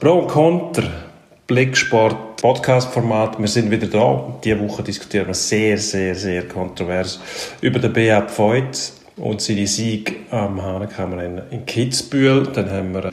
Pro 0.00 0.20
und 0.20 0.28
Contra, 0.28 0.88
Blicksport, 1.48 2.36
Podcast-Format. 2.36 3.36
Wir 3.40 3.48
sind 3.48 3.68
wieder 3.68 3.88
da. 3.88 4.38
Diese 4.44 4.60
Woche 4.60 4.84
diskutieren 4.84 5.26
wir 5.26 5.34
sehr, 5.34 5.76
sehr, 5.76 6.14
sehr 6.14 6.46
kontrovers 6.46 7.18
über 7.60 7.80
den 7.80 7.92
BAP 7.92 8.38
Voigt 8.38 8.92
und 9.16 9.40
seine 9.40 9.66
Sieg 9.66 10.20
am 10.30 10.62
Hahnenkammrennen 10.62 11.50
in 11.50 11.66
Kitzbühel. 11.66 12.46
Dann 12.46 12.70
haben 12.70 12.94
wir 12.94 13.00
den 13.10 13.12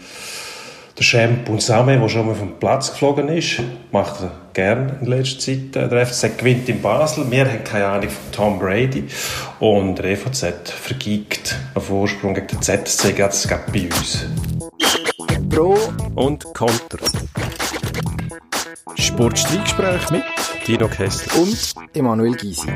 Champ 1.04 1.50
und 1.50 1.64
Same, 1.64 1.98
der 1.98 2.08
schon 2.08 2.28
mal 2.28 2.36
vom 2.36 2.60
Platz 2.60 2.92
geflogen 2.92 3.30
ist. 3.30 3.62
Macht 3.92 4.22
er 4.22 4.32
gerne 4.54 5.00
in 5.02 5.08
letzter 5.08 5.40
Zeit. 5.40 5.92
Der 5.92 6.06
FCZ 6.06 6.38
gewinnt 6.38 6.70
in 6.70 6.84
Basel. 6.84 7.26
Wir 7.32 7.50
haben 7.50 7.64
keine 7.64 7.88
Ahnung 7.88 8.10
von 8.12 8.32
Tom 8.32 8.60
Brady. 8.60 9.06
Und 9.60 9.96
der 9.96 10.06
EVZ 10.12 10.70
vergibt 10.70 11.56
einen 11.74 11.84
Vorsprung 11.84 12.36
gegen 12.36 12.46
den. 12.46 12.60
Das 12.84 13.02
geht 13.02 13.18
bei 13.74 13.86
uns. 13.86 14.28
Pro 15.50 15.78
und 16.16 16.44
Contra. 16.54 17.06
Sportstreitgespräch 18.96 20.10
mit 20.12 20.24
Dino 20.68 20.88
Kessler 20.88 21.42
und 21.42 21.74
Emanuel 21.94 22.36
Gysi. 22.36 22.68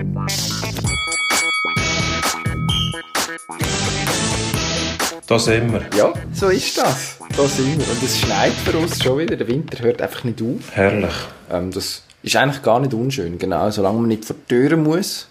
Da 5.27 5.40
sind 5.40 5.72
wir. 5.72 5.86
Ja, 5.98 6.13
so 6.34 6.50
ist 6.50 6.77
das. 6.77 7.18
Da 7.38 7.48
sind 7.48 7.77
wir. 7.77 7.90
Und 7.91 8.04
es 8.04 8.20
schneit 8.20 8.54
für 8.54 8.77
uns 8.77 9.02
schon 9.02 9.20
wieder. 9.20 9.36
Der 9.36 9.48
Winter 9.48 9.82
hört 9.84 10.02
einfach 10.02 10.24
nicht 10.24 10.41
auf. 10.41 10.72
Herrlich. 10.72 11.13
Ähm, 11.52 11.72
das 11.72 12.04
ist 12.24 12.36
eigentlich 12.36 12.62
gar 12.62 12.80
nicht 12.80 12.94
unschön. 12.94 13.38
Genau, 13.38 13.70
solange 13.70 13.99
man 13.99 14.08
nicht 14.08 14.26
vor 14.26 14.36
die 14.36 14.55
Türen 14.55 14.84
muss. 14.84 15.29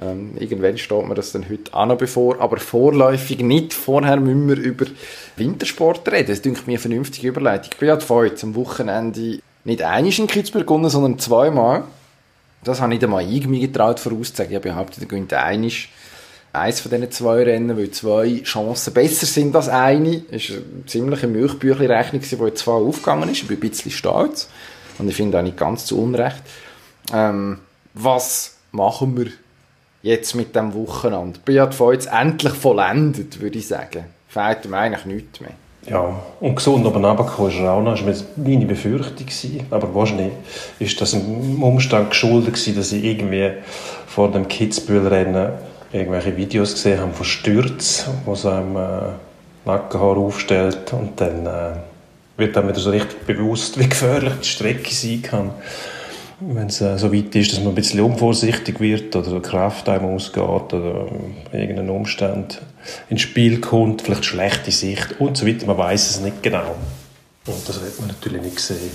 Ähm, 0.00 0.32
irgendwann 0.38 0.78
steht 0.78 1.06
mir 1.06 1.14
das 1.14 1.32
dann 1.32 1.48
heute 1.48 1.74
auch 1.74 1.86
noch 1.86 1.98
bevor. 1.98 2.40
Aber 2.40 2.58
vorläufig 2.58 3.40
nicht. 3.40 3.74
Vorher 3.74 4.18
müssen 4.18 4.48
wir 4.48 4.56
über 4.56 4.86
Wintersport 5.36 6.10
reden. 6.10 6.28
Das 6.28 6.38
ist 6.38 6.66
mir 6.66 6.72
eine 6.72 6.78
vernünftige 6.78 7.28
Überleitung. 7.28 7.70
Ich 7.72 7.78
bin 7.78 7.88
ja 7.88 7.98
heute 8.08 8.46
am 8.46 8.54
Wochenende 8.54 9.40
nicht 9.64 9.82
einmal 9.82 10.12
in 10.12 10.26
Kitzbühel 10.26 10.64
gewonnen, 10.64 10.88
sondern 10.88 11.18
zweimal. 11.18 11.84
Das 12.64 12.80
habe 12.80 12.90
nicht 12.90 13.04
einmal 13.04 13.30
ich 13.30 13.46
mir 13.46 13.60
getraut 13.60 14.00
vorauszusagen. 14.00 14.52
Ich 14.52 14.56
habe 14.56 14.70
behauptet, 14.70 15.02
er 15.02 15.08
gewinnt 15.08 15.32
einmal 15.34 15.70
eins 16.52 16.80
von 16.80 16.90
diesen 16.90 17.10
zwei 17.10 17.42
Rennen, 17.42 17.76
weil 17.76 17.90
zwei 17.90 18.40
Chancen 18.42 18.92
besser 18.92 19.26
sind 19.26 19.56
als 19.56 19.68
eine. 19.68 20.22
Es 20.30 20.50
war 20.50 20.56
eine 20.56 20.86
ziemliche 20.86 21.26
Milchbüchli-Rechnung, 21.26 22.22
die 22.22 22.36
jetzt 22.36 22.58
zwei 22.58 22.72
aufgegangen 22.72 23.30
ist. 23.30 23.42
Ich 23.42 23.48
bin 23.48 23.56
ein 23.56 23.60
bisschen 23.60 23.90
stolz. 23.90 24.48
Und 24.98 25.08
ich 25.08 25.16
finde 25.16 25.38
auch 25.38 25.42
nicht 25.42 25.56
ganz 25.56 25.86
zu 25.86 26.00
Unrecht. 26.00 26.42
Ähm, 27.12 27.58
was 27.94 28.56
machen 28.70 29.16
wir 29.16 29.32
jetzt 30.02 30.34
mit 30.34 30.54
dem 30.54 30.74
Wochenende? 30.74 31.38
Beat 31.44 31.74
jetzt 31.92 32.12
endlich 32.12 32.52
vollendet, 32.52 33.40
würde 33.40 33.58
ich 33.58 33.68
sagen. 33.68 34.04
Fehlt 34.28 34.64
ihm 34.64 34.74
eigentlich 34.74 35.04
nichts 35.04 35.40
mehr. 35.40 35.52
Ja, 35.88 36.20
und 36.40 36.54
gesund 36.54 36.86
oben 36.86 37.04
runtergekommen 37.04 37.50
ist 37.50 37.58
er 37.58 37.72
auch 37.72 37.82
noch. 37.82 37.94
Das 37.94 38.20
war 38.20 38.26
meine 38.36 38.66
Befürchtung. 38.66 39.26
Aber 39.70 39.94
wahrscheinlich 39.94 40.32
ist 40.78 41.00
das 41.00 41.12
im 41.12 41.62
Umstand 41.62 42.10
geschuldet 42.10 42.54
gewesen, 42.54 42.76
dass 42.76 42.92
ich 42.92 43.02
irgendwie 43.02 43.50
vor 44.06 44.30
dem 44.30 44.46
Kitzbühel-Rennen 44.46 45.50
irgendwelche 45.92 46.36
Videos 46.36 46.74
gesehen 46.74 47.00
habe 47.00 47.12
von 47.12 47.26
Stürzen, 47.26 48.14
wo 48.24 48.34
so 48.34 48.48
einem 48.48 48.76
äh, 48.76 48.80
Nackenhaar 49.64 50.16
aufstellt 50.16 50.92
und 50.92 51.20
dann 51.20 51.46
äh, 51.46 51.72
wird 52.36 52.56
dann 52.56 52.68
wieder 52.68 52.80
so 52.80 52.90
richtig 52.90 53.26
bewusst, 53.26 53.78
wie 53.78 53.88
gefährlich 53.88 54.34
die 54.42 54.48
Strecke 54.48 54.94
sein 54.94 55.22
kann. 55.22 55.50
Wenn 56.48 56.66
es 56.66 56.80
äh, 56.80 56.98
so 56.98 57.12
weit 57.12 57.34
ist, 57.34 57.52
dass 57.52 57.60
man 57.60 57.68
ein 57.68 57.74
bisschen 57.74 58.00
unvorsichtig 58.00 58.80
wird 58.80 59.14
oder 59.14 59.40
Kraft 59.40 59.88
einem 59.88 60.06
ausgeht 60.06 60.42
oder 60.42 61.06
äh, 61.52 61.60
irgendein 61.62 61.90
Umstand 61.90 62.60
ins 63.08 63.22
Spiel 63.22 63.60
kommt, 63.60 64.02
vielleicht 64.02 64.24
schlechte 64.24 64.70
Sicht 64.70 65.20
und 65.20 65.36
so 65.36 65.46
weiter. 65.46 65.66
Man 65.66 65.78
weiß 65.78 66.10
es 66.10 66.20
nicht 66.20 66.42
genau. 66.42 66.74
Und 67.46 67.68
das 67.68 67.82
wird 67.82 67.98
man 68.00 68.08
natürlich 68.08 68.42
nicht 68.42 68.60
sehen 68.60 68.90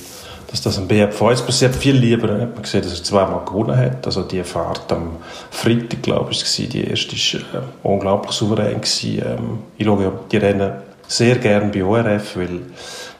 dass 0.50 0.62
das 0.62 0.78
am 0.78 0.88
BFV 0.88 1.32
jetzt 1.32 1.46
passiert. 1.46 1.76
Viel 1.76 1.96
lieber 1.96 2.30
hat 2.40 2.54
man 2.54 2.64
gesehen, 2.64 2.82
dass 2.82 2.98
er 2.98 3.04
zweimal 3.04 3.44
gewonnen 3.46 3.78
hat. 3.78 4.06
Also 4.06 4.24
die 4.24 4.44
Fahrt 4.44 4.92
am 4.92 5.18
Freitag, 5.52 6.02
glaube 6.02 6.32
ich, 6.32 6.42
war 6.42 6.68
die 6.68 6.90
erste 6.90 7.16
war 7.16 7.62
äh, 7.62 7.66
unglaublich 7.84 8.32
souverän. 8.32 8.82
Ähm, 9.04 9.60
ich 9.78 9.86
schaue 9.86 10.20
die 10.32 10.38
Rennen 10.38 10.72
sehr 11.08 11.36
gerne 11.38 11.72
bei 11.72 11.84
ORF, 11.84 12.38
weil 12.38 12.62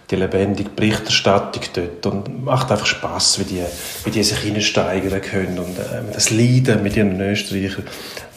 die 0.10 0.16
lebendige 0.16 0.70
Berichterstattung 0.70 1.64
dort 1.74 2.06
und 2.06 2.46
macht 2.46 2.72
einfach 2.72 2.86
Spaß, 2.86 3.40
wie 3.40 3.44
die, 3.44 3.64
wie 4.06 4.12
die 4.12 4.24
sich 4.24 4.38
hineinsteigern 4.38 5.22
können 5.22 5.60
und 5.60 5.78
äh, 5.78 6.14
das 6.14 6.30
Leiden 6.30 6.82
mit 6.82 6.96
ihren 6.96 7.20
Österreichern, 7.20 7.84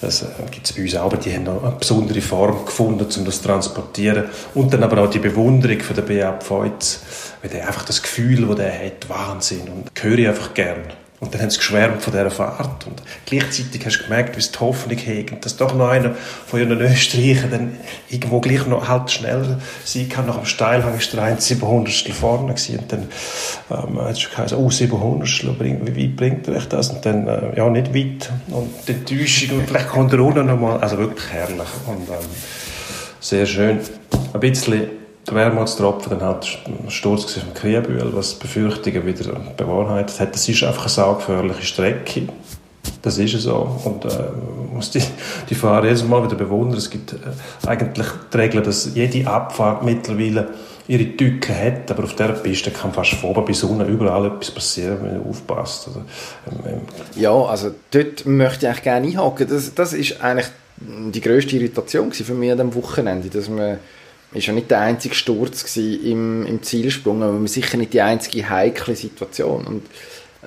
das 0.01 0.23
äh, 0.23 0.27
gibt 0.51 0.67
es 0.67 0.73
bei 0.73 0.83
uns 0.83 0.97
auch, 0.97 1.07
aber 1.07 1.17
die 1.17 1.33
haben 1.33 1.45
noch 1.45 1.63
eine 1.63 1.77
besondere 1.77 2.21
Form 2.21 2.65
gefunden, 2.65 3.07
um 3.17 3.25
das 3.25 3.41
zu 3.41 3.47
transportieren 3.47 4.25
und 4.55 4.73
dann 4.73 4.83
aber 4.83 5.05
auch 5.05 5.11
die 5.11 5.21
Bewunderung 5.21 5.81
von 5.81 5.95
der 5.95 6.03
B.A. 6.03 6.33
Pfeutz, 6.33 7.01
weil 7.41 7.51
der 7.51 7.67
einfach 7.69 7.85
das 7.85 8.03
Gefühl, 8.03 8.47
das 8.47 8.57
der 8.57 8.73
hat, 8.73 9.09
Wahnsinn 9.09 9.69
und 9.69 9.91
höre 10.03 10.19
ich 10.19 10.29
einfach 10.29 10.55
gern. 10.55 10.83
Und 11.21 11.35
dann 11.35 11.43
haben 11.43 11.51
sie 11.51 11.59
geschwärmt 11.59 12.03
von 12.03 12.15
dieser 12.15 12.31
Fahrt. 12.31 12.87
Und 12.87 13.03
gleichzeitig 13.27 13.85
hast 13.85 13.99
du 13.99 14.05
gemerkt, 14.05 14.39
wie 14.39 14.41
sie 14.41 14.53
die 14.53 14.59
Hoffnung 14.59 14.97
hegen, 14.97 15.39
dass 15.43 15.59
doch 15.59 15.75
noch 15.75 15.89
einer 15.89 16.15
von 16.47 16.59
ihren 16.59 16.81
Österreichern 16.81 17.51
dann 17.51 17.77
irgendwo 18.09 18.41
gleich 18.41 18.67
noch 18.67 18.89
halt 18.89 19.11
schneller 19.11 19.61
sein 19.85 20.09
kann. 20.09 20.27
Nach 20.27 20.37
dem 20.37 20.47
Steilhang 20.47 20.97
ist 20.97 21.13
der 21.13 21.23
1 21.23 21.45
700 21.47 22.09
vorne 22.15 22.55
gewesen. 22.55 22.79
Und 22.79 22.93
dann 22.93 23.09
ähm, 23.71 24.01
hat 24.01 24.17
es 24.17 24.31
gesagt, 24.31 24.55
oh, 24.55 24.71
700 24.71 25.61
wie 25.95 26.05
weit 26.05 26.17
bringt 26.17 26.49
euch 26.49 26.67
das? 26.69 26.89
Und 26.89 27.05
dann, 27.05 27.29
äh, 27.29 27.55
ja, 27.55 27.69
nicht 27.69 27.95
weit. 27.95 28.31
Und 28.49 28.71
die 28.89 28.93
Enttäuschung, 28.93 29.59
und 29.59 29.69
vielleicht 29.69 29.89
kommt 29.89 30.15
er 30.15 30.21
unten 30.21 30.47
nochmal. 30.47 30.81
Also 30.81 30.97
wirklich 30.97 31.31
herrlich. 31.31 31.69
Und 31.87 32.09
ähm, 32.09 32.27
sehr 33.21 33.45
schön. 33.45 33.81
Ein 34.33 34.41
bisschen 34.41 35.00
der 35.27 35.35
Wermutstropfen 35.35 36.19
dann 36.19 36.29
halt 36.29 36.59
der 36.85 36.91
Sturz 36.91 37.35
vom 37.35 37.55
Kriebühl, 37.55 38.11
was 38.13 38.35
Befürchtungen 38.35 39.07
wieder 39.07 39.33
bewahrheitet 39.57 40.19
hat. 40.21 40.35
Das 40.35 40.49
ist 40.49 40.63
einfach 40.63 40.83
eine 40.83 40.91
saugefährliche 40.91 41.63
Strecke. 41.63 42.29
Das 43.03 43.19
ist 43.19 43.35
es 43.35 43.43
so. 43.45 43.79
Und 43.85 44.05
äh, 44.05 44.09
muss 44.73 44.91
die, 44.91 45.03
die 45.49 45.55
Fahrer 45.55 45.85
jedes 45.85 46.05
Mal 46.05 46.25
wieder 46.25 46.37
bewundern. 46.37 46.79
Es 46.79 46.91
gibt 46.91 47.13
äh, 47.13 47.17
eigentlich 47.67 48.07
die 48.33 48.37
Regel, 48.37 48.63
dass 48.63 48.95
jede 48.95 49.29
Abfahrt 49.31 49.85
mittlerweile 49.85 50.49
ihre 50.89 51.17
Tücke 51.17 51.55
hat, 51.55 51.91
aber 51.91 52.05
auf 52.05 52.17
dieser 52.17 52.33
Piste 52.33 52.71
kann 52.73 52.93
fast 52.93 53.13
von 53.13 53.31
oben 53.31 53.45
bis 53.45 53.63
unten 53.63 53.87
überall 53.89 54.27
etwas 54.27 54.51
passieren, 54.51 54.99
wenn 55.03 55.19
man 55.19 55.29
aufpasst. 55.29 55.87
Also, 55.87 56.01
ähm, 56.01 56.59
ähm. 56.67 56.81
Ja, 57.15 57.33
also 57.33 57.71
dort 57.93 58.27
möchte 58.27 58.67
ich 58.67 58.69
eigentlich 58.69 58.83
gerne 58.83 59.07
einhaken. 59.07 59.47
Das, 59.49 59.73
das 59.73 59.93
ist 59.93 60.21
eigentlich 60.21 60.49
die 60.81 61.21
grösste 61.21 61.57
Irritation 61.57 62.11
für 62.11 62.35
mich 62.35 62.51
an 62.51 62.57
diesem 62.57 62.75
Wochenende, 62.75 63.29
dass 63.29 63.49
man 63.49 63.79
ist 64.33 64.47
ja 64.47 64.53
nicht 64.53 64.71
der 64.71 64.81
einzige 64.81 65.15
Sturz 65.15 65.77
im, 65.77 66.47
im 66.47 66.63
Zielsprung, 66.63 67.23
aber 67.23 67.47
sicher 67.49 67.77
nicht 67.77 67.93
die 67.93 68.01
einzige 68.01 68.49
heikle 68.49 68.95
Situation. 68.95 69.67
Und 69.67 69.83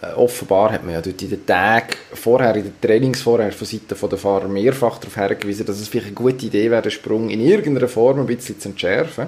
äh, 0.01 0.13
offenbar 0.13 0.71
hat 0.71 0.83
man 0.83 0.93
ja 0.93 1.01
dort 1.01 1.21
in 1.21 1.29
den 1.29 1.45
Tagen 1.45 1.95
vorher, 2.13 2.55
in 2.55 2.63
den 2.63 2.81
Trainings 2.81 3.21
vorher 3.21 3.51
von 3.51 3.67
Seiten 3.67 3.95
der 4.09 4.17
Fahrer 4.17 4.47
mehrfach 4.47 4.99
darauf 4.99 5.15
hingewiesen, 5.15 5.65
dass 5.65 5.79
es 5.79 5.87
vielleicht 5.87 6.07
eine 6.07 6.15
gute 6.15 6.45
Idee 6.45 6.71
wäre, 6.71 6.81
den 6.81 6.91
Sprung 6.91 7.29
in 7.29 7.41
irgendeiner 7.41 7.89
Form 7.89 8.19
ein 8.19 8.25
bisschen 8.25 8.59
zu 8.59 8.69
entschärfen. 8.69 9.27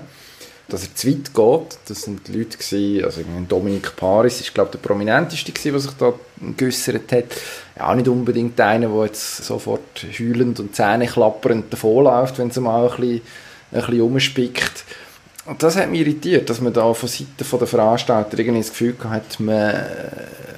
Dass 0.67 0.81
er 0.81 0.95
zu 0.95 1.07
weit 1.07 1.31
geht, 1.31 1.77
das 1.87 2.01
sind 2.01 2.27
die 2.27 2.39
Leute 2.39 2.57
gewesen, 2.57 3.05
also 3.05 3.21
Dominik 3.47 3.95
Paris 3.95 4.41
ist 4.41 4.51
glaube 4.51 4.71
ich 4.73 4.81
der 4.81 4.87
prominenteste 4.87 5.51
gewesen, 5.51 5.73
der 5.73 5.79
sich 5.79 5.91
da 5.91 6.13
geäussert 6.57 7.11
hat. 7.11 7.25
Ja, 7.77 7.93
nicht 7.93 8.07
unbedingt 8.07 8.59
einer, 8.59 8.87
der 8.87 9.05
jetzt 9.05 9.45
sofort 9.45 10.03
heulend 10.17 10.59
und 10.59 10.75
zähneklappernd 10.75 11.71
davonläuft, 11.71 12.39
wenn 12.39 12.47
es 12.47 12.59
mal 12.59 12.89
ein 12.89 12.99
bisschen 12.99 13.21
ein 13.71 13.79
bisschen 13.81 14.01
umspickt. 14.01 14.83
Und 15.45 15.61
das 15.61 15.75
hat 15.75 15.89
mich 15.89 16.01
irritiert, 16.01 16.49
dass 16.49 16.59
man 16.59 16.73
da 16.73 16.93
von 16.93 17.07
Seiten 17.07 17.35
der 17.37 17.67
Veranstalter 17.67 18.37
irgendwie 18.37 18.61
das 18.61 18.69
Gefühl 18.69 18.95
hat, 19.03 19.39
man, 19.39 19.75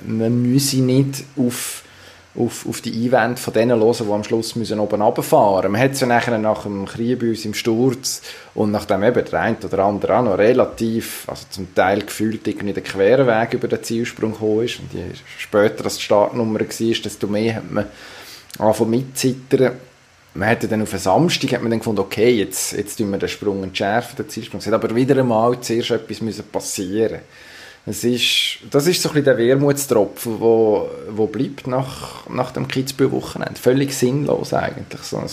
man 0.05 0.41
müsse 0.41 0.77
nicht 0.77 1.25
auf, 1.35 1.83
auf, 2.37 2.65
auf 2.65 2.79
die 2.79 2.93
Einwände 3.05 3.41
von 3.41 3.53
denen 3.53 3.81
hören, 3.81 4.05
die 4.07 4.13
am 4.13 4.23
Schluss 4.23 4.55
müssen 4.55 4.79
oben 4.79 5.01
runterfahren 5.01 5.73
Man 5.73 5.81
hat 5.81 5.91
es 5.91 5.99
ja 5.99 6.07
nach 6.07 6.63
dem 6.63 6.85
Krieg 6.85 7.21
im 7.21 7.53
Sturz 7.53 8.21
und 8.53 8.71
nachdem 8.71 9.03
eben 9.03 9.25
der 9.25 9.41
eine 9.41 9.57
oder 9.57 9.79
andere 9.79 10.17
auch 10.17 10.23
noch 10.23 10.37
relativ, 10.37 11.25
also 11.27 11.45
zum 11.49 11.75
Teil 11.75 12.03
gefühlt 12.03 12.47
irgendwie 12.47 12.73
den 12.73 12.83
queren 12.83 13.27
Weg 13.27 13.55
über 13.55 13.67
den 13.67 13.83
Zielsprung 13.83 14.31
gekommen 14.31 14.63
ist 14.63 14.79
und 14.79 14.93
je 14.93 15.03
später 15.37 15.83
als 15.83 15.97
die 15.97 16.03
Startnummer 16.03 16.61
war, 16.61 16.67
desto 16.67 17.27
mehr 17.27 17.55
hat 17.55 17.69
man 17.69 17.87
angefangen 18.57 18.91
mitzittern 18.91 19.73
man 20.37 20.49
hätte 20.49 20.67
dann 20.67 20.81
auf 20.81 20.93
einen 20.93 21.01
Samstag 21.01 21.53
hat 21.53 21.61
man 21.61 21.71
dann 21.71 21.79
gefunden, 21.79 22.01
okay, 22.01 22.29
jetzt, 22.29 22.73
jetzt 22.73 22.97
tun 22.97 23.11
wir 23.11 23.17
den 23.17 23.29
Sprung 23.29 23.63
entschärfen, 23.63 24.15
den 24.17 24.29
Zielsprung. 24.29 24.59
Es 24.59 24.67
hat 24.67 24.73
aber 24.73 24.95
wieder 24.95 25.17
einmal 25.17 25.59
zuerst 25.61 25.91
etwas 25.91 26.21
müssen 26.21 26.45
passieren 26.51 27.21
es 27.89 28.03
ist, 28.03 28.59
das 28.69 28.85
ist 28.85 29.01
so 29.01 29.09
ein 29.09 29.13
bisschen 29.13 29.25
der 29.25 29.37
Wermutstropfen, 29.37 30.41
wo, 30.41 30.89
wo 31.09 31.27
bleibt 31.27 31.67
nach, 31.67 32.27
nach 32.27 32.51
dem 32.51 32.67
Kitzbühel-Wochenende. 32.67 33.55
Völlig 33.55 33.93
sinnlos 33.93 34.53
eigentlich. 34.53 35.01
So 35.03 35.23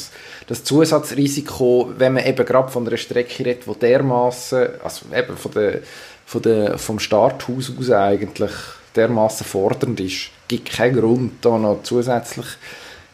das, 0.47 0.62
Zusatzrisiko, 0.62 1.93
wenn 1.99 2.12
man 2.12 2.25
eben 2.25 2.47
gerade 2.47 2.71
von 2.71 2.87
einer 2.87 2.97
Strecke 2.97 3.45
redet, 3.45 3.67
wo 3.67 3.75
dermaßen, 3.75 4.69
also 4.85 5.06
eben 5.12 5.37
von 5.37 5.51
der, 5.51 5.81
von 6.27 6.43
der, 6.43 6.79
vom 6.79 7.01
Starthaus 7.01 7.73
aus 7.77 7.91
eigentlich 7.91 8.53
dermaßen 8.95 9.45
fordernd 9.45 9.99
ist, 9.99 10.31
gibt 10.47 10.71
keinen 10.71 11.01
Grund, 11.01 11.45
da 11.45 11.59
noch 11.59 11.83
zusätzlich 11.83 12.47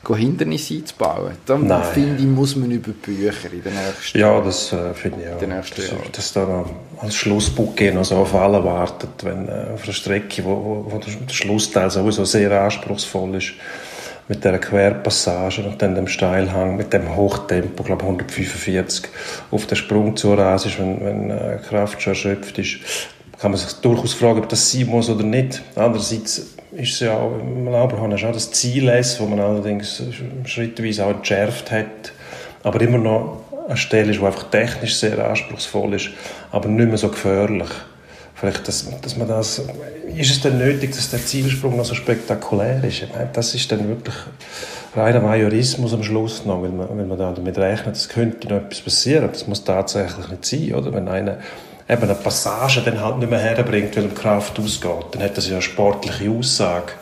Hindernisse 0.09 0.75
einzubauen. 0.75 1.33
Da 1.47 1.83
finde 1.83 2.23
ich, 2.23 2.27
muss 2.27 2.57
man 2.57 2.71
über 2.71 2.93
Bücher 2.93 3.53
in 3.53 3.63
den 3.63 3.75
nächsten 3.75 4.19
Ja, 4.19 4.41
das 4.41 4.73
äh, 4.73 4.95
finde 4.95 5.21
ich 5.23 5.29
auch. 5.29 5.39
Jahren. 5.89 6.13
Dass 6.13 6.33
da 6.33 6.65
als 6.99 7.15
Schlussbuch 7.15 7.75
noch 7.93 8.05
so 8.05 8.17
auf 8.17 8.35
alle 8.35 8.65
wartet, 8.65 9.11
wenn 9.23 9.47
äh, 9.47 9.67
auf 9.75 9.85
einer 9.85 9.93
Strecke, 9.93 10.45
wo, 10.45 10.87
wo, 10.89 10.99
der 10.99 11.33
Schlussteil 11.33 11.91
sowieso 11.91 12.25
sehr 12.25 12.51
anspruchsvoll 12.63 13.37
ist, 13.37 13.53
mit 14.29 14.45
der 14.45 14.59
Querpassage 14.59 15.63
und 15.65 15.83
dann 15.83 15.97
dem 15.97 16.07
Steilhang, 16.07 16.77
mit 16.77 16.93
dem 16.93 17.17
Hochtempo, 17.17 17.83
glaube 17.83 18.05
145, 18.05 19.11
auf 19.51 19.67
den 19.67 19.77
Sprung 19.77 20.17
zu 20.17 20.35
ist, 20.35 20.79
wenn, 20.79 21.05
wenn 21.05 21.31
äh, 21.31 21.59
Kraft 21.69 22.01
schon 22.01 22.13
erschöpft 22.13 22.59
ist, 22.59 22.79
kann 23.41 23.51
man 23.51 23.59
sich 23.59 23.73
durchaus 23.81 24.15
fragen, 24.15 24.39
ob 24.39 24.49
das 24.49 24.71
sein 24.71 24.87
muss 24.87 25.11
oder 25.11 25.25
nicht. 25.25 25.63
Andererseits 25.75 26.55
ist 26.73 26.95
es 26.95 27.01
ja 27.01 27.17
auch, 27.17 27.33
im 27.39 27.69
Abraham 27.69 28.13
auch 28.13 28.33
das 28.33 28.51
Ziel, 28.53 28.87
das 28.87 29.21
man 29.21 29.41
allerdings 29.41 30.03
schrittweise 30.45 31.05
auch 31.05 31.11
entschärft 31.11 31.71
hat, 31.71 32.13
aber 32.63 32.81
immer 32.81 32.99
noch 32.99 33.39
eine 33.67 33.77
Stelle 33.77 34.11
ist, 34.11 34.21
die 34.21 34.25
einfach 34.25 34.51
technisch 34.51 34.97
sehr 34.97 35.19
anspruchsvoll 35.29 35.95
ist, 35.95 36.11
aber 36.51 36.69
nicht 36.69 36.89
mehr 36.89 36.99
so 36.99 37.09
gefährlich. 37.09 37.69
Vielleicht, 38.35 38.67
dass, 38.69 38.87
dass 39.03 39.17
man 39.19 39.29
das, 39.29 39.63
ist 40.17 40.31
es 40.31 40.41
denn 40.41 40.57
nötig, 40.57 40.93
dass 40.93 41.11
der 41.11 41.25
Zielsprung 41.25 41.77
noch 41.77 41.85
so 41.85 41.95
spektakulär 41.95 42.83
ist? 42.85 43.05
Das 43.35 43.55
ist 43.55 43.71
dann 43.71 43.87
wirklich 43.87 44.15
reiner 44.97 45.21
Majorismus 45.21 45.93
am 45.93 46.03
Schluss 46.03 46.47
noch, 46.47 46.63
weil 46.63 46.71
man, 46.71 46.89
weil 46.89 47.05
man 47.05 47.19
da 47.19 47.33
damit 47.33 47.59
rechnet, 47.59 47.97
es 47.97 48.09
könnte 48.09 48.49
noch 48.49 48.63
etwas 48.63 48.81
passieren. 48.81 49.29
Das 49.31 49.47
muss 49.47 49.63
tatsächlich 49.63 50.29
nicht 50.29 50.45
sein, 50.47 50.75
oder? 50.75 50.93
Wenn 50.95 51.09
einer 51.09 51.37
eben 51.91 52.03
eine 52.03 52.15
Passage 52.15 52.83
dann 52.83 53.01
halt 53.01 53.19
nicht 53.19 53.31
mehr 53.31 53.41
herbringt, 53.41 53.97
weil 53.97 54.05
ihm 54.05 54.11
die 54.11 54.21
Kraft 54.21 54.59
ausgeht, 54.59 55.07
dann 55.13 55.23
hat 55.23 55.37
das 55.37 55.47
ja 55.49 55.55
eine 55.55 55.63
sportliche 55.63 56.31
Aussage. 56.31 56.93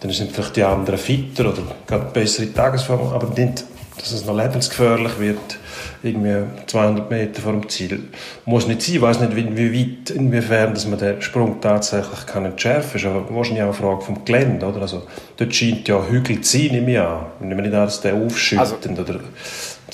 Dann 0.00 0.10
sind 0.12 0.32
vielleicht 0.32 0.56
die 0.56 0.64
anderen 0.64 0.98
fitter 0.98 1.50
oder 1.50 1.62
gerade 1.86 2.06
bessere 2.06 2.52
Tagesform, 2.52 3.12
aber 3.12 3.28
nicht, 3.38 3.64
dass 3.98 4.12
es 4.12 4.24
noch 4.24 4.36
lebensgefährlich 4.36 5.18
wird 5.18 5.58
irgendwie 6.02 6.44
200 6.66 7.10
Meter 7.10 7.42
vor 7.42 7.52
dem 7.52 7.68
Ziel. 7.68 8.04
Muss 8.46 8.66
nicht 8.66 8.80
sein, 8.80 8.94
ich 8.96 9.02
weiß 9.02 9.20
nicht, 9.20 9.36
wie, 9.36 9.78
weit, 9.78 10.10
inwiefern 10.10 10.72
dass 10.72 10.86
man 10.86 10.98
den 10.98 11.20
Sprung 11.20 11.60
tatsächlich 11.60 12.26
kann 12.26 12.46
entschärfen 12.46 13.00
kann. 13.00 13.00
ist 13.00 13.06
aber 13.06 13.34
wahrscheinlich 13.34 13.62
auch 13.62 13.66
eine 13.66 13.74
Frage 13.74 14.00
vom 14.00 14.24
Gelände, 14.24 14.66
oder? 14.66 14.80
Also, 14.80 15.02
dort 15.36 15.54
scheint 15.54 15.86
ja 15.88 16.02
Hügel 16.08 16.40
zu 16.40 16.56
sein, 16.56 16.68
nehme 16.72 16.92
ich 16.92 16.98
an. 16.98 17.26
Ich 17.40 17.46
nehme 17.46 17.62
nicht 17.62 17.74
an, 17.74 17.84
dass 17.84 18.00
der 18.00 18.14
aufschüttend 18.14 18.98
also, 18.98 19.12
oder 19.12 19.20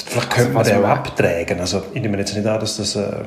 vielleicht 0.04 0.30
könnte 0.30 0.52
man 0.52 0.64
den 0.64 0.84
auch 0.84 0.88
abtragen. 0.88 1.58
Also, 1.58 1.82
ich 1.92 2.00
nehme 2.00 2.16
jetzt 2.18 2.36
nicht 2.36 2.46
an, 2.46 2.60
dass 2.60 2.76
das 2.76 2.94
äh, 2.94 3.24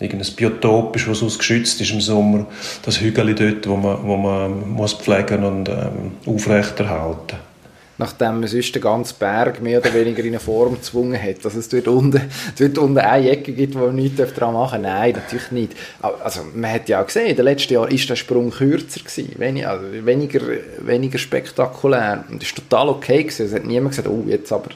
irgendein 0.00 0.34
Biotop 0.34 0.96
ist, 0.96 1.08
das 1.08 1.22
ausgeschützt 1.22 1.80
ist 1.80 1.92
im 1.92 2.00
Sommer. 2.00 2.46
Das 2.82 3.00
Hügel 3.00 3.34
dort, 3.34 3.68
wo 3.68 3.76
man, 3.76 3.98
wo 4.04 4.16
man 4.16 4.70
muss 4.70 4.94
pflegen 4.94 5.44
und 5.44 5.68
ähm, 5.68 6.12
aufrechterhalten 6.26 7.36
muss 7.36 7.54
nachdem 7.98 8.40
man 8.40 8.48
sonst 8.48 8.74
den 8.74 8.82
ganzen 8.82 9.18
Berg 9.18 9.62
mehr 9.62 9.78
oder 9.78 9.94
weniger 9.94 10.20
in 10.20 10.28
eine 10.28 10.40
Form 10.40 10.74
gezwungen 10.74 11.20
hat, 11.20 11.44
dass 11.44 11.54
es 11.54 11.68
dort 11.68 11.86
unten, 11.86 12.20
dort 12.58 12.78
unten 12.78 12.98
eine 12.98 13.30
Ecke 13.30 13.52
gibt, 13.52 13.74
wo 13.74 13.86
man 13.86 13.94
nichts 13.94 14.16
daran 14.34 14.54
machen 14.54 14.82
darf. 14.82 14.98
Nein, 14.98 15.12
natürlich 15.12 15.50
nicht. 15.50 15.72
Also, 16.00 16.40
man 16.54 16.72
hat 16.72 16.88
ja 16.88 17.02
auch 17.02 17.06
gesehen, 17.06 17.28
in 17.28 17.36
den 17.36 17.44
letzten 17.44 17.74
Jahren 17.74 17.90
ist 17.90 18.08
der 18.08 18.16
Sprung 18.16 18.50
kürzer 18.50 19.00
gewesen, 19.00 19.34
wenig, 19.38 19.66
also 19.66 19.84
weniger, 20.04 20.40
weniger 20.80 21.18
spektakulär. 21.18 22.24
Und 22.28 22.42
das 22.42 22.48
ist 22.48 22.56
total 22.56 22.88
okay 22.88 23.22
gewesen. 23.22 23.46
Es 23.46 23.54
hat 23.54 23.64
niemand 23.64 23.90
gesagt, 23.90 24.08
oh, 24.08 24.24
jetzt 24.26 24.52
aber 24.52 24.70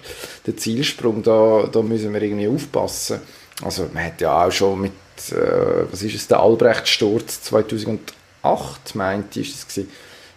der 0.47 0.57
Zielsprung, 0.57 1.23
da, 1.23 1.69
da 1.71 1.83
müssen 1.83 2.13
wir 2.13 2.23
irgendwie 2.23 2.49
aufpassen. 2.49 3.21
Also, 3.65 3.89
man 3.93 4.05
hat 4.05 4.21
ja 4.21 4.47
auch 4.47 4.53
schon 4.53 4.81
mit, 4.81 4.93
äh, 5.33 5.91
was 5.91 6.03
ist 6.03 6.15
es, 6.15 6.29
der 6.29 6.41
Albrecht-Sturz 6.41 7.43
2008, 7.43 8.95
meinte 8.95 9.41
ich, 9.41 9.51
ist 9.51 9.79
es 9.79 9.87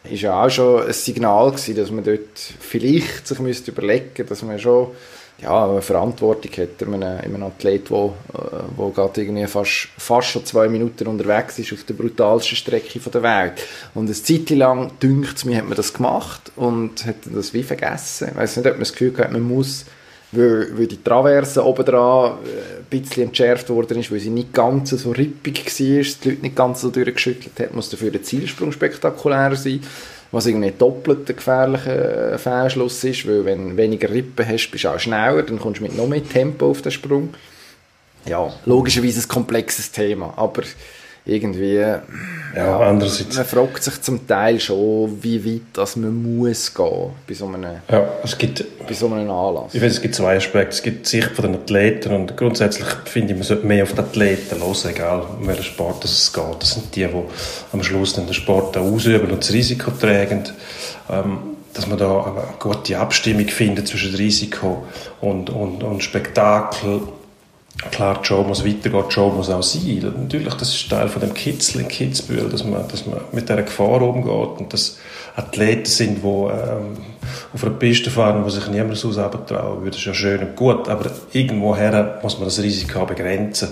ist 0.09 0.21
ja 0.21 0.43
auch 0.43 0.49
schon 0.49 0.87
ein 0.87 0.93
Signal 0.93 1.51
gewesen, 1.51 1.75
dass 1.75 1.91
man 1.91 2.03
dort 2.03 2.39
vielleicht 2.59 3.27
sich 3.27 3.39
müsste 3.39 3.71
überlegen 3.71 4.25
dass 4.27 4.41
man 4.41 4.57
schon 4.57 4.87
ja, 5.41 5.69
eine 5.69 5.81
Verantwortung 5.81 6.51
hat 6.51 6.81
in 6.81 6.93
einem, 6.93 7.19
in 7.19 7.35
einem 7.35 7.43
Athlet, 7.43 7.89
wo, 7.89 8.13
äh, 8.33 8.37
wo 8.75 8.89
gerade 8.89 9.21
irgendwie 9.21 9.47
fast, 9.47 9.89
fast 9.97 10.27
schon 10.29 10.45
zwei 10.45 10.67
Minuten 10.69 11.07
unterwegs 11.07 11.57
ist 11.57 11.73
auf 11.73 11.83
der 11.83 11.95
brutalsten 11.95 12.55
Strecke 12.55 12.99
der 12.99 13.23
Welt. 13.23 13.53
Und 13.95 14.05
eine 14.05 14.13
Zeit 14.13 14.49
lang, 14.51 14.91
dünkt 15.01 15.37
es 15.37 15.45
mir, 15.45 15.57
hat 15.57 15.67
man 15.67 15.77
das 15.77 15.93
gemacht 15.93 16.51
und 16.55 17.05
hat 17.05 17.15
das 17.25 17.53
wie 17.55 17.63
vergessen. 17.63 18.29
Ich 18.31 18.37
weiß 18.37 18.57
nicht, 18.57 18.67
ob 18.67 18.73
man 18.73 18.81
das 18.81 18.91
Gefühl 18.91 19.17
hat, 19.17 19.31
man 19.31 19.41
muss 19.41 19.85
weil, 20.31 20.77
weil 20.77 20.87
die 20.87 21.03
Traverse 21.03 21.65
oben 21.65 21.85
dran 21.85 22.33
äh, 22.45 22.79
ein 22.79 22.85
bisschen 22.89 23.27
entschärft 23.27 23.69
worden 23.69 23.99
ist, 23.99 24.11
weil 24.11 24.19
sie 24.19 24.29
nicht 24.29 24.53
ganz 24.53 24.91
so 24.91 25.11
rippig 25.11 25.65
war, 25.65 26.03
die 26.23 26.29
Leute 26.29 26.41
nicht 26.41 26.55
ganz 26.55 26.81
so 26.81 26.89
durchgeschüttelt 26.89 27.59
hat, 27.59 27.73
muss 27.73 27.89
dafür 27.89 28.11
der 28.11 28.23
Zielsprung 28.23 28.71
spektakulärer 28.71 29.55
sein, 29.55 29.81
was 30.31 30.45
irgendwie 30.45 30.71
doppelt 30.77 31.29
ein 31.29 31.35
gefährlicher 31.35 32.33
äh, 32.33 32.37
Fehlschluss 32.37 33.03
ist, 33.03 33.27
weil 33.27 33.43
wenn 33.45 33.71
du 33.71 33.77
weniger 33.77 34.09
Rippen 34.09 34.47
hast, 34.47 34.69
bist 34.69 34.85
du 34.85 34.89
auch 34.89 34.99
schneller, 34.99 35.43
dann 35.43 35.59
kommst 35.59 35.79
du 35.79 35.83
mit 35.83 35.97
noch 35.97 36.07
mehr 36.07 36.23
Tempo 36.23 36.71
auf 36.71 36.81
den 36.81 36.91
Sprung. 36.91 37.33
Ja, 38.25 38.53
logischerweise 38.65 39.21
ein 39.21 39.27
komplexes 39.27 39.91
Thema, 39.91 40.33
aber 40.37 40.63
irgendwie, 41.25 41.75
ja, 41.75 42.01
ja, 42.55 42.79
andererseits. 42.79 43.35
man 43.35 43.45
fragt 43.45 43.83
sich 43.83 44.01
zum 44.01 44.27
Teil 44.27 44.59
schon, 44.59 45.17
wie 45.21 45.45
weit 45.45 45.61
das 45.73 45.95
man 45.95 46.39
muss 46.39 46.73
gehen 46.73 47.11
bei 47.27 47.33
so 47.33 47.45
einem, 47.45 47.63
ja, 47.89 48.09
es 48.23 48.37
gibt, 48.37 48.65
bei 48.87 48.93
so 48.93 49.05
einem 49.07 49.29
Anlass. 49.29 49.73
Ich 49.73 49.79
finde, 49.79 49.87
es 49.87 50.01
gibt 50.01 50.15
zwei 50.15 50.35
Aspekte. 50.35 50.69
Es 50.75 50.81
gibt 50.81 51.05
die 51.05 51.09
Sicht 51.09 51.31
von 51.31 51.45
den 51.45 51.55
Athleten 51.55 52.13
und 52.13 52.35
grundsätzlich 52.35 52.87
finde 53.05 53.33
ich, 53.33 53.39
man 53.39 53.47
sollte 53.47 53.65
mehr 53.67 53.83
auf 53.83 53.93
die 53.93 53.99
Athleten 53.99 54.59
hören, 54.59 54.89
egal 54.89 55.23
um 55.39 55.47
welchen 55.47 55.63
Sport 55.63 56.03
es 56.05 56.33
geht. 56.33 56.43
Das 56.59 56.71
sind 56.71 56.95
die, 56.95 57.05
die 57.05 57.23
am 57.71 57.83
Schluss 57.83 58.13
den 58.13 58.33
Sport 58.33 58.75
ausüben 58.77 59.31
und 59.31 59.39
das 59.39 59.53
Risiko 59.53 59.91
tragen. 59.91 60.43
Ähm, 61.09 61.37
dass 61.73 61.87
man 61.87 61.97
da 61.97 62.23
eine 62.25 62.43
gute 62.59 62.99
Abstimmung 62.99 63.47
findet 63.47 63.87
zwischen 63.87 64.13
Risiko 64.15 64.85
und, 65.21 65.49
und, 65.49 65.83
und 65.83 66.03
Spektakel 66.03 67.01
klar, 67.89 68.19
die 68.21 68.27
Show 68.27 68.43
muss 68.43 68.65
weitergehen, 68.65 69.03
die 69.07 69.13
Show 69.13 69.29
muss 69.29 69.49
auch 69.49 69.63
sein. 69.63 70.13
Natürlich, 70.15 70.53
das 70.53 70.73
ist 70.73 70.89
Teil 70.89 71.07
von 71.07 71.21
dem 71.21 71.33
Kitzel 71.33 71.81
in 71.81 71.87
Kitzbühel, 71.87 72.49
dass 72.49 72.63
man, 72.63 72.87
dass 72.87 73.05
man 73.05 73.21
mit 73.31 73.49
dieser 73.49 73.63
Gefahr 73.63 74.01
umgeht 74.01 74.59
und 74.59 74.73
dass 74.73 74.97
Athleten 75.35 75.85
sind, 75.85 76.23
die 76.23 76.27
ähm, 76.27 76.97
auf 77.53 77.63
einer 77.63 77.73
Piste 77.73 78.09
fahren, 78.09 78.43
wo 78.45 78.49
sich 78.49 78.67
niemand 78.67 78.97
so 78.97 79.11
trauen 79.11 79.79
würde. 79.79 79.91
Das 79.91 79.99
ist 79.99 80.05
ja 80.05 80.13
schön 80.13 80.39
und 80.39 80.55
gut, 80.55 80.87
aber 80.87 81.11
irgendwoher 81.33 82.19
muss 82.23 82.37
man 82.37 82.45
das 82.45 82.61
Risiko 82.61 83.05
begrenzen. 83.05 83.69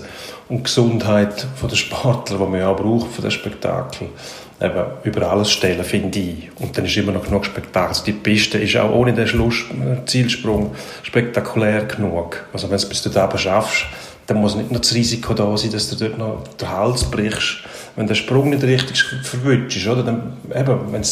Und 0.48 0.58
die 0.58 0.62
Gesundheit 0.64 1.46
der 1.62 1.76
Sportler, 1.76 2.38
die 2.38 2.44
man 2.44 2.60
ja 2.60 2.68
auch 2.68 2.76
braucht 2.76 3.12
für 3.12 3.22
das 3.22 3.32
Spektakel, 3.32 4.08
eben 4.60 4.84
über 5.04 5.30
alles 5.30 5.50
stellen, 5.50 5.82
finde 5.82 6.18
ich. 6.18 6.50
Und 6.58 6.76
dann 6.76 6.84
ist 6.84 6.96
immer 6.96 7.12
noch 7.12 7.24
genug 7.24 7.46
Spektakel. 7.46 7.88
Also 7.88 8.04
die 8.04 8.12
Piste 8.12 8.58
ist 8.58 8.76
auch 8.76 8.90
ohne 8.90 9.14
den 9.14 9.26
Schluss, 9.26 9.64
äh, 9.70 10.04
Zielsprung 10.04 10.72
spektakulär 11.02 11.84
genug. 11.84 12.44
Also 12.52 12.64
wenn 12.64 12.76
du 12.76 12.82
es 12.82 12.88
bis 12.88 13.02
dort 13.02 13.40
schaffst, 13.40 13.86
dann 14.26 14.40
muss 14.40 14.54
nicht 14.54 14.70
noch 14.70 14.80
das 14.80 14.94
Risiko 14.94 15.32
da 15.34 15.56
sein, 15.56 15.72
dass 15.72 15.88
du 15.88 15.96
dort 15.96 16.18
noch 16.18 16.46
den 16.60 16.68
Hals 16.68 17.04
brichst. 17.04 17.64
Wenn 17.96 18.06
der 18.06 18.14
Sprung 18.14 18.50
nicht 18.50 18.62
richtig 18.62 19.02
verwünscht 19.02 19.86
oder? 19.88 20.02
Dann, 20.02 20.34
eben, 20.54 20.92
wenn 20.92 21.02
du 21.02 21.08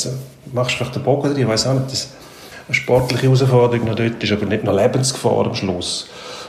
machst 0.53 0.77
vielleicht 0.77 0.95
den 0.95 1.03
Bogen 1.03 1.33
drin, 1.33 1.43
ich 1.43 1.49
weiß 1.49 1.67
auch 1.67 1.75
nicht, 1.75 1.91
dass 1.91 2.09
eine 2.69 2.75
sportliche 2.75 3.25
Herausforderung 3.25 3.87
noch 3.87 3.97
dort 3.97 4.23
ist, 4.23 4.33
aber 4.33 4.47
nicht 4.47 4.63
noch 4.63 4.77
Lebensgefahr 4.77 5.47
am 5.47 5.55
Schluss 5.55 6.09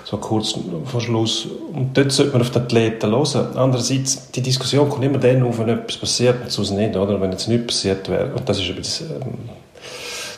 so 0.09 0.17
kurz 0.17 0.55
vor 0.85 1.01
Schluss. 1.01 1.47
Und 1.73 1.95
dort 1.95 2.11
sollte 2.11 2.31
man 2.31 2.41
auf 2.41 2.49
die 2.49 2.57
Athleten 2.57 3.11
hören. 3.11 3.55
Andererseits, 3.55 4.31
die 4.31 4.41
Diskussion 4.41 4.89
kommt 4.89 5.05
immer 5.05 5.19
dann 5.19 5.43
auf, 5.43 5.59
wenn 5.59 5.69
etwas 5.69 5.97
passiert 5.97 6.41
und 6.41 6.51
sonst 6.51 6.71
nicht, 6.71 6.95
oder? 6.95 7.21
Wenn 7.21 7.31
jetzt 7.31 7.47
nichts 7.47 7.67
passiert 7.67 8.09
wäre. 8.09 8.33
Und 8.33 8.49
das 8.49 8.57
ist 8.57 8.69
eben 8.69 8.79
das, 8.79 9.01
ähm, 9.01 9.49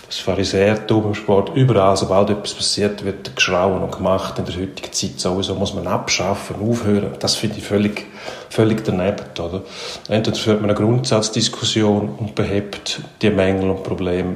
das 0.08 0.18
Pharisäertum 0.18 1.06
im 1.06 1.16
Sport. 1.16 1.56
Überall, 1.56 1.96
sobald 1.96 2.32
etwas 2.32 2.54
passiert, 2.54 3.06
wird 3.06 3.34
geschrauen 3.34 3.82
und 3.82 3.96
gemacht. 3.96 4.38
In 4.40 4.46
der 4.46 4.56
heutigen 4.56 4.92
Zeit 4.92 5.18
sowieso 5.22 5.56
muss 5.56 5.74
man 5.74 5.88
abschaffen, 5.88 6.58
aufhören. 6.62 7.14
Das 7.20 7.36
finde 7.36 7.60
ich 7.60 7.64
völlig, 7.64 8.08
völlig 8.50 8.84
daneben, 8.84 9.24
oder? 9.40 9.62
Entweder 10.10 10.36
führt 10.36 10.60
man 10.60 10.70
eine 10.70 10.78
Grundsatzdiskussion 10.78 12.10
und 12.20 12.36
behebt 12.36 13.00
die 13.22 13.30
Mängel 13.30 13.70
und 13.70 13.84
Probleme 13.84 14.36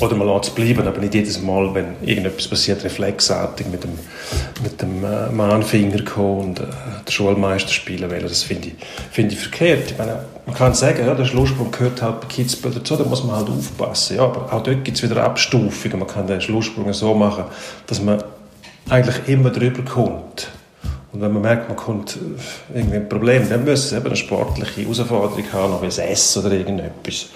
oder 0.00 0.16
man 0.16 0.26
lässt 0.26 0.48
es 0.48 0.50
bleiben, 0.50 0.86
aber 0.86 0.98
nicht 0.98 1.14
jedes 1.14 1.40
Mal, 1.40 1.74
wenn 1.74 1.96
irgendetwas 2.02 2.48
passiert, 2.48 2.82
reflexartig 2.82 3.66
mit 3.66 3.84
dem, 3.84 3.98
mit 4.62 4.80
dem 4.80 5.04
äh, 5.04 5.28
Mahnfinger 5.30 6.02
kommen 6.02 6.40
und 6.40 6.60
äh, 6.60 6.64
den 7.06 7.12
Schulmeister 7.12 7.70
spielen 7.70 8.10
wollen. 8.10 8.22
Das 8.22 8.42
finde 8.42 8.68
ich, 8.68 8.74
find 9.10 9.32
ich 9.32 9.38
verkehrt. 9.38 9.90
Ich 9.90 9.98
meine, 9.98 10.24
man 10.46 10.56
kann 10.56 10.74
sagen, 10.74 11.06
ja, 11.06 11.14
der 11.14 11.26
Schlusssprung 11.26 11.70
gehört 11.70 12.00
halt 12.00 12.22
bei 12.22 12.26
Kitzbühel 12.26 12.74
dazu, 12.74 12.96
da 12.96 13.04
muss 13.04 13.22
man 13.22 13.36
halt 13.36 13.48
aufpassen. 13.48 14.16
Ja, 14.16 14.24
aber 14.24 14.52
auch 14.52 14.62
dort 14.62 14.84
gibt 14.84 14.96
es 14.96 15.02
wieder 15.02 15.22
Abstufungen. 15.22 15.98
Man 15.98 16.08
kann 16.08 16.26
den 16.26 16.40
Schlusssprung 16.40 16.90
so 16.92 17.14
machen, 17.14 17.44
dass 17.86 18.00
man 18.00 18.22
eigentlich 18.88 19.28
immer 19.28 19.50
drüber 19.50 19.82
kommt. 19.82 20.48
Und 21.12 21.20
wenn 21.20 21.32
man 21.32 21.42
merkt, 21.42 21.68
man 21.68 21.76
kommt 21.76 22.18
irgendwie 22.74 22.96
ein 22.96 23.08
Problem, 23.08 23.46
dann 23.48 23.66
muss 23.66 23.84
es 23.84 23.92
eben 23.92 24.06
eine 24.06 24.16
sportliche 24.16 24.80
Herausforderung 24.80 25.44
haben, 25.52 25.82
wie 25.82 25.86
das 25.86 25.98
Essen 25.98 26.44
oder 26.44 26.54
irgendetwas 26.54 27.26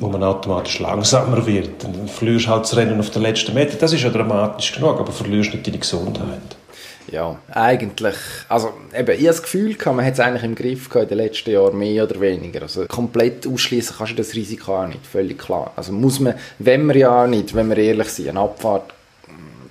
wo 0.00 0.08
man 0.08 0.22
automatisch 0.22 0.78
langsamer 0.80 1.46
wird. 1.46 1.84
Dann 1.84 2.08
verlierst 2.08 2.48
halt 2.48 2.64
das 2.64 2.76
Rennen 2.76 2.98
auf 2.98 3.10
den 3.10 3.22
letzten 3.22 3.54
Meter. 3.54 3.76
Das 3.76 3.92
ist 3.92 4.02
ja 4.02 4.10
dramatisch 4.10 4.72
genug, 4.72 4.98
aber 4.98 5.12
verlierst 5.12 5.52
nicht 5.52 5.66
deine 5.66 5.78
Gesundheit. 5.78 6.40
ja, 7.10 7.38
eigentlich, 7.50 8.16
also 8.48 8.72
eben, 8.96 9.10
ich 9.10 9.18
habe 9.18 9.26
das 9.26 9.42
Gefühl 9.42 9.74
gehabt, 9.74 9.96
man 9.96 10.04
hat 10.04 10.14
es 10.14 10.20
eigentlich 10.20 10.44
im 10.44 10.54
Griff 10.54 10.88
gehabt 10.88 11.10
in 11.10 11.18
den 11.18 11.26
letzten 11.26 11.50
Jahren, 11.50 11.78
mehr 11.78 12.04
oder 12.04 12.20
weniger. 12.20 12.62
Also 12.62 12.86
komplett 12.86 13.46
ausschließen 13.46 13.96
kannst 13.98 14.12
du 14.12 14.16
das 14.16 14.34
Risiko 14.34 14.76
auch 14.76 14.86
nicht, 14.86 15.06
völlig 15.06 15.38
klar. 15.38 15.72
Also 15.76 15.92
muss 15.92 16.20
man, 16.20 16.34
wenn 16.58 16.86
wir 16.86 16.96
ja 16.96 17.26
nicht, 17.26 17.54
wenn 17.54 17.68
wir 17.68 17.76
ehrlich 17.76 18.08
sind, 18.08 18.28
eine 18.28 18.40
Abfahrt, 18.40 18.92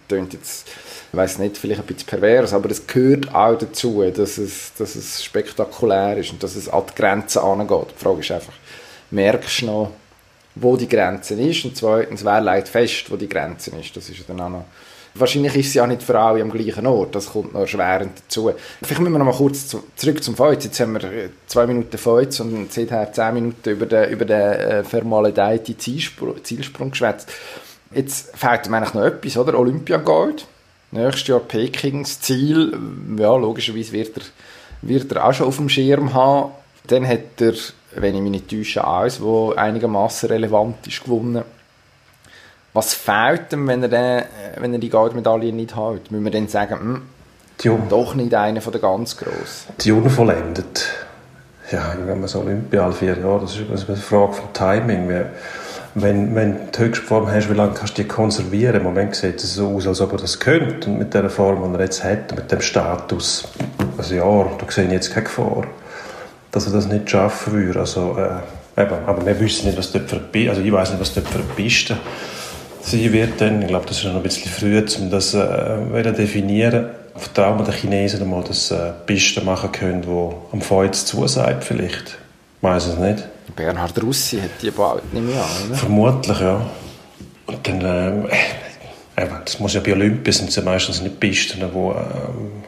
tönt 0.07 0.33
jetzt, 0.33 0.67
ich 1.11 1.17
weiß 1.17 1.39
nicht, 1.39 1.57
vielleicht 1.57 1.81
ein 1.81 1.85
bisschen 1.85 2.07
pervers, 2.07 2.53
aber 2.53 2.69
es 2.69 2.85
gehört 2.85 3.33
auch 3.33 3.57
dazu, 3.57 4.03
dass 4.11 4.37
es, 4.37 4.73
dass 4.77 4.95
es 4.95 5.23
spektakulär 5.23 6.17
ist 6.17 6.31
und 6.31 6.43
dass 6.43 6.55
es 6.55 6.67
an 6.67 6.83
die 6.89 6.95
Grenzen 6.95 7.39
angeht. 7.39 7.87
Die 7.95 8.03
Frage 8.03 8.19
ist 8.19 8.31
einfach, 8.31 8.53
merkst 9.11 9.61
du 9.61 9.65
noch, 9.65 9.91
wo 10.61 10.77
die 10.77 10.87
Grenze 10.87 11.35
ist 11.35 11.65
und 11.65 11.75
zweitens, 11.75 12.23
wer 12.23 12.41
legt 12.41 12.67
fest, 12.67 13.09
wo 13.09 13.15
die 13.15 13.29
Grenze 13.29 13.71
ist. 13.79 13.95
Das 13.95 14.09
ist 14.09 14.27
dann 14.27 14.41
auch 14.41 14.49
noch 14.49 14.65
Wahrscheinlich 15.15 15.55
ist 15.55 15.73
sie 15.73 15.79
ja 15.79 15.87
nicht 15.87 16.03
für 16.03 16.19
alle 16.19 16.41
am 16.41 16.51
gleichen 16.51 16.85
Ort. 16.85 17.15
Das 17.15 17.31
kommt 17.31 17.53
noch 17.53 17.61
erschwerend 17.61 18.11
dazu. 18.19 18.51
Vielleicht 18.81 19.01
müssen 19.01 19.13
wir 19.13 19.19
noch 19.19 19.25
mal 19.25 19.33
kurz 19.33 19.67
zu, 19.67 19.83
zurück 19.95 20.23
zum 20.23 20.35
Feuz. 20.35 20.63
Jetzt 20.63 20.79
haben 20.79 20.93
wir 20.93 21.03
äh, 21.03 21.29
zwei 21.47 21.65
Minuten 21.65 21.97
Feuz 21.97 22.39
und 22.39 22.71
seither 22.71 23.11
zehn 23.11 23.33
Minuten 23.33 23.69
über 23.69 23.85
den, 23.85 24.09
über 24.11 24.25
den 24.25 24.39
äh, 24.39 24.83
vermaledeiten 24.83 25.79
Zielsprung, 25.79 26.43
Zielsprung 26.43 26.91
geschwätzt. 26.91 27.29
Jetzt 27.91 28.37
fehlt 28.37 28.69
mir 28.69 28.77
eigentlich 28.77 28.93
noch 28.93 29.03
etwas, 29.03 29.37
oder? 29.37 29.57
Olympiagold. 29.57 30.45
Nächstes 30.91 31.27
Jahr 31.27 31.39
Pekings 31.39 32.19
Ziel. 32.21 32.77
Ja, 33.17 33.35
logischerweise 33.35 33.91
wird 33.91 34.17
er, 34.17 34.23
wird 34.83 35.11
er 35.11 35.25
auch 35.25 35.33
schon 35.33 35.47
auf 35.47 35.57
dem 35.57 35.69
Schirm 35.69 36.13
haben. 36.13 36.51
Dann 36.87 37.07
hat 37.07 37.41
er, 37.41 37.53
wenn 37.95 38.15
ich 38.15 38.21
mich 38.21 38.31
nicht 38.31 38.49
täusche, 38.49 38.83
alles, 38.83 39.21
wo 39.21 39.53
einigermaßen 39.53 40.29
relevant 40.29 40.85
ist, 40.87 41.03
gewonnen. 41.03 41.43
Was 42.73 42.93
fehlt 42.93 43.51
ihm, 43.51 43.67
wenn 43.67 43.81
er, 43.81 43.89
den, 43.89 44.23
wenn 44.57 44.73
er 44.73 44.79
die 44.79 44.89
Goldmedaille 44.89 45.51
nicht 45.51 45.75
hat? 45.75 46.11
Müssen 46.11 46.23
wir 46.23 46.31
dann 46.31 46.47
sagen, 46.47 46.79
hm, 46.79 47.89
doch 47.89 48.15
nicht 48.15 48.33
einer 48.33 48.61
von 48.61 48.71
den 48.71 48.81
ganz 48.81 49.17
Grossen? 49.17 49.73
Die 49.81 49.91
unvollendet. 49.91 50.87
Ja, 51.71 51.95
wenn 52.05 52.19
man 52.19 52.27
so 52.27 52.39
Olympia 52.39 52.83
alle 52.83 52.93
vier 52.93 53.17
Jahre, 53.17 53.41
das 53.41 53.57
ist 53.57 53.89
eine 53.89 53.97
Frage 53.97 54.33
vom 54.33 54.53
Timing. 54.53 55.09
Wenn, 55.95 56.35
wenn 56.35 56.53
du 56.53 56.71
die 56.71 56.79
höchste 56.79 57.05
Form 57.05 57.29
hast, 57.29 57.49
wie 57.49 57.53
lange 57.53 57.73
kannst 57.73 57.97
du 57.97 58.03
die 58.03 58.07
konservieren? 58.07 58.77
Im 58.77 58.83
Moment 58.83 59.15
sieht 59.15 59.43
es 59.43 59.55
so 59.55 59.75
aus, 59.75 59.87
als 59.87 60.01
ob 60.01 60.13
er 60.13 60.19
das 60.19 60.39
könnte. 60.39 60.89
Und 60.89 60.99
mit 60.99 61.13
der 61.13 61.29
Form, 61.29 61.71
die 61.71 61.77
er 61.77 61.85
jetzt 61.85 62.03
hat, 62.03 62.35
mit 62.35 62.51
dem 62.51 62.61
Status, 62.61 63.47
ein 63.97 64.15
Jahr, 64.15 64.51
da 64.57 64.71
sehe 64.71 64.85
ich 64.85 64.91
jetzt 64.91 65.11
keine 65.13 65.25
Gefahr, 65.25 65.65
dass 66.51 66.67
er 66.67 66.73
das 66.73 66.87
nicht 66.87 67.09
schaffen 67.09 67.53
würde. 67.53 67.79
Also, 67.79 68.17
äh, 68.17 68.81
eben, 68.81 68.95
aber 69.05 69.25
wir 69.25 69.39
wissen 69.39 69.67
nicht, 69.67 69.77
was 69.77 69.91
dort 69.91 70.09
für 70.09 70.49
also 70.49 70.61
ich 70.61 70.71
weiß 70.71 70.91
nicht, 70.91 71.01
was 71.01 71.13
dort 71.13 71.55
Piste 71.55 71.97
sie 72.81 73.11
wird 73.11 73.39
dann, 73.41 73.61
ich 73.61 73.67
glaube, 73.67 73.85
das 73.85 73.97
ist 73.97 74.05
noch 74.05 74.15
ein 74.15 74.23
bisschen 74.23 74.51
früh, 74.51 74.83
um 74.99 75.09
das 75.09 75.33
äh, 75.33 76.13
definieren. 76.13 76.89
Vertrauen 77.15 77.59
wir 77.59 77.65
den 77.65 77.73
Chinesen 77.73 78.21
einmal, 78.21 78.43
dass 78.43 78.69
sie 78.69 78.75
äh, 78.75 78.93
Pisten 79.05 79.45
machen 79.45 79.71
können, 79.71 80.01
die 80.01 80.35
am 80.53 80.61
Feuz 80.61 81.05
zusagt 81.05 81.63
vielleicht. 81.63 82.17
Ich 82.57 82.63
weiß 82.63 82.87
es 82.87 82.97
nicht. 82.97 83.27
Bernhard 83.55 84.01
Russi 84.01 84.37
hat 84.39 84.51
die 84.61 84.71
bald 84.71 85.13
nicht 85.13 85.25
mehr 85.25 85.41
an, 85.43 85.69
oder? 85.69 85.75
Vermutlich, 85.75 86.39
ja. 86.39 86.61
Und 87.47 87.67
dann, 87.67 88.29
äh, 89.15 89.27
das 89.43 89.59
muss 89.59 89.73
ja 89.73 89.81
bei 89.81 89.93
Olympia 89.93 90.31
sind 90.31 90.49
es 90.49 90.55
ja 90.55 90.61
meistens 90.61 91.01
nicht 91.01 91.19
Pisten, 91.19 91.59
die 91.59 91.77
ähm, 91.77 92.63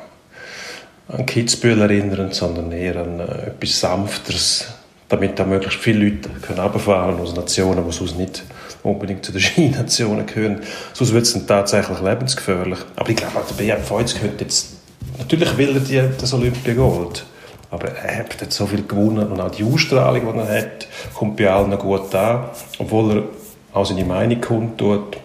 an 1.11 1.25
Kitzbühel 1.25 1.81
erinnern, 1.81 2.31
sondern 2.31 2.71
eher 2.71 2.97
an 2.97 3.19
äh, 3.19 3.47
etwas 3.47 3.79
Sanfteres, 3.79 4.65
damit 5.09 5.37
da 5.37 5.45
möglichst 5.45 5.79
viele 5.79 6.05
Leute 6.05 6.29
können 6.41 6.59
runterfahren 6.59 7.19
aus 7.19 7.35
Nationen, 7.35 7.83
die 7.85 7.91
sonst 7.91 8.17
nicht 8.17 8.43
unbedingt 8.83 9.25
zu 9.25 9.31
den 9.31 9.41
Skinationen 9.41 10.25
gehören. 10.25 10.61
Sonst 10.93 11.13
wird 11.13 11.23
es 11.23 11.33
dann 11.33 11.47
tatsächlich 11.47 11.99
lebensgefährlich. 12.01 12.79
Aber 12.95 13.09
ich 13.09 13.15
glaube, 13.15 13.41
der 13.49 13.55
BM 13.55 13.83
Feuz 13.83 14.15
könnte 14.15 14.43
jetzt... 14.43 14.77
Natürlich 15.17 15.57
will 15.57 15.75
er 15.75 15.79
die, 15.81 16.17
das 16.17 16.33
Olympiagold. 16.33 17.25
Aber 17.69 17.89
er 17.89 18.19
hat 18.19 18.51
so 18.51 18.65
viel 18.65 18.85
gewonnen 18.85 19.31
und 19.31 19.39
auch 19.39 19.51
die 19.51 19.63
Ausstrahlung, 19.63 20.33
die 20.33 20.39
er 20.39 20.57
hat, 20.61 20.87
kommt 21.13 21.37
bei 21.37 21.49
allen 21.49 21.77
gut 21.77 22.13
an. 22.15 22.45
Obwohl 22.79 23.17
er 23.17 23.23
auch 23.73 23.85
seine 23.85 24.05
Meinung 24.05 24.41
kundtut. 24.41 25.17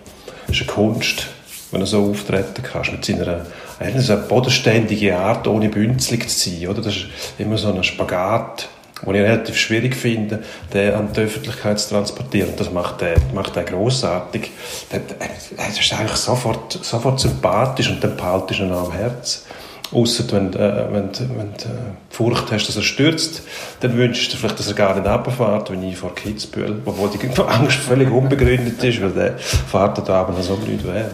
Das 0.47 0.57
ist 0.57 0.63
eine 0.63 0.71
Kunst, 0.71 1.27
wenn 1.71 1.81
er 1.81 1.87
so 1.87 2.11
auftreten 2.11 2.63
kann. 2.63 2.87
Mit 2.93 3.05
seiner 3.05 3.47
er 3.79 3.95
hat 3.95 4.11
eine 4.11 4.21
bodenständige 4.23 5.17
Art, 5.17 5.47
ohne 5.47 5.69
bünzlig 5.69 6.29
zu 6.29 6.51
sein. 6.51 6.69
Oder? 6.69 6.83
Das 6.83 6.97
ist 6.97 7.07
immer 7.39 7.59
so 7.59 7.73
ein 7.73 7.85
Spagat 7.85 8.69
was 9.03 9.15
ich 9.15 9.21
relativ 9.23 9.57
schwierig 9.57 9.95
finde, 9.95 10.43
den 10.73 10.95
an 10.95 11.09
die 11.15 11.21
Öffentlichkeit 11.21 11.79
zu 11.79 11.91
transportieren. 11.91 12.55
Das 12.57 12.73
macht 12.73 13.03
er, 13.03 13.17
macht 13.35 13.57
er 13.57 13.65
grossartig. 13.65 14.51
Er 14.91 15.69
ist 15.69 15.93
eigentlich 15.93 16.17
sofort, 16.17 16.73
sofort 16.83 17.21
sympathisch 17.21 17.91
und 17.91 18.03
dann 18.03 18.17
behaltest 18.17 18.61
du 18.61 18.65
ihn 18.65 18.73
am 18.73 18.93
Herz. 18.93 19.45
Ausser 19.93 20.25
wenn, 20.33 20.53
äh, 20.55 20.87
wenn, 20.91 21.11
wenn 21.15 21.53
du 21.53 21.65
äh, 21.65 21.95
Furcht 22.11 22.51
hast, 22.51 22.67
dass 22.67 22.75
er 22.75 22.83
stürzt, 22.83 23.43
dann 23.79 23.97
wünschst 23.97 24.33
du 24.33 24.37
vielleicht, 24.37 24.59
dass 24.59 24.67
er 24.67 24.75
gar 24.75 24.99
nicht 24.99 25.07
runterfährt, 25.07 25.71
wie 25.71 25.91
ich 25.91 25.97
vor 25.97 26.13
Kitzbühel, 26.13 26.83
obwohl 26.85 27.09
die 27.11 27.41
Angst 27.41 27.77
völlig 27.77 28.11
unbegründet 28.11 28.83
ist, 28.83 29.01
weil 29.01 29.11
der 29.11 29.39
fährt 29.39 30.09
da 30.09 30.23
Abend 30.23 30.43
so 30.43 30.57
blöd 30.57 30.85
wäre. 30.85 31.13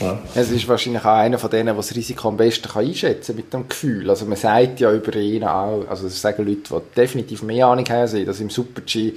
Ja. 0.00 0.18
Es 0.34 0.50
ist 0.50 0.66
wahrscheinlich 0.66 1.02
auch 1.02 1.12
einer 1.12 1.38
von 1.38 1.50
denen, 1.50 1.66
der 1.66 1.74
das 1.74 1.94
Risiko 1.94 2.28
am 2.28 2.36
besten 2.36 2.70
einschätzen 2.76 3.32
kann 3.32 3.36
mit 3.36 3.52
dem 3.52 3.68
Gefühl. 3.68 4.08
Also 4.08 4.24
man 4.24 4.36
sagt 4.36 4.80
ja 4.80 4.92
über 4.92 5.14
ihn 5.16 5.44
auch, 5.44 5.84
also 5.88 6.04
das 6.04 6.20
sagen 6.20 6.44
Leute, 6.44 6.62
die 6.70 6.94
definitiv 6.96 7.42
mehr 7.42 7.66
Ahnung 7.66 7.84
haben, 7.88 8.26
dass 8.26 8.40
im 8.40 8.50
Super-G, 8.50 9.14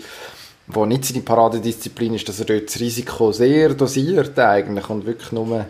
wo 0.67 0.85
nicht 0.85 1.05
seine 1.05 1.21
Paradedisziplin 1.21 2.15
ist, 2.15 2.27
dass 2.27 2.39
er 2.39 2.45
dort 2.45 2.67
das 2.67 2.79
Risiko 2.79 3.31
sehr 3.31 3.73
dosiert 3.73 4.37
eigentlich 4.39 4.89
und 4.89 5.05
wirklich 5.05 5.31
nur, 5.31 5.65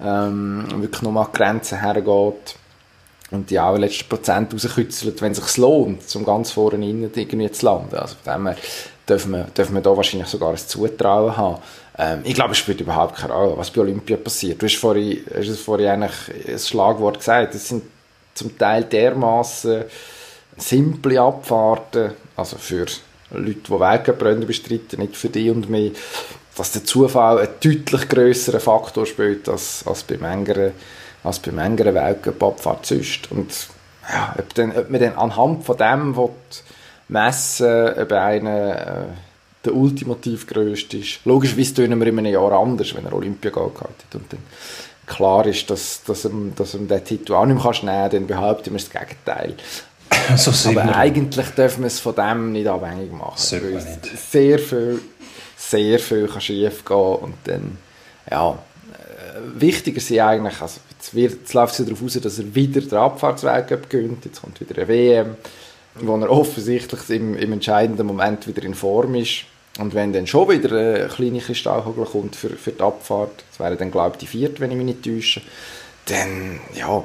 ähm, 0.00 0.66
wirklich 0.76 1.02
nur 1.02 1.16
an 1.16 1.28
die 1.32 1.36
Grenzen 1.38 1.80
hergeht 1.80 2.56
und 3.30 3.48
die 3.48 3.60
auch 3.60 3.76
letzten 3.76 4.08
Prozent 4.08 4.52
rauskützelt, 4.52 5.22
wenn 5.22 5.32
es 5.32 5.38
sich 5.38 5.56
lohnt, 5.56 6.02
um 6.14 6.24
ganz 6.24 6.50
vorne 6.50 6.88
innen 6.88 7.10
irgendwie 7.14 7.50
zu 7.50 7.66
landen. 7.66 7.96
Also 7.96 8.16
von 8.22 8.34
dem 8.34 8.46
her 8.46 8.56
dürfen 9.08 9.32
wir, 9.32 9.44
dürfen 9.44 9.74
wir 9.74 9.82
da 9.82 9.96
wahrscheinlich 9.96 10.28
sogar 10.28 10.50
ein 10.50 10.56
Zutrauen 10.56 11.36
haben. 11.36 11.58
Ähm, 12.00 12.20
ich 12.24 12.34
glaube, 12.34 12.52
es 12.52 12.58
spielt 12.58 12.80
überhaupt 12.80 13.16
keine 13.16 13.34
Rolle, 13.34 13.56
was 13.58 13.70
bei 13.70 13.82
Olympia 13.82 14.16
passiert. 14.16 14.62
Du 14.62 14.66
hast 14.66 14.76
vorhin, 14.76 15.24
hast 15.36 15.60
vorhin 15.60 15.88
eigentlich 15.88 16.48
ein 16.48 16.58
Schlagwort 16.58 17.18
gesagt. 17.18 17.54
Es 17.54 17.68
sind 17.68 17.84
zum 18.34 18.56
Teil 18.56 18.84
dermaßen 18.84 19.84
simple 20.56 21.20
Abfahrten, 21.20 22.12
also 22.36 22.56
für 22.56 22.86
Leute, 23.32 23.60
die 23.68 23.70
Weltcuprennen 23.70 24.46
bestreiten, 24.46 25.00
nicht 25.00 25.16
für 25.16 25.28
die 25.28 25.50
und 25.50 25.68
mich, 25.68 25.92
dass 26.56 26.72
der 26.72 26.84
Zufall 26.84 27.38
einen 27.38 27.48
deutlich 27.62 28.08
größeren 28.08 28.60
Faktor 28.60 29.04
spielt 29.04 29.48
als, 29.48 29.84
als 29.86 30.02
bei 30.02 30.16
Mengeren 30.16 30.72
als 31.22 31.38
bei 31.38 31.52
Mengeren 31.52 31.94
Weltcup-Abfahrt 31.94 32.86
sonst. 32.86 33.30
Und 33.30 33.68
ja, 34.10 34.34
ob, 34.38 34.54
dann, 34.54 34.76
ob 34.76 34.88
man 34.88 35.00
dann 35.00 35.16
anhand 35.16 35.64
von 35.66 35.76
dem 35.76 36.16
messen 37.08 37.88
ob 37.90 38.12
einer 38.12 38.86
äh, 38.86 39.04
der 39.64 39.74
ultimativ 39.74 40.46
grösste 40.46 40.98
ist. 40.98 41.20
Logischerweise 41.24 41.74
tun 41.74 42.00
wir 42.00 42.06
in 42.06 42.18
einem 42.18 42.32
Jahr 42.32 42.52
anders, 42.52 42.94
wenn 42.94 43.04
er 43.04 43.12
Olympia 43.12 43.50
Gold 43.50 43.80
hat. 43.80 44.14
Und 44.14 44.32
dann 44.32 44.40
klar 45.06 45.46
ist, 45.46 45.68
dass, 45.68 46.02
dass, 46.04 46.24
ihm, 46.24 46.52
dass 46.56 46.74
ihm 46.74 46.88
den 46.88 47.04
Titel 47.04 47.34
auch 47.34 47.44
nicht 47.44 47.62
mehr 47.62 47.72
nehmen 47.72 48.10
kann, 48.10 48.10
dann 48.10 48.26
behaupten 48.26 48.72
wir 48.72 48.78
das 48.78 48.90
Gegenteil. 48.90 49.54
so 50.36 50.70
Aber 50.70 50.84
wir. 50.84 50.96
eigentlich 50.96 51.48
dürfen 51.50 51.82
wir 51.82 51.88
es 51.88 52.00
von 52.00 52.14
dem 52.14 52.52
nicht 52.52 52.66
abhängig 52.66 53.12
machen. 53.12 53.36
Sehr 53.36 54.58
viel, 54.58 55.00
sehr 55.56 55.98
viel 55.98 56.26
kann 56.26 56.40
schief 56.40 56.84
gehen 56.84 56.96
und 56.96 57.34
dann, 57.44 57.78
ja, 58.30 58.50
äh, 58.50 59.60
wichtiger 59.60 60.00
sind 60.00 60.20
eigentlich, 60.20 60.60
also 60.60 60.80
jetzt, 60.90 61.14
wird, 61.14 61.32
jetzt 61.40 61.54
läuft 61.54 61.72
es 61.72 61.78
ja 61.80 61.84
darauf 61.84 62.02
aus, 62.02 62.14
dass 62.14 62.38
er 62.38 62.54
wieder 62.54 62.80
den 62.80 62.98
Abfahrtsweltcup 62.98 63.90
gewinnt, 63.90 64.24
jetzt 64.24 64.40
kommt 64.40 64.60
wieder 64.60 64.76
eine 64.76 64.88
WM, 64.88 65.36
wo 65.94 66.16
er 66.16 66.30
offensichtlich 66.30 67.08
im, 67.10 67.36
im 67.36 67.52
entscheidenden 67.52 68.06
Moment 68.06 68.46
wieder 68.46 68.62
in 68.62 68.74
Form 68.74 69.14
ist. 69.14 69.44
Und 69.78 69.94
wenn 69.94 70.12
dann 70.12 70.26
schon 70.26 70.48
wieder 70.48 70.76
eine 70.76 71.08
kleine 71.08 71.40
Kristallkugel 71.40 72.04
kommt 72.04 72.36
für, 72.36 72.50
für 72.50 72.72
die 72.72 72.82
Abfahrt, 72.82 73.44
das 73.50 73.60
wäre 73.60 73.76
dann 73.76 73.90
glaube 73.90 74.12
ich 74.14 74.18
die 74.18 74.26
vierte, 74.26 74.60
wenn 74.60 74.70
ich 74.70 74.76
mich 74.76 74.86
nicht 74.86 75.04
täusche, 75.04 75.40
dann, 76.06 76.60
ja, 76.74 77.02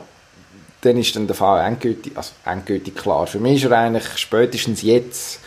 dann 0.81 0.97
ist 0.97 1.15
dann 1.15 1.27
der 1.27 1.35
Fall 1.35 1.65
endgültig, 1.65 2.17
also 2.17 2.31
endgültig 2.45 2.95
klar. 2.95 3.27
Für 3.27 3.39
mich 3.39 3.63
ist 3.63 3.69
er 3.69 3.77
eigentlich 3.77 4.05
spätestens 4.17 4.81
jetzt 4.81 5.39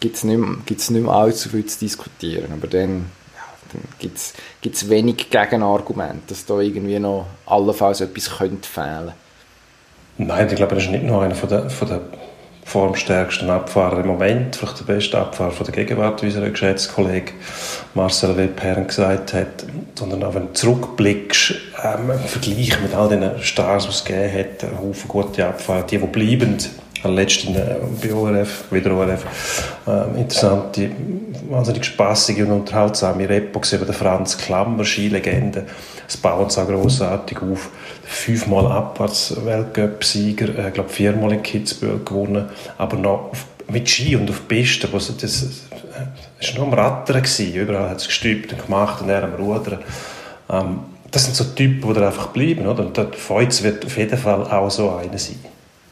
gibt 0.00 0.16
es 0.16 0.24
nicht, 0.24 0.38
nicht 0.38 0.90
mehr 0.90 1.12
allzu 1.12 1.48
viel 1.48 1.66
zu 1.66 1.78
diskutieren, 1.80 2.52
aber 2.52 2.68
dann, 2.68 3.06
ja, 3.34 3.72
dann 3.72 3.82
gibt 3.98 4.76
es 4.76 4.88
wenig 4.88 5.30
Gegenargumente, 5.30 6.22
dass 6.28 6.46
da 6.46 6.60
irgendwie 6.60 6.98
noch 6.98 7.26
allenfalls 7.46 8.00
etwas 8.00 8.38
könnte 8.38 8.68
fehlen 8.68 9.12
Nein, 10.20 10.48
ich 10.48 10.56
glaube, 10.56 10.74
das 10.74 10.84
ist 10.84 10.90
nicht 10.90 11.04
nur 11.04 11.22
einer 11.22 11.36
von 11.36 11.48
der, 11.48 11.70
von 11.70 11.88
der 11.88 12.00
formstärksten 12.68 13.48
Abfahrer 13.48 14.00
im 14.00 14.08
Moment, 14.08 14.56
vielleicht 14.56 14.80
der 14.80 14.84
beste 14.84 15.18
Abfahrer 15.18 15.52
von 15.52 15.64
der 15.64 15.74
Gegenwart, 15.74 16.22
wie 16.22 16.26
unser 16.26 16.50
geschätzter 16.50 16.92
Kollege 16.92 17.32
Marcel 17.94 18.36
Webherren 18.36 18.86
gesagt 18.86 19.32
hat, 19.32 19.64
sondern 19.94 20.22
auch 20.22 20.34
wenn 20.34 20.48
du 20.48 20.52
zurückblickst, 20.52 21.54
ähm, 21.82 22.10
im 22.10 22.28
Vergleich 22.28 22.78
mit 22.82 22.94
all 22.94 23.08
den 23.08 23.40
Stars, 23.40 23.84
die 23.84 23.90
es 23.90 24.04
gegeben 24.04 24.38
hat, 24.38 24.78
Haufen 24.78 25.08
gute 25.08 25.46
Abfahrer, 25.46 25.84
die, 25.84 25.96
die 25.96 26.06
bleiben, 26.06 26.58
letzten 27.04 27.54
äh, 27.54 27.76
bei 28.02 28.12
ORF, 28.12 28.64
wieder 28.70 28.92
ORF, 28.92 29.24
äh, 29.86 30.20
interessante, 30.20 30.90
wahnsinnig 31.48 31.84
spaßige 31.84 32.40
und 32.40 32.50
unterhaltsame 32.52 33.28
Repo 33.28 33.60
über 33.72 33.84
den 33.84 33.94
Franz 33.94 34.36
Klammer, 34.36 34.84
Skilegende. 34.84 35.66
Es 36.06 36.16
baut 36.16 36.52
so 36.52 36.64
grossartig 36.64 37.38
auf. 37.42 37.70
Fünfmal 38.04 38.66
abwärts 38.66 39.34
Weltcup-Sieger, 39.44 40.48
ich 40.48 40.58
äh, 40.58 40.70
glaube 40.70 40.88
viermal 40.88 41.32
in 41.32 41.42
Kitzbühel 41.42 42.00
gewonnen, 42.04 42.46
aber 42.78 42.96
noch 42.96 43.30
auf, 43.32 43.46
mit 43.70 43.88
Ski 43.88 44.16
und 44.16 44.30
auf 44.30 44.48
Pisten, 44.48 44.88
wo 44.90 44.96
das, 44.96 45.14
das, 45.18 45.44
das 46.40 46.56
war 46.56 46.58
nur 46.58 46.68
am 46.68 46.72
Rattern, 46.72 47.22
gewesen. 47.22 47.54
überall 47.54 47.90
hat 47.90 47.98
es 47.98 48.06
gestübt 48.06 48.52
und 48.52 48.64
gemacht 48.64 49.02
und 49.02 49.10
er 49.10 49.24
am 49.24 49.34
Rudern. 49.34 49.80
Ähm, 50.50 50.78
das 51.10 51.24
sind 51.24 51.36
so 51.36 51.44
Typen, 51.44 51.86
die 51.88 52.00
da 52.00 52.06
einfach 52.06 52.28
bleiben, 52.28 52.66
oder? 52.66 52.84
Und 52.84 52.96
der 52.96 53.12
Feuz 53.12 53.62
wird 53.62 53.84
auf 53.84 53.96
jeden 53.96 54.18
Fall 54.18 54.42
auch 54.44 54.70
so 54.70 54.90
einer 54.90 55.18
sein. 55.18 55.36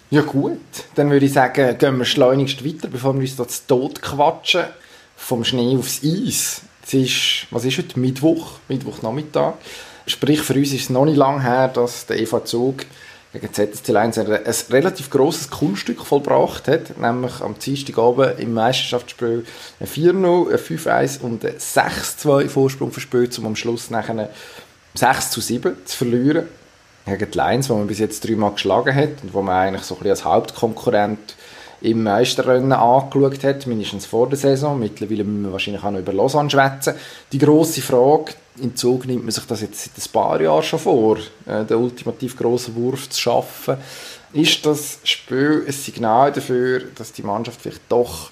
Ja 0.09 0.23
gut, 0.23 0.61
dann 0.95 1.11
würde 1.11 1.27
ich 1.27 1.33
sagen, 1.33 1.77
gehen 1.79 1.99
wir 1.99 2.05
schleunigst 2.05 2.65
weiter, 2.65 2.87
bevor 2.87 3.15
wir 3.15 3.23
uns 3.23 3.35
da 3.35 3.49
zu 3.49 3.67
Tod 3.67 4.01
quatschen. 4.01 4.65
Vom 5.17 5.43
Schnee 5.43 5.77
aufs 5.77 6.01
Eis. 6.05 6.63
Es 6.87 6.95
ist, 6.95 7.47
was 7.51 7.65
ist 7.65 7.79
heute? 7.79 7.99
Mittwoch, 7.99 8.61
Mittwochnachmittag. 8.69 9.55
Sprich, 10.07 10.43
für 10.43 10.55
uns 10.55 10.73
ist 10.73 10.83
es 10.83 10.91
noch 10.91 11.07
nicht 11.07 11.17
lange 11.17 11.43
her, 11.43 11.67
dass 11.67 12.07
der 12.07 12.21
Eva 12.21 12.45
Zug 12.45 12.87
gegen 13.33 13.53
ZSC 13.53 13.97
1 13.97 14.19
ein, 14.19 14.27
relativ 14.71 15.11
grosses 15.11 15.51
Kunststück 15.51 16.07
vollbracht 16.07 16.69
hat, 16.69 16.97
nämlich 16.99 17.41
am 17.41 17.59
Dienstagabend 17.59 18.39
im 18.39 18.55
Meisterschaftsspiel 18.55 19.45
ein 19.81 19.87
4-0, 19.89 20.53
ein 20.53 20.59
5-1 20.59 21.21
und 21.21 21.45
ein 21.45 21.57
6-2 21.57 22.49
Vorsprung 22.49 22.93
verspielt, 22.93 23.37
um 23.41 23.47
am 23.47 23.57
Schluss 23.57 23.91
nachher 23.91 24.31
6 24.95 25.31
zu 25.31 25.41
7 25.41 25.75
zu 25.85 25.97
verlieren 25.97 26.47
gegen 27.07 27.31
die 27.31 27.39
Lions, 27.39 27.69
die 27.69 27.73
man 27.73 27.87
bis 27.87 28.01
jetzt 28.01 28.27
dreimal 28.27 28.53
geschlagen 28.53 28.95
hat 28.95 29.23
und 29.23 29.33
wo 29.33 29.41
man 29.43 29.55
eigentlich 29.55 29.85
so 29.85 29.95
ein 29.95 29.99
bisschen 29.99 30.11
als 30.11 30.25
Hauptkonkurrent 30.25 31.37
im 31.81 32.03
Meisterrennen 32.03 32.73
angeschaut 32.73 33.45
hat, 33.45 33.67
mindestens 33.67 34.07
vor 34.07 34.29
der 34.29 34.39
Saison. 34.39 34.79
Mittlerweile 34.79 35.25
müssen 35.25 35.45
wir 35.45 35.53
wahrscheinlich 35.53 35.85
auch 35.85 35.91
noch 35.91 36.01
über 36.01 36.13
Lausanne 36.13 36.51
schwätzen. 36.51 36.95
Die 37.33 37.39
grosse 37.39 37.83
Frage, 37.83 38.33
in 38.61 38.75
Zug 38.75 39.07
nimmt 39.07 39.25
man 39.25 39.31
sich 39.31 39.45
das 39.45 39.61
jetzt 39.61 39.85
seit 39.85 40.05
ein 40.05 40.13
paar 40.13 40.41
Jahren 40.41 40.63
schon 40.63 40.79
vor, 40.79 41.19
äh, 41.47 41.65
den 41.65 41.77
ultimativ 41.77 42.37
grossen 42.37 42.75
Wurf 42.75 43.09
zu 43.11 43.21
schaffen. 43.21 43.77
Ist 44.33 44.65
das 44.67 44.99
Spiel 45.05 45.65
ein 45.67 45.73
Signal 45.73 46.33
dafür, 46.33 46.85
dass 46.95 47.13
die 47.13 47.23
Mannschaft 47.23 47.61
vielleicht 47.61 47.83
doch 47.89 48.31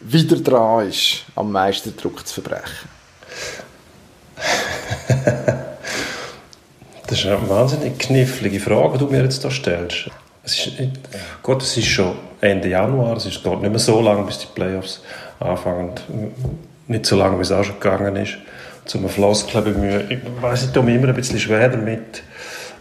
wieder 0.00 0.36
dran 0.36 0.88
ist, 0.88 1.24
am 1.36 1.52
Meisterdruck 1.52 2.26
zu 2.26 2.42
verbrechen? 2.42 2.88
Das 7.08 7.20
ist 7.20 7.26
eine 7.26 7.48
wahnsinnig 7.48 7.98
knifflige 7.98 8.58
Frage, 8.58 8.98
die 8.98 9.04
du 9.04 9.10
mir 9.10 9.22
jetzt 9.22 9.44
da 9.44 9.50
stellst. 9.50 10.10
Es 10.42 10.66
ist, 10.66 10.72
Gott, 11.42 11.62
es 11.62 11.76
ist 11.76 11.86
schon 11.86 12.16
Ende 12.40 12.68
Januar, 12.68 13.16
es 13.16 13.26
ist 13.26 13.40
dort 13.44 13.62
nicht 13.62 13.70
mehr 13.70 13.78
so 13.78 14.00
lange, 14.00 14.24
bis 14.24 14.38
die 14.38 14.46
Playoffs 14.54 15.02
anfangen. 15.38 15.92
Nicht 16.88 17.06
so 17.06 17.16
lange, 17.16 17.38
wie 17.38 17.42
es 17.42 17.52
auch 17.52 17.64
schon 17.64 17.78
gegangen 17.80 18.16
ist. 18.16 18.38
Zum 18.84 19.08
Floskel 19.08 19.62
bemühen. 19.62 20.04
Ich 20.08 20.18
weiß, 20.40 20.64
ich 20.64 20.70
tue 20.70 20.82
mir 20.82 20.94
immer 20.94 21.08
ein 21.08 21.14
bisschen 21.14 21.38
schwer 21.38 21.68
damit, 21.68 22.22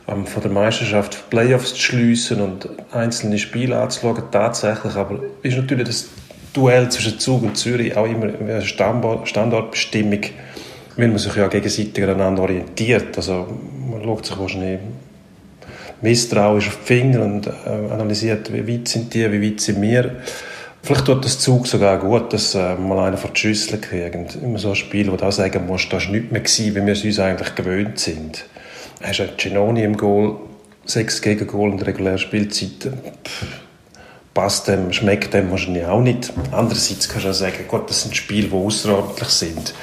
ähm, 0.07 0.25
von 0.25 0.41
der 0.41 0.51
Meisterschaft 0.51 1.29
Playoffs 1.29 1.73
zu 1.73 1.81
schliessen 1.81 2.41
und 2.41 2.69
einzelne 2.91 3.37
Spiele 3.39 3.79
anzuschauen, 3.79 4.23
tatsächlich. 4.31 4.95
Aber 4.95 5.19
ist 5.41 5.57
natürlich 5.57 5.87
das 5.87 6.05
Duell 6.53 6.89
zwischen 6.89 7.19
Zug 7.19 7.43
und 7.43 7.57
Zürich 7.57 7.97
auch 7.97 8.05
immer 8.05 8.27
eine 8.27 8.61
Standortbestimmung, 8.61 10.21
weil 10.95 11.07
man 11.07 11.17
sich 11.17 11.35
ja 11.35 11.47
gegenseitig 11.47 12.03
aneinander 12.03 12.43
orientiert. 12.43 13.17
Also 13.17 13.47
man 13.95 14.03
schaut 14.03 14.25
sich 14.25 14.37
wahrscheinlich 14.37 14.79
misstrauisch 16.01 16.67
auf 16.67 16.77
die 16.81 16.85
Finger 16.85 17.23
und 17.23 17.47
äh, 17.47 17.91
analysiert, 17.91 18.51
wie 18.51 18.67
weit 18.67 18.87
sind 18.87 19.13
die, 19.13 19.31
wie 19.31 19.51
weit 19.51 19.61
sind 19.61 19.81
wir. 19.81 20.17
Vielleicht 20.83 21.05
tut 21.05 21.25
das 21.25 21.39
Zug 21.39 21.65
sogar 21.65 21.97
gut, 21.97 22.31
dass 22.33 22.53
äh, 22.53 22.75
mal 22.75 23.07
einer 23.07 23.17
vor 23.17 23.31
die 23.31 23.39
Schüssel 23.39 23.79
kriegt. 23.79 24.35
Immer 24.35 24.59
so 24.59 24.69
ein 24.69 24.75
Spiel, 24.75 25.11
wo 25.11 25.15
du 25.15 25.25
auch 25.25 25.31
sagen 25.31 25.65
musst, 25.65 25.91
das 25.91 26.05
war 26.05 26.11
nicht 26.11 26.31
mehr, 26.31 26.41
gewesen, 26.41 26.75
wie 26.75 26.85
wir 26.85 26.93
es 26.93 27.03
uns 27.03 27.19
eigentlich 27.19 27.55
gewöhnt 27.55 27.99
sind. 27.99 28.45
Hast 29.01 29.19
du 29.19 29.27
Ginoni 29.37 29.83
im 29.83 29.97
Goal, 29.97 30.35
sechs 30.85 31.21
Gegengol 31.21 31.71
in 31.71 31.77
der 31.77 31.87
regulären 31.87 32.19
Spielzeit. 32.19 32.91
Pff, 33.23 33.45
passt 34.33 34.67
dem, 34.67 34.91
schmeckt 34.91 35.33
dem 35.33 35.49
wahrscheinlich 35.49 35.85
auch 35.85 36.01
nicht. 36.01 36.33
Andererseits 36.51 37.09
kannst 37.09 37.25
du 37.25 37.29
auch 37.29 37.33
sagen, 37.33 37.65
Gott, 37.67 37.89
das 37.89 38.03
sind 38.03 38.15
Spiele, 38.15 38.49
die 38.49 38.53
außerordentlich 38.53 39.29
sind. 39.29 39.73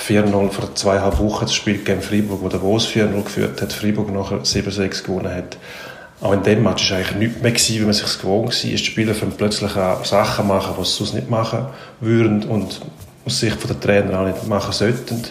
4-0 0.00 0.50
vor 0.50 0.74
zweieinhalb 0.74 1.18
Wochen 1.18 1.44
das 1.44 1.54
Spiel 1.54 1.78
gegen 1.78 2.00
Freiburg, 2.00 2.40
wo 2.42 2.48
der 2.48 2.60
Vos 2.60 2.88
4-0 2.88 3.22
geführt 3.22 3.60
hat, 3.60 3.72
Freiburg 3.72 4.10
nachher 4.12 4.38
7-6 4.38 5.04
gewonnen 5.04 5.32
hat. 5.32 5.56
Auch 6.20 6.32
in 6.32 6.42
dem 6.42 6.62
Match 6.62 6.90
war 6.90 6.98
eigentlich 6.98 7.16
nichts 7.16 7.42
mehr, 7.42 7.52
gewesen, 7.52 7.80
wie 7.80 7.84
man 7.84 7.92
sich 7.92 8.18
gewohnt 8.18 8.48
war. 8.48 8.70
Die 8.70 8.78
Spieler 8.78 9.14
können 9.14 9.32
plötzlich 9.36 9.74
auch 9.76 10.04
Sachen 10.04 10.48
machen, 10.48 10.74
die 10.78 10.84
sie 10.84 10.90
sonst 10.90 11.14
nicht 11.14 11.30
machen 11.30 11.66
würden 12.00 12.44
und 12.44 12.80
aus 13.24 13.40
Sicht 13.40 13.56
der 13.68 13.80
Trainer 13.80 14.20
auch 14.20 14.26
nicht 14.26 14.46
machen 14.46 14.72
sollten. 14.72 15.22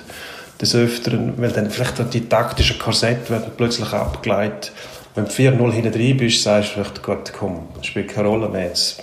Des 0.60 0.76
Öfteren, 0.76 1.34
weil 1.38 1.52
dann 1.52 1.70
vielleicht 1.70 2.14
die 2.14 2.28
taktischen 2.28 2.80
Korsette 2.80 3.30
werden 3.30 3.52
plötzlich 3.56 3.94
abgeleitet. 3.94 4.72
Wenn 5.16 5.26
du 5.26 5.32
4-0 5.32 5.72
hinten 5.72 5.92
drin 5.92 6.18
bist, 6.18 6.44
sagst 6.44 6.70
du 6.70 6.74
vielleicht, 6.74 7.04
Gott, 7.04 7.34
komm, 7.38 7.68
spielt 7.82 8.10
keine 8.10 8.28
Rolle 8.28 8.50
mehr. 8.50 8.66
Jetzt 8.66 9.02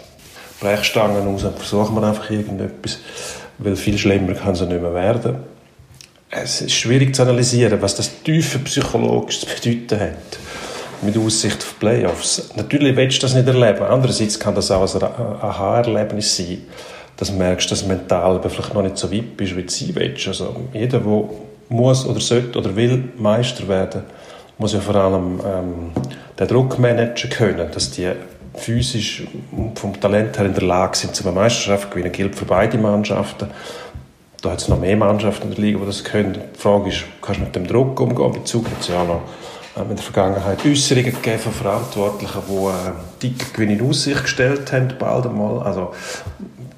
Brechstangen 0.60 1.26
raus 1.26 1.44
und 1.44 1.56
versuchen 1.56 1.94
wir 1.94 2.02
einfach 2.06 2.30
irgendetwas, 2.30 2.98
weil 3.58 3.76
viel 3.76 3.98
schlimmer 3.98 4.34
kann 4.34 4.52
es 4.52 4.60
ja 4.60 4.66
nicht 4.66 4.80
mehr 4.80 4.94
werden 4.94 5.36
es 6.30 6.60
ist 6.60 6.72
schwierig 6.72 7.14
zu 7.14 7.22
analysieren, 7.22 7.80
was 7.80 7.94
das 7.94 8.22
tiefe 8.22 8.58
psychologisch 8.60 9.40
zu 9.40 9.46
bedeuten 9.46 10.00
hat 10.00 10.38
mit 11.02 11.16
Aussicht 11.16 11.58
auf 11.58 11.78
Playoffs. 11.78 12.50
Natürlich 12.56 12.96
willst 12.96 13.18
du 13.18 13.22
das 13.22 13.34
nicht 13.34 13.46
erleben. 13.46 13.82
Andererseits 13.82 14.38
kann 14.38 14.54
das 14.54 14.70
auch 14.70 14.94
ein 14.94 15.02
Aha-Erlebnis 15.02 16.36
sein, 16.36 16.62
dass 17.16 17.28
du 17.28 17.34
merkst, 17.34 17.70
dass 17.70 17.82
du 17.82 17.88
mental 17.88 18.40
vielleicht 18.48 18.74
noch 18.74 18.82
nicht 18.82 18.96
so 18.96 19.12
weit 19.12 19.36
bist, 19.36 19.56
wie 19.56 19.62
du 19.62 19.70
sein 19.70 19.90
willst. 19.94 20.26
Also 20.26 20.56
jeder, 20.72 21.00
der 21.00 21.24
muss 21.68 22.06
oder 22.06 22.20
sollte 22.20 22.58
oder 22.58 22.74
will 22.76 23.04
Meister 23.18 23.68
werden, 23.68 24.02
muss 24.58 24.72
ja 24.72 24.80
vor 24.80 24.94
allem 24.96 25.40
ähm, 25.40 25.90
den 26.38 26.48
Druck 26.48 26.78
managen 26.78 27.30
können, 27.30 27.70
dass 27.72 27.90
die 27.90 28.10
physisch 28.54 29.24
vom 29.74 30.00
Talent 30.00 30.38
her 30.38 30.46
in 30.46 30.54
der 30.54 30.62
Lage 30.62 30.96
sind, 30.96 31.14
zu 31.14 31.24
einer 31.24 31.32
Meisterschaft 31.32 31.84
zu 31.84 31.90
gewinnen. 31.90 32.10
Das 32.10 32.16
gilt 32.16 32.34
für 32.36 32.46
beide 32.46 32.78
Mannschaften. 32.78 33.48
Da 34.46 34.52
hat 34.52 34.60
es 34.60 34.68
noch 34.68 34.78
mehr 34.78 34.96
Mannschaften 34.96 35.48
in 35.48 35.54
der 35.56 35.64
Liga, 35.64 35.80
die 35.80 35.86
das 35.86 36.04
können. 36.04 36.34
Die 36.34 36.60
Frage 36.60 36.90
ist, 36.90 37.02
kannst 37.20 37.40
du 37.40 37.44
mit 37.46 37.56
dem 37.56 37.66
Druck 37.66 37.98
umgehen? 37.98 38.30
Bei 38.30 38.38
Zug 38.44 38.66
hat 38.66 38.80
es 38.80 38.86
ja 38.86 39.02
auch 39.02 39.06
noch 39.08 39.22
ähm, 39.76 39.90
in 39.90 39.96
der 39.96 40.04
Vergangenheit 40.04 40.64
Äußerungen 40.64 41.12
gegeben 41.12 41.40
von 41.40 41.52
Verantwortlichen, 41.52 42.42
die 42.48 42.54
äh, 42.54 42.92
dicke 43.20 43.46
Gewinne 43.52 43.72
in 43.72 43.88
Aussicht 43.88 44.22
gestellt 44.22 44.72
haben, 44.72 44.94
bald 45.00 45.26
einmal. 45.26 45.58
Also, 45.64 45.92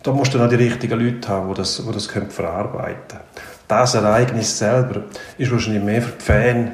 da 0.02 0.12
musst 0.12 0.32
du 0.32 0.38
noch 0.38 0.48
die 0.48 0.54
richtigen 0.54 0.98
Leute 0.98 1.28
haben, 1.28 1.50
die 1.50 1.56
das, 1.56 1.84
die 1.86 1.92
das 1.92 2.08
können 2.08 2.30
verarbeiten 2.30 2.96
können. 3.06 3.20
Das 3.68 3.94
Ereignis 3.94 4.58
selber 4.58 5.02
ist 5.36 5.52
wahrscheinlich 5.52 5.82
mehr 5.82 6.00
für 6.00 6.12
die 6.12 6.24
Fans 6.24 6.70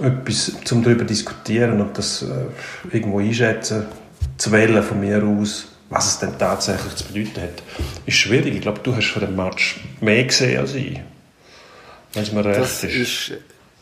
etwas, 0.00 0.52
um 0.70 0.84
darüber 0.84 1.00
zu 1.00 1.06
diskutieren 1.06 1.80
und 1.80 1.98
das 1.98 2.22
äh, 2.22 2.94
irgendwo 2.96 3.18
einschätzen 3.18 3.86
zu 4.36 4.52
wählen 4.52 4.84
von 4.84 5.00
mir 5.00 5.24
aus, 5.24 5.69
was 5.90 6.06
es 6.06 6.18
denn 6.20 6.38
tatsächlich 6.38 6.94
zu 6.94 7.04
bedeuten 7.04 7.42
hat, 7.42 7.62
ist 8.06 8.16
schwierig. 8.16 8.54
Ich 8.54 8.60
glaube, 8.60 8.80
du 8.82 8.94
hast 8.94 9.08
von 9.08 9.22
dem 9.22 9.36
Match 9.36 9.80
mehr 10.00 10.24
gesehen 10.24 10.60
als 10.60 10.74
ich. 10.74 11.00
Wenn 12.12 12.22
es 12.22 12.32
mir 12.32 12.44
recht 12.44 12.60
das 12.60 12.84
ist. 12.84 12.94
ist 12.94 13.32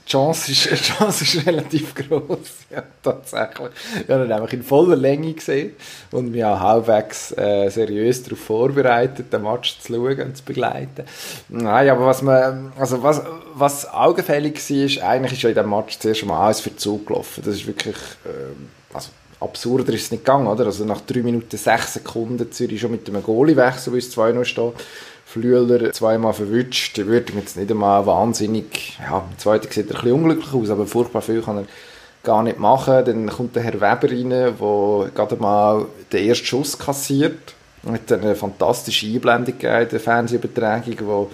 die 0.09 0.13
Chance 0.13 0.53
ist, 0.53 0.71
die 0.71 0.77
Chance 0.77 1.25
ist 1.25 1.47
relativ 1.47 1.95
groß, 1.95 2.39
ja, 2.71 2.83
tatsächlich. 3.03 3.69
Ich 4.03 4.11
habe 4.11 4.25
ihn 4.25 4.29
nämlich 4.29 4.53
in 4.55 4.63
voller 4.63 4.97
Länge 4.97 5.35
gesehen 5.35 5.73
und 6.11 6.31
mich 6.31 6.43
auch 6.43 6.59
halbwegs 6.59 7.37
äh, 7.37 7.69
seriös 7.69 8.23
darauf 8.23 8.39
vorbereitet, 8.39 9.31
den 9.31 9.43
Match 9.43 9.79
zu 9.79 9.93
schauen 9.93 10.21
und 10.23 10.35
zu 10.35 10.45
begleiten. 10.45 11.05
Nein, 11.51 11.91
aber 11.91 12.07
was 12.07 12.23
man, 12.23 12.73
also 12.79 13.03
was, 13.03 13.21
was 13.53 13.93
augenfällig 13.93 14.55
war, 14.55 14.77
ist, 14.79 14.99
eigentlich 15.03 15.33
ist 15.35 15.43
ja 15.43 15.51
in 15.51 15.55
diesem 15.55 15.71
Match 15.71 15.99
zuerst 15.99 16.25
mal 16.25 16.47
alles 16.47 16.61
für 16.61 16.75
Zug 16.75 17.07
gelaufen. 17.07 17.43
Das 17.45 17.55
ist 17.55 17.67
wirklich, 17.67 17.97
äh, 18.25 18.95
also 18.95 19.11
absurder 19.41 19.93
ist 19.93 20.05
es 20.05 20.11
nicht 20.11 20.25
gegangen, 20.25 20.47
oder? 20.47 20.67
Also 20.67 20.85
nach 20.85 21.01
3 21.01 21.21
Minuten 21.23 21.57
6 21.57 21.95
Sekunden 21.95 22.51
Zürich 22.51 22.81
schon 22.81 22.91
mit 22.91 23.09
einem 23.09 23.23
Goalie-Wechsel, 23.23 23.97
es 23.97 24.17
2-0 24.17 24.45
steht. 24.45 24.73
Flüeler 25.27 25.93
zweimal 25.93 26.33
verwünscht. 26.33 26.97
Die 26.97 27.07
würde 27.07 27.35
jetzt 27.35 27.57
nicht 27.57 27.71
einmal 27.71 28.07
wahnsinnig, 28.07 28.99
ja, 28.99 29.25
der 29.31 29.39
zweite 29.39 29.73
sieht 29.73 29.91
ein 29.91 29.95
bisschen 29.95 30.13
unglücklich 30.13 30.55
aus, 30.55 30.71
aber 30.71 30.87
furchtbar 30.87 31.21
viel 31.21 31.43
kann 31.43 31.59
er 31.59 31.65
gar 32.23 32.43
nicht 32.43 32.59
machen. 32.59 33.05
Dann 33.05 33.29
kommt 33.29 33.55
der 33.55 33.63
Herr 33.63 33.75
Weber 33.75 34.11
rein, 34.11 34.31
der 34.31 34.53
gerade 35.15 35.37
mal 35.37 35.87
den 36.13 36.29
ersten 36.29 36.47
Schuss 36.47 36.79
kassiert. 36.79 37.55
Mit 37.83 38.11
eine 38.11 38.35
fantastische 38.35 39.07
Einblendung 39.07 39.55
in 39.55 39.89
der 39.89 40.01
Fernsehübertragung, 40.01 40.97
wo 41.03 41.31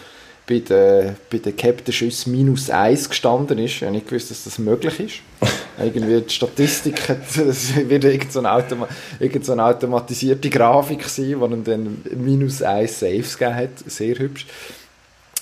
bei 0.46 0.59
den, 0.59 1.16
bei 1.30 1.38
den 1.38 1.57
Captain 1.57 1.92
Schüssen 1.92 2.33
minus 2.33 2.68
1 2.68 3.09
gestanden 3.09 3.59
ist. 3.59 3.76
Ich 3.76 3.83
habe 3.83 3.92
nicht 3.92 4.09
gewusst, 4.09 4.30
dass 4.30 4.44
das 4.44 4.59
möglich 4.59 5.00
ist. 5.00 5.14
Irgendwie 5.83 6.20
die 6.20 6.33
Statistik 6.33 7.09
hat, 7.09 7.37
es 7.37 7.74
wird 7.74 8.04
irgend 8.04 8.33
so, 8.33 8.40
eine 8.40 8.52
Automa 8.52 8.88
irgend 9.18 9.44
so 9.44 9.52
eine 9.52 9.64
automatisierte 9.64 10.50
Grafik 10.50 11.04
sein, 11.09 11.40
wo 11.40 11.46
dann 11.48 12.02
minus 12.14 12.62
1 12.62 13.00
Saves 13.00 13.38
gegeben 13.38 13.57
hat. 13.57 13.70
Sehr 13.87 14.18
hübsch. 14.18 14.46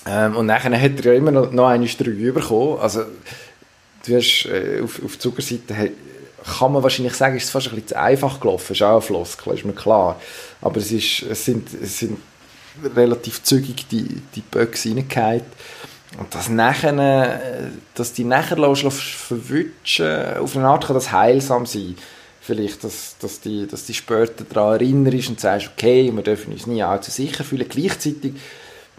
Ähm, 0.05 0.35
und 0.35 0.45
nachher 0.45 0.79
hat 0.79 1.05
er 1.05 1.13
ja 1.13 1.17
immer 1.17 1.31
noch, 1.31 1.51
noch 1.51 1.67
eine 1.67 1.85
3 1.85 2.31
bekommen. 2.31 2.79
Also, 2.79 3.03
du 4.05 4.15
hast 4.15 4.45
äh, 4.45 4.81
auf, 4.81 5.03
auf 5.03 5.19
Zuckerseite 5.19 5.91
kann 6.43 6.73
man 6.73 6.83
wahrscheinlich 6.83 7.13
sagen, 7.13 7.37
ist 7.37 7.45
es 7.45 7.49
fast 7.49 7.67
ein 7.67 7.75
bisschen 7.75 7.89
zu 7.89 7.99
einfach 7.99 8.39
gelaufen. 8.39 8.73
Ist 8.73 8.81
auch 8.81 8.97
ein 8.97 9.01
Floskel, 9.01 9.53
ist 9.53 9.65
mir 9.65 9.73
klar. 9.73 10.19
Aber 10.61 10.77
es, 10.77 10.91
ist, 10.91 11.23
es, 11.23 11.45
sind, 11.45 11.69
es 11.81 11.99
sind 11.99 12.17
relativ 12.95 13.43
zügig 13.43 13.87
die, 13.89 14.21
die 14.35 14.41
Böcke 14.41 14.77
reingefallen. 14.89 15.41
Und 16.19 16.33
das 16.35 16.49
nachher, 16.49 16.97
äh, 16.97 17.69
dass 17.95 18.13
die 18.13 18.23
nachher 18.23 18.57
verwutschen, 18.57 20.37
auf 20.39 20.55
eine 20.55 20.67
Art 20.67 20.85
kann 20.85 20.95
das 20.95 21.11
heilsam 21.11 21.65
sein. 21.65 21.95
Vielleicht, 22.41 22.83
dass, 22.83 23.15
dass, 23.19 23.39
die, 23.39 23.67
dass 23.67 23.85
die 23.85 23.93
später 23.93 24.43
daran 24.43 24.73
erinnerst 24.73 25.29
und 25.29 25.39
sagst, 25.39 25.71
okay, 25.73 26.11
wir 26.13 26.23
dürfen 26.23 26.51
uns 26.51 26.67
nie 26.67 26.83
allzu 26.83 27.09
sicher 27.09 27.43
fühlen. 27.43 27.67
Gleichzeitig 27.69 28.33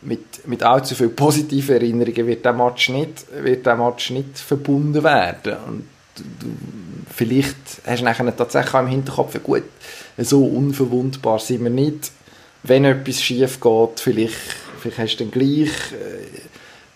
mit, 0.01 0.47
mit 0.47 0.63
allzu 0.63 0.95
viel 0.95 1.11
positiven 1.11 1.77
Erinnerungen 1.77 2.27
wird 2.27 2.45
der 2.45 2.53
Match 2.53 2.89
nicht, 2.89 3.27
wird 3.33 3.67
der 3.67 3.77
Match 3.77 4.11
nicht 4.11 4.39
verbunden 4.39 5.03
werden. 5.03 5.57
Und 5.67 5.85
du, 6.17 6.47
vielleicht 7.15 7.57
hast 7.87 8.01
du 8.01 8.05
nachher 8.05 8.37
tatsächlich 8.37 8.75
auch 8.75 8.81
im 8.81 8.89
Hinterkopf, 8.89 9.43
gut, 9.43 9.65
so 10.19 10.45
unverwundbar 10.45 11.39
sind 11.39 11.65
wir 11.65 11.71
nicht. 11.71 12.13
Wenn 12.64 12.85
etwas 12.87 13.22
schief 13.22 13.61
geht, 13.61 14.00
vielleicht, 14.00 14.35
vielleicht 14.81 14.98
hast 14.98 15.16
du 15.16 15.24
dann 15.24 15.31
gleich 15.31 15.68
äh, 15.92 16.40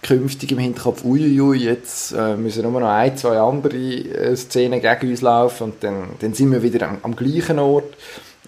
künftig 0.03 0.53
im 0.53 0.59
Hinterkopf, 0.59 1.05
uiuiui, 1.05 1.59
jetzt 1.59 2.13
äh, 2.13 2.37
müssen 2.37 2.63
nur 2.63 2.81
noch 2.81 2.89
ein, 2.89 3.17
zwei 3.17 3.39
andere 3.39 3.77
äh, 3.77 4.35
Szenen 4.35 4.81
gegen 4.81 5.11
uns 5.11 5.21
laufen 5.21 5.65
und 5.65 5.85
dann, 5.85 6.09
dann 6.21 6.33
sind 6.33 6.51
wir 6.53 6.63
wieder 6.63 6.89
am, 6.89 6.99
am 7.03 7.15
gleichen 7.15 7.59
Ort. 7.59 7.95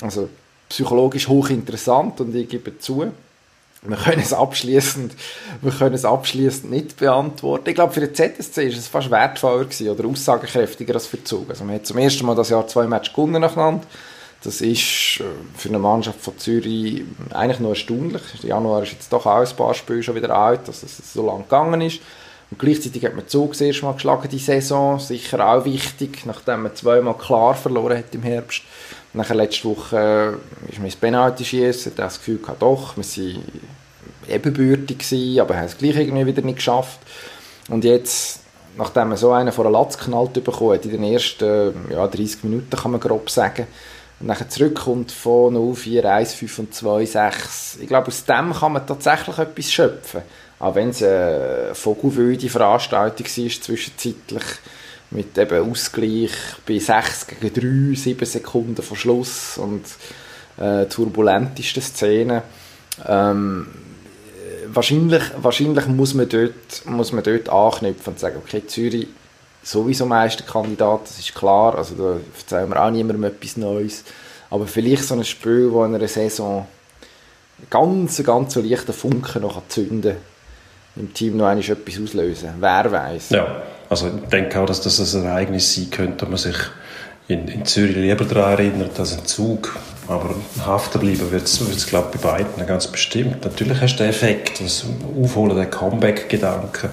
Also 0.01 0.31
psychologisch 0.71 1.29
hochinteressant 1.29 2.21
und 2.23 2.35
ich 2.35 2.49
gebe 2.49 2.79
zu, 2.79 3.13
wir 3.83 3.97
können 3.97 4.21
es 4.21 4.33
abschließend, 4.33 5.15
wir 5.63 5.73
können 5.73 5.95
es 5.95 6.05
abschließend 6.05 6.71
nicht 6.71 6.99
beantworten. 6.99 7.69
Ich 7.69 7.75
glaube, 7.75 7.93
für 7.93 8.01
den 8.01 8.15
ZSC 8.15 8.69
ist 8.69 8.79
es 8.79 8.89
fast 8.89 9.11
wertvoller 9.11 9.65
gewesen 9.65 9.89
oder 9.89 10.07
aussagekräftiger 10.07 10.95
als 10.95 11.07
für 11.07 11.17
die 11.17 11.25
Zug. 11.25 11.49
Also 11.49 11.65
man 11.65 11.77
hat 11.77 11.87
zum 11.87 11.99
ersten 11.99 12.27
Mal 12.27 12.35
das 12.35 12.51
Jahr 12.51 12.67
zwei 12.67 12.87
Matches 12.87 13.15
gewonnen 13.15 13.41
nacheinander. 13.41 13.87
Das 14.43 14.61
ist 14.61 15.21
äh, 15.21 15.25
für 15.57 15.69
eine 15.69 15.79
Mannschaft 15.79 16.21
von 16.21 16.39
Zürich 16.39 17.05
eigentlich 17.33 17.61
nur 17.61 17.71
erstaunlich. 17.71 18.23
Januar 18.43 18.83
ist 18.83 18.93
jetzt 18.93 19.13
doch 19.13 19.27
auch 19.27 19.47
ein 19.47 19.57
paar 19.57 19.75
Spiele 19.75 20.03
schon 20.03 20.15
wieder 20.15 20.35
alt, 20.35 20.67
dass 20.67 20.83
es 20.83 21.13
so 21.13 21.27
lange 21.27 21.43
gegangen 21.43 21.81
ist. 21.83 22.01
Und 22.51 22.59
gleichzeitig 22.59 23.05
hat 23.05 23.15
man 23.15 23.29
Zug 23.29 23.53
das 23.53 23.61
erste 23.61 23.85
Mal 23.85 23.93
geschlagen, 23.93 24.29
die 24.29 24.39
Saison. 24.39 24.99
Sicher 24.99 25.47
auch 25.47 25.65
wichtig, 25.65 26.27
nachdem 26.27 26.63
man 26.63 26.75
zweimal 26.75 27.17
klar 27.17 27.55
verloren 27.55 27.99
hat 27.99 28.15
im 28.15 28.23
Herbst. 28.23 28.63
Nachher 29.13 29.35
letzte 29.35 29.69
Woche 29.69 30.39
äh, 30.69 30.71
ist 30.71 30.79
mir 30.79 30.89
das 30.89 30.97
Penalty 30.97 31.45
schießen, 31.45 31.93
das 31.97 32.19
Gefühl 32.19 32.39
gehabt, 32.39 32.63
doch, 32.63 32.97
wir 32.97 33.05
waren 33.05 33.45
ebenbürtig 34.29 35.41
aber 35.41 35.57
haben 35.57 35.65
es 35.65 35.77
gleich 35.77 35.97
irgendwie 35.97 36.27
wieder 36.27 36.43
nicht 36.43 36.57
geschafft. 36.57 37.01
Und 37.69 37.85
jetzt, 37.85 38.41
nachdem 38.77 39.09
man 39.09 39.17
so 39.17 39.33
einen 39.33 39.53
vor 39.53 39.65
der 39.65 39.73
Latz 39.73 39.99
knallt 39.99 40.33
bekommen 40.33 40.75
hat, 40.75 40.85
in 40.85 40.93
den 40.93 41.05
ersten 41.05 41.75
ja, 41.91 42.07
30 42.07 42.45
Minuten 42.45 42.71
kann 42.71 42.93
man 42.93 43.01
grob 43.01 43.31
sagen, 43.31 43.67
und 44.21 44.27
nachher 44.27 44.49
zurückkommt 44.49 45.11
von 45.11 45.55
0, 45.55 45.75
4, 45.75 46.05
1, 46.05 46.35
5 46.35 46.59
und 46.59 46.75
2, 46.75 47.07
6. 47.07 47.79
Ich 47.81 47.89
glaube, 47.89 48.09
aus 48.09 48.25
dem 48.25 48.53
kann 48.53 48.73
man 48.73 48.87
tatsächlich 48.87 49.39
etwas 49.39 49.73
schöpfen. 49.73 50.23
Auch 50.59 50.75
wenn 50.75 50.91
es 50.91 51.03
eine 51.03 51.71
vogelwilde 51.73 52.51
Veranstaltung 52.51 53.27
war, 53.27 53.51
zwischenzeitlich 53.63 54.45
mit 55.11 55.37
eben 55.39 55.71
Ausgleich 55.71 56.33
bei 56.67 56.79
6 56.79 57.29
gegen 57.29 57.95
3, 57.95 57.97
7 57.97 58.27
Sekunden 58.27 58.83
vor 58.83 58.97
Schluss 58.97 59.57
und 59.57 59.85
äh, 60.59 60.85
turbulentesten 60.85 61.83
Szenen. 61.83 62.43
Ähm, 63.09 63.69
wahrscheinlich, 64.67 65.23
wahrscheinlich 65.41 65.87
muss, 65.87 66.13
man 66.13 66.29
dort, 66.29 66.85
muss 66.85 67.13
man 67.13 67.25
dort 67.25 67.49
anknüpfen 67.49 68.13
und 68.13 68.21
sagen, 68.21 68.37
okay, 68.45 68.67
Zürich 68.67 69.09
sowieso 69.63 70.07
Meisterkandidat, 70.07 71.03
das 71.05 71.19
ist 71.19 71.35
klar, 71.35 71.77
also 71.77 71.95
da 71.95 72.17
erzählen 72.37 72.69
wir 72.69 72.83
auch 72.83 72.91
niemandem 72.91 73.25
etwas 73.25 73.57
Neues, 73.57 74.05
aber 74.51 74.67
vielleicht 74.67 75.05
so 75.05 75.15
ein 75.15 75.25
Spiel, 75.25 75.71
das 75.73 75.87
in 75.89 75.95
einer 75.95 76.09
Saison 76.09 76.67
ganz, 77.69 78.23
ganz 78.25 78.55
so 78.55 78.61
leichten 78.61 78.93
Funken 78.93 79.43
noch 79.43 79.63
zünden 79.69 80.03
kann, 80.03 80.17
im 80.97 81.15
Team 81.15 81.37
noch 81.37 81.47
einmal 81.47 81.65
etwas 81.65 82.01
auslösen, 82.03 82.51
wer 82.59 82.91
weiß. 82.91 83.31
Ja, 83.31 83.63
also 83.89 84.09
ich 84.09 84.29
denke 84.29 84.61
auch, 84.61 84.67
dass 84.67 84.81
das 84.81 85.15
ein 85.15 85.25
Ereignis 85.25 85.75
sein 85.75 85.91
könnte, 85.91 86.27
man 86.27 86.37
sich 86.37 86.57
in, 87.29 87.47
in 87.49 87.65
Zürich 87.65 87.97
lieber 87.97 88.25
daran 88.25 88.53
erinnert 88.53 88.99
als 88.99 89.17
ein 89.17 89.25
Zug. 89.25 89.77
Aber 90.09 90.35
haften 90.65 91.01
bleiben 91.01 91.31
wird 91.31 91.45
es, 91.45 91.87
glaube 91.87 92.19
bei 92.19 92.31
beiden 92.31 92.67
ganz 92.67 92.87
bestimmt. 92.87 93.45
Natürlich 93.45 93.81
hast 93.81 93.97
du 93.97 94.03
den 94.03 94.11
Effekt, 94.11 94.61
das 94.61 94.85
Aufholen 95.23 95.57
der 95.57 95.67
Comeback-Gedanken, 95.67 96.91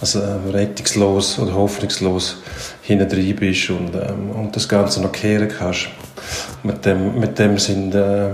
also 0.00 0.20
äh, 0.20 0.50
rettungslos 0.50 1.38
oder 1.38 1.54
hoffnungslos 1.54 2.38
hinten 2.82 3.36
bist 3.36 3.70
und, 3.70 3.94
ähm, 3.94 4.30
und 4.30 4.56
das 4.56 4.68
Ganze 4.68 5.02
noch 5.02 5.12
kehren 5.12 5.48
kannst. 5.48 5.88
Mit 6.62 6.84
dem, 6.86 7.18
mit 7.18 7.38
dem 7.38 7.58
sind 7.58 7.94
äh, 7.94 8.30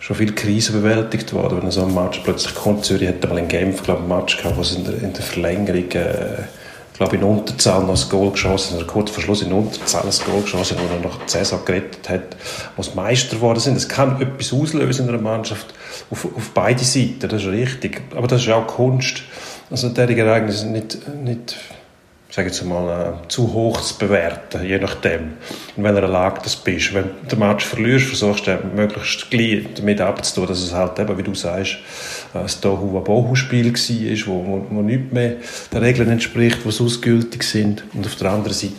schon 0.00 0.16
viele 0.16 0.32
Krisen 0.32 0.80
bewältigt 0.80 1.32
worden. 1.32 1.62
Wenn 1.62 1.70
so 1.70 1.84
ein 1.84 1.94
Match 1.94 2.20
plötzlich 2.24 2.54
kommt, 2.54 2.84
Zürich 2.84 3.08
hat 3.08 3.28
mal 3.28 3.38
in 3.38 3.48
Genf, 3.48 3.82
glaube 3.82 4.02
ich, 4.04 4.10
einen 4.10 4.20
Match 4.20 4.36
gehabt, 4.38 4.56
wo 4.56 4.62
es 4.62 4.74
in 4.74 4.84
der, 4.84 4.94
in 4.94 5.12
der 5.12 5.22
Verlängerung 5.22 5.90
äh, 5.92 6.42
glaube 6.98 7.16
in 7.16 7.22
Unterzahl 7.22 7.82
noch 7.84 7.96
ein 7.96 8.08
Goal 8.10 8.32
geschossen, 8.32 8.76
oder 8.76 8.86
kurz 8.86 9.10
vor 9.10 9.22
Schluss 9.22 9.42
in 9.42 9.52
Unterzahl 9.52 10.02
ein 10.02 10.26
Goal 10.30 10.42
geschossen, 10.42 10.76
wo 10.78 10.94
er 10.94 11.00
noch 11.00 11.18
die 11.24 11.64
gerettet 11.64 12.08
hat, 12.08 12.36
wo 12.76 12.82
sie 12.82 12.94
Meister 12.94 13.36
geworden 13.36 13.60
sind. 13.60 13.76
Das 13.76 13.88
kann 13.88 14.20
etwas 14.20 14.52
auslösen 14.52 15.08
in 15.08 15.14
einer 15.14 15.22
Mannschaft 15.22 15.66
auf, 16.10 16.26
auf 16.36 16.50
beide 16.54 16.82
Seiten, 16.84 17.28
das 17.28 17.42
ist 17.42 17.48
richtig. 17.48 18.02
Aber 18.14 18.26
das 18.26 18.42
ist 18.42 18.50
auch 18.50 18.66
Kunst. 18.66 19.22
Also 19.70 19.88
derige 19.90 20.22
Ereignisse 20.22 20.66
nicht, 20.66 20.98
nicht 21.22 21.56
sage 22.38 22.50
jetzt 22.50 22.64
mal, 22.64 23.16
äh, 23.24 23.28
zu 23.28 23.52
hoch 23.52 23.80
zu 23.80 23.98
bewerten, 23.98 24.64
je 24.64 24.78
nachdem, 24.78 25.32
in 25.76 25.82
welcher 25.82 26.06
Lage 26.06 26.40
du 26.44 26.50
bist. 26.62 26.94
Wenn 26.94 27.02
du 27.02 27.28
den 27.30 27.38
Match 27.40 27.64
verlierst, 27.64 28.06
versuchst 28.06 28.46
du 28.46 28.56
möglichst 28.76 29.28
gleich 29.28 29.66
damit 29.74 30.00
abzutun, 30.00 30.46
dass 30.46 30.62
es 30.62 30.72
halt 30.72 31.00
eben, 31.00 31.18
wie 31.18 31.24
du 31.24 31.34
sagst, 31.34 31.78
ein 32.34 32.46
Tohu-Wabohu-Spiel 32.46 33.74
war, 33.74 34.26
wo, 34.26 34.46
wo, 34.46 34.66
wo 34.70 34.82
nicht 34.82 35.12
mehr 35.12 35.32
den 35.72 35.78
Regeln 35.78 36.10
entspricht, 36.10 36.58
die 36.64 36.70
sonst 36.70 37.02
gültig 37.02 37.42
sind. 37.42 37.82
Und 37.92 38.06
auf 38.06 38.14
der 38.14 38.30
anderen 38.30 38.54
Seite 38.54 38.74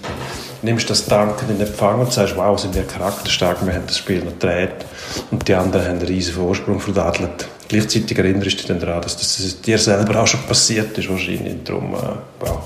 nimmst 0.61 0.85
du 0.85 0.89
das 0.89 1.05
Danken 1.05 1.49
in 1.49 1.59
Empfang 1.59 1.99
und 1.99 2.13
sagst, 2.13 2.37
wow, 2.37 2.57
sind 2.57 2.75
wir 2.75 2.83
charakterstark, 2.83 3.65
wir 3.65 3.73
haben 3.73 3.87
das 3.87 3.97
Spiel 3.97 4.19
noch 4.19 4.39
gedreht 4.39 4.85
und 5.31 5.45
die 5.45 5.53
anderen 5.53 5.85
haben 5.85 5.97
einen 5.97 6.07
riesen 6.07 6.35
Vorsprung 6.35 6.79
verdadelt. 6.79 7.45
Gleichzeitig 7.67 8.17
erinnerst 8.17 8.45
du 8.45 8.55
dich 8.55 8.65
dann 8.67 8.79
daran, 8.79 9.01
dass 9.01 9.17
das 9.17 9.61
dir 9.61 9.77
selber 9.77 10.21
auch 10.21 10.27
schon 10.27 10.43
passiert 10.43 10.97
ist, 10.97 11.09
wahrscheinlich. 11.09 11.55
Darum, 11.65 11.93
äh, 11.93 11.97
wow 12.39 12.63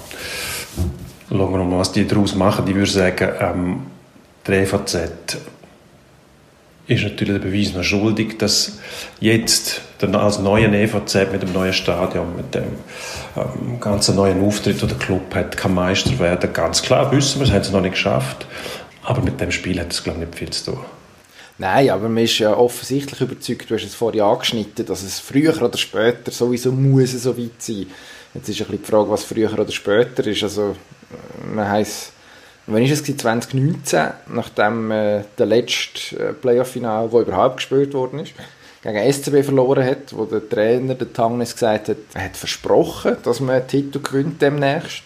schauen 1.37 1.51
wir 1.51 1.63
mal, 1.63 1.79
was 1.79 1.91
die 1.91 2.07
daraus 2.07 2.35
machen. 2.35 2.67
Ich 2.67 2.75
würde 2.75 2.91
sagen, 2.91 3.29
ähm, 3.39 3.81
der 4.47 4.61
EVZ 4.61 5.37
ist 6.85 7.03
natürlich 7.03 7.39
der 7.41 7.47
Beweis 7.47 7.73
noch 7.73 7.83
schuldig, 7.83 8.37
dass 8.37 8.79
jetzt 9.19 9.81
als 10.01 10.39
neuen 10.39 10.73
EVZ 10.73 11.31
mit 11.31 11.41
dem 11.41 11.53
neuen 11.53 11.71
Stadion, 11.71 12.35
mit 12.35 12.53
dem 12.53 12.63
ähm, 13.37 13.79
ganzen 13.79 14.15
neuen 14.15 14.45
Auftritt, 14.45 14.81
den 14.81 14.89
der 14.89 14.97
Club 14.97 15.33
hat, 15.33 15.55
kann 15.55 15.73
Meister 15.73 16.19
werden. 16.19 16.51
Ganz 16.51 16.81
klar 16.81 17.11
wissen 17.11 17.39
wir, 17.39 17.47
es 17.47 17.53
haben 17.53 17.63
sie 17.63 17.71
noch 17.71 17.81
nicht 17.81 17.93
geschafft. 17.93 18.45
Aber 19.03 19.21
mit 19.21 19.39
dem 19.39 19.51
Spiel 19.51 19.79
hat 19.79 19.91
es, 19.91 20.03
glaube 20.03 20.19
ich, 20.19 20.27
nicht 20.27 20.37
viel 20.37 20.49
zu 20.49 20.71
tun. 20.71 20.79
Nein, 21.57 21.89
aber 21.89 22.09
man 22.09 22.23
ist 22.23 22.39
ja 22.39 22.55
offensichtlich 22.55 23.21
überzeugt, 23.21 23.69
du 23.69 23.75
hast 23.75 23.83
es 23.83 23.95
vorhin 23.95 24.21
angeschnitten, 24.21 24.85
dass 24.85 25.03
es 25.03 25.19
früher 25.19 25.61
oder 25.61 25.77
später 25.77 26.31
sowieso 26.31 26.71
muss 26.71 27.11
so 27.11 27.37
weit 27.37 27.59
sein. 27.61 27.85
Jetzt 28.33 28.49
ist 28.49 28.61
ein 28.61 28.67
die 28.71 28.77
Frage, 28.77 29.09
was 29.09 29.23
früher 29.23 29.53
oder 29.53 29.71
später 29.71 30.25
ist. 30.25 30.43
Also 30.43 30.75
man 31.53 31.69
heisst, 31.69 32.13
wann 32.65 32.83
ist 32.83 32.91
es 32.91 33.03
2019, 33.03 34.07
nachdem 34.33 34.91
äh, 34.91 35.23
der 35.37 35.45
letzte 35.45 36.17
äh, 36.17 36.33
Playoff-Final, 36.33 37.11
wo 37.11 37.21
überhaupt 37.21 37.57
gespielt 37.57 37.93
worden 37.93 38.19
ist, 38.19 38.33
gegen 38.81 39.13
SCB 39.13 39.43
verloren 39.43 39.85
hat, 39.85 40.15
wo 40.15 40.25
der 40.25 40.47
Trainer, 40.47 40.95
der 40.95 41.13
Tangnes, 41.13 41.53
gesagt 41.53 41.89
hat, 41.89 41.97
er 42.13 42.25
hat 42.25 42.37
versprochen, 42.37 43.17
dass 43.23 43.39
man 43.39 43.55
einen 43.55 43.67
Titel 43.67 43.99
gewinnt 43.99 44.41
demnächst. 44.41 45.03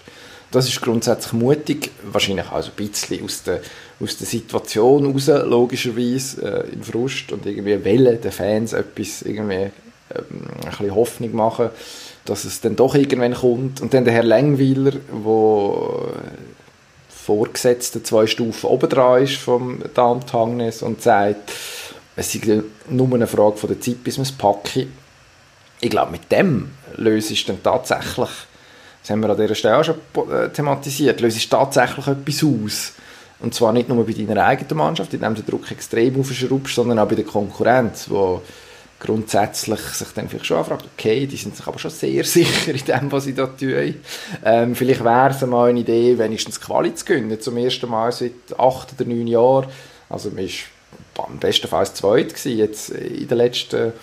Das 0.49 0.67
ist 0.67 0.81
grundsätzlich 0.81 1.33
mutig, 1.33 1.91
wahrscheinlich 2.03 2.49
also 2.49 2.69
ein 2.69 2.87
bisschen 2.87 3.23
aus 3.25 3.43
der, 3.43 3.59
aus 3.99 4.17
der 4.17 4.27
Situation 4.27 5.05
heraus, 5.05 5.27
logischerweise, 5.45 6.65
äh, 6.69 6.73
in 6.73 6.81
Frust 6.81 7.33
und 7.33 7.45
irgendwie 7.45 7.83
wollen 7.83 8.21
den 8.21 8.31
Fans 8.31 8.71
etwas, 8.71 9.23
irgendwie 9.23 9.69
ähm, 10.15 10.47
ein 10.63 10.69
bisschen 10.69 10.95
Hoffnung 10.95 11.35
machen 11.35 11.69
dass 12.29 12.45
es 12.45 12.61
dann 12.61 12.75
doch 12.75 12.95
irgendwann 12.95 13.33
kommt. 13.33 13.81
Und 13.81 13.93
dann 13.93 14.05
der 14.05 14.13
Herr 14.13 14.23
Längweiler, 14.23 14.91
der 14.91 16.13
vorgesetzte 17.09 18.03
zwei 18.03 18.25
Stufen 18.25 18.67
oben 18.67 18.89
dran 18.89 19.23
ist 19.23 19.35
vom 19.35 19.81
Damt 19.93 20.31
Hangnes 20.31 20.81
und 20.81 21.01
sagt, 21.01 21.51
es 22.15 22.33
ist 22.33 22.45
nur 22.89 23.13
eine 23.13 23.27
Frage 23.27 23.57
von 23.57 23.69
der 23.69 23.81
Zeit, 23.81 24.03
bis 24.03 24.17
man 24.17 24.23
es 24.23 24.31
packe. 24.31 24.87
Ich 25.79 25.89
glaube, 25.89 26.11
mit 26.11 26.31
dem 26.31 26.71
löst 26.95 27.31
es 27.31 27.45
dann 27.45 27.61
tatsächlich, 27.61 28.29
das 29.01 29.09
haben 29.09 29.21
wir 29.21 29.29
an 29.29 29.37
dieser 29.37 29.55
Stelle 29.55 29.77
auch 29.77 29.83
schon 29.83 29.99
äh, 30.31 30.49
thematisiert, 30.49 31.21
löst 31.21 31.37
es 31.37 31.47
tatsächlich 31.47 32.07
etwas 32.07 32.43
aus. 32.43 32.93
Und 33.39 33.53
zwar 33.53 33.71
nicht 33.71 33.87
nur 33.87 34.05
bei 34.05 34.13
deiner 34.13 34.45
eigenen 34.45 34.77
Mannschaft, 34.77 35.13
in 35.13 35.21
dem 35.21 35.35
du 35.35 35.41
den 35.41 35.51
Druck 35.51 35.69
extrem 35.69 36.19
aufschraubst, 36.19 36.73
sondern 36.73 36.97
auch 36.97 37.07
bei 37.07 37.15
der 37.15 37.25
Konkurrenz, 37.25 38.09
wo 38.09 38.41
grundsätzlich 38.99 39.79
sich 39.79 40.07
dann 40.15 40.27
vielleicht 40.27 40.47
schon 40.47 40.63
fragt, 40.65 40.85
okay, 40.95 41.27
die 41.27 41.37
sind 41.37 41.55
sich 41.55 41.67
aber 41.67 41.79
schon 41.79 41.91
sehr 41.91 42.23
sicher 42.25 42.71
in 42.71 42.85
dem, 42.85 43.11
was 43.11 43.25
sie 43.25 43.33
da 43.33 43.47
tun. 43.47 43.95
Ähm, 44.43 44.75
vielleicht 44.75 45.03
wäre 45.03 45.29
es 45.29 45.41
mal 45.45 45.69
eine 45.69 45.79
Idee, 45.79 46.17
wenigstens 46.17 46.59
Quali 46.59 46.93
zu 46.95 47.05
gewinnen, 47.05 47.39
zum 47.39 47.57
ersten 47.57 47.89
Mal 47.89 48.11
seit 48.11 48.57
acht 48.57 48.93
oder 48.93 49.07
neun 49.07 49.27
Jahren. 49.27 49.67
Also 50.09 50.29
man 50.31 50.49
war 51.15 51.27
am 51.27 51.37
besten 51.37 51.67
Fall 51.67 51.85
zweit 51.87 52.29
gewesen, 52.29 52.57
jetzt 52.57 52.89
in 52.89 53.27
den 53.27 53.37
letzten 53.37 53.93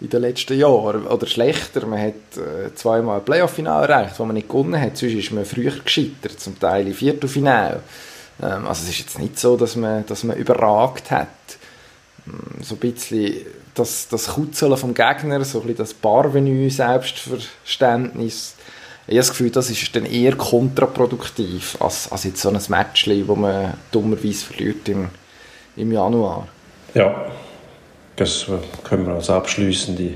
in 0.00 0.10
den 0.10 0.22
letzten 0.22 0.58
Jahren. 0.58 1.06
Oder 1.06 1.26
schlechter, 1.26 1.84
man 1.86 2.00
hat 2.00 2.36
äh, 2.36 2.72
zweimal 2.74 3.18
ein 3.18 3.24
Playoff-Final 3.24 3.82
erreicht, 3.82 4.18
wo 4.18 4.24
man 4.24 4.34
nicht 4.34 4.48
gewonnen 4.48 4.80
hat. 4.80 4.96
Sonst 4.96 5.14
ist 5.14 5.32
man 5.32 5.44
früher 5.44 5.72
gescheitert, 5.72 6.38
zum 6.38 6.58
Teil 6.58 6.86
im 6.86 6.94
Viertelfinale. 6.94 7.82
Ähm, 8.40 8.66
also 8.66 8.84
es 8.84 8.90
ist 8.90 9.00
jetzt 9.00 9.18
nicht 9.18 9.38
so, 9.38 9.56
dass 9.56 9.76
man, 9.76 10.06
dass 10.06 10.24
man 10.24 10.36
überragt 10.36 11.10
hat. 11.10 11.28
Ähm, 12.26 12.62
so 12.62 12.76
ein 12.76 12.78
bisschen 12.78 13.44
das, 13.78 14.08
das 14.08 14.28
Kutzeln 14.28 14.76
vom 14.76 14.94
Gegner, 14.94 15.44
so 15.44 15.60
ein 15.60 15.66
bisschen 15.66 15.78
das 15.78 15.94
Parvenu 15.94 16.68
Selbstverständnis. 16.68 18.54
Ich 19.06 19.12
habe 19.12 19.18
das 19.18 19.30
Gefühl, 19.30 19.50
das 19.50 19.70
ist 19.70 19.96
dann 19.96 20.04
eher 20.04 20.36
kontraproduktiv 20.36 21.76
als, 21.80 22.12
als 22.12 22.24
jetzt 22.24 22.42
so 22.42 22.50
ein 22.50 22.60
Match, 22.68 23.08
wo 23.26 23.34
man 23.34 23.74
dummerweise 23.90 24.44
verliert 24.44 24.88
im, 24.88 25.08
im 25.76 25.92
Januar. 25.92 26.46
Ja, 26.94 27.26
das 28.16 28.46
können 28.84 29.06
wir 29.06 29.14
als 29.14 29.30
abschließende, 29.30 30.14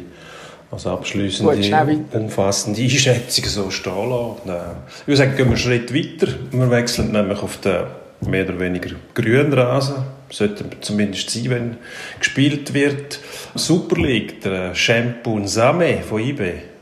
als 0.70 0.86
abschließende 0.86 2.04
umfassende 2.12 2.82
Einschätzung 2.82 3.44
so 3.46 3.70
stehen 3.70 4.10
lassen. 4.10 4.48
Äh, 4.48 4.72
ich 5.00 5.06
würde 5.06 5.16
sagen, 5.16 5.36
gehen 5.36 5.46
wir 5.46 5.52
einen 5.52 5.56
Schritt 5.56 5.94
weiter. 5.94 6.32
Wir 6.50 6.70
wechseln 6.70 7.12
nämlich 7.12 7.42
auf 7.42 7.58
den 7.58 7.84
mehr 8.20 8.44
oder 8.44 8.58
weniger 8.60 8.90
grünen 9.14 9.52
Rasen. 9.52 9.96
Sollte 10.30 10.64
zumindest 10.80 11.30
sein, 11.30 11.50
wenn 11.50 11.76
gespielt 12.18 12.74
wird. 12.74 13.20
Super 13.54 14.00
League, 14.00 14.40
der 14.40 14.74
Shampoo 14.74 15.40
Same 15.46 16.02
von 16.02 16.20
IB. 16.20 16.72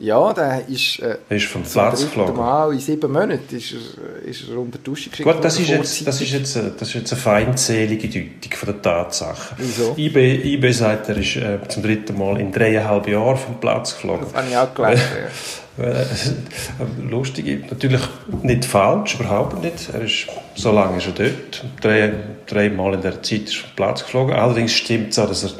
Ja, 0.00 0.32
der 0.32 0.62
ist, 0.68 1.00
äh, 1.00 1.16
ist 1.28 1.46
vom 1.46 1.62
Platz 1.62 2.02
geflogen. 2.02 2.36
Mal 2.36 2.72
in 2.72 2.78
sieben 2.78 3.10
Monaten 3.10 3.56
ist 3.56 3.72
er, 3.72 4.28
ist 4.28 4.48
er 4.48 4.56
unter 4.56 4.78
die 4.78 4.84
Dusche 4.84 5.10
geschickt. 5.10 5.28
Gut, 5.28 5.42
das 5.42 5.58
ist, 5.58 5.68
jetzt, 5.68 6.06
das, 6.06 6.20
ist 6.20 6.30
jetzt, 6.30 6.56
das 6.56 6.88
ist 6.88 6.94
jetzt 6.94 7.12
eine 7.12 7.20
feindselige 7.20 8.06
Deutung 8.06 8.52
von 8.52 8.66
der 8.68 8.82
Tatsache. 8.82 9.56
Wieso? 9.56 9.94
IB, 9.96 10.54
IB 10.54 10.70
sagt, 10.70 11.08
er 11.08 11.16
ist 11.16 11.34
äh, 11.36 11.58
zum 11.66 11.82
dritten 11.82 12.16
Mal 12.16 12.38
in 12.40 12.52
dreieinhalb 12.52 13.08
Jahren 13.08 13.36
vom 13.36 13.58
Platz 13.58 13.94
geflogen. 13.94 14.26
Das 14.26 14.34
habe 14.34 14.48
ich 14.48 14.56
auch 14.56 14.72
gelesen, 14.72 15.02
ja. 15.16 15.28
Lustig, 17.08 17.70
natürlich 17.70 18.00
nicht 18.42 18.64
falsch, 18.64 19.14
überhaupt 19.18 19.62
nicht. 19.62 19.88
Er 19.92 20.02
ist, 20.02 20.26
so 20.54 20.72
lange 20.72 20.98
ist 20.98 21.06
er 21.06 21.12
dort. 21.12 21.64
Drei, 21.80 22.12
dreimal 22.46 22.94
in 22.94 23.00
der 23.00 23.22
Zeit 23.22 23.44
ist 23.44 23.56
vom 23.56 23.70
Platz 23.74 24.04
geflogen. 24.04 24.34
Allerdings 24.34 24.72
stimmt 24.72 25.10
es 25.10 25.18
auch, 25.18 25.28
dass 25.28 25.44
er 25.44 25.50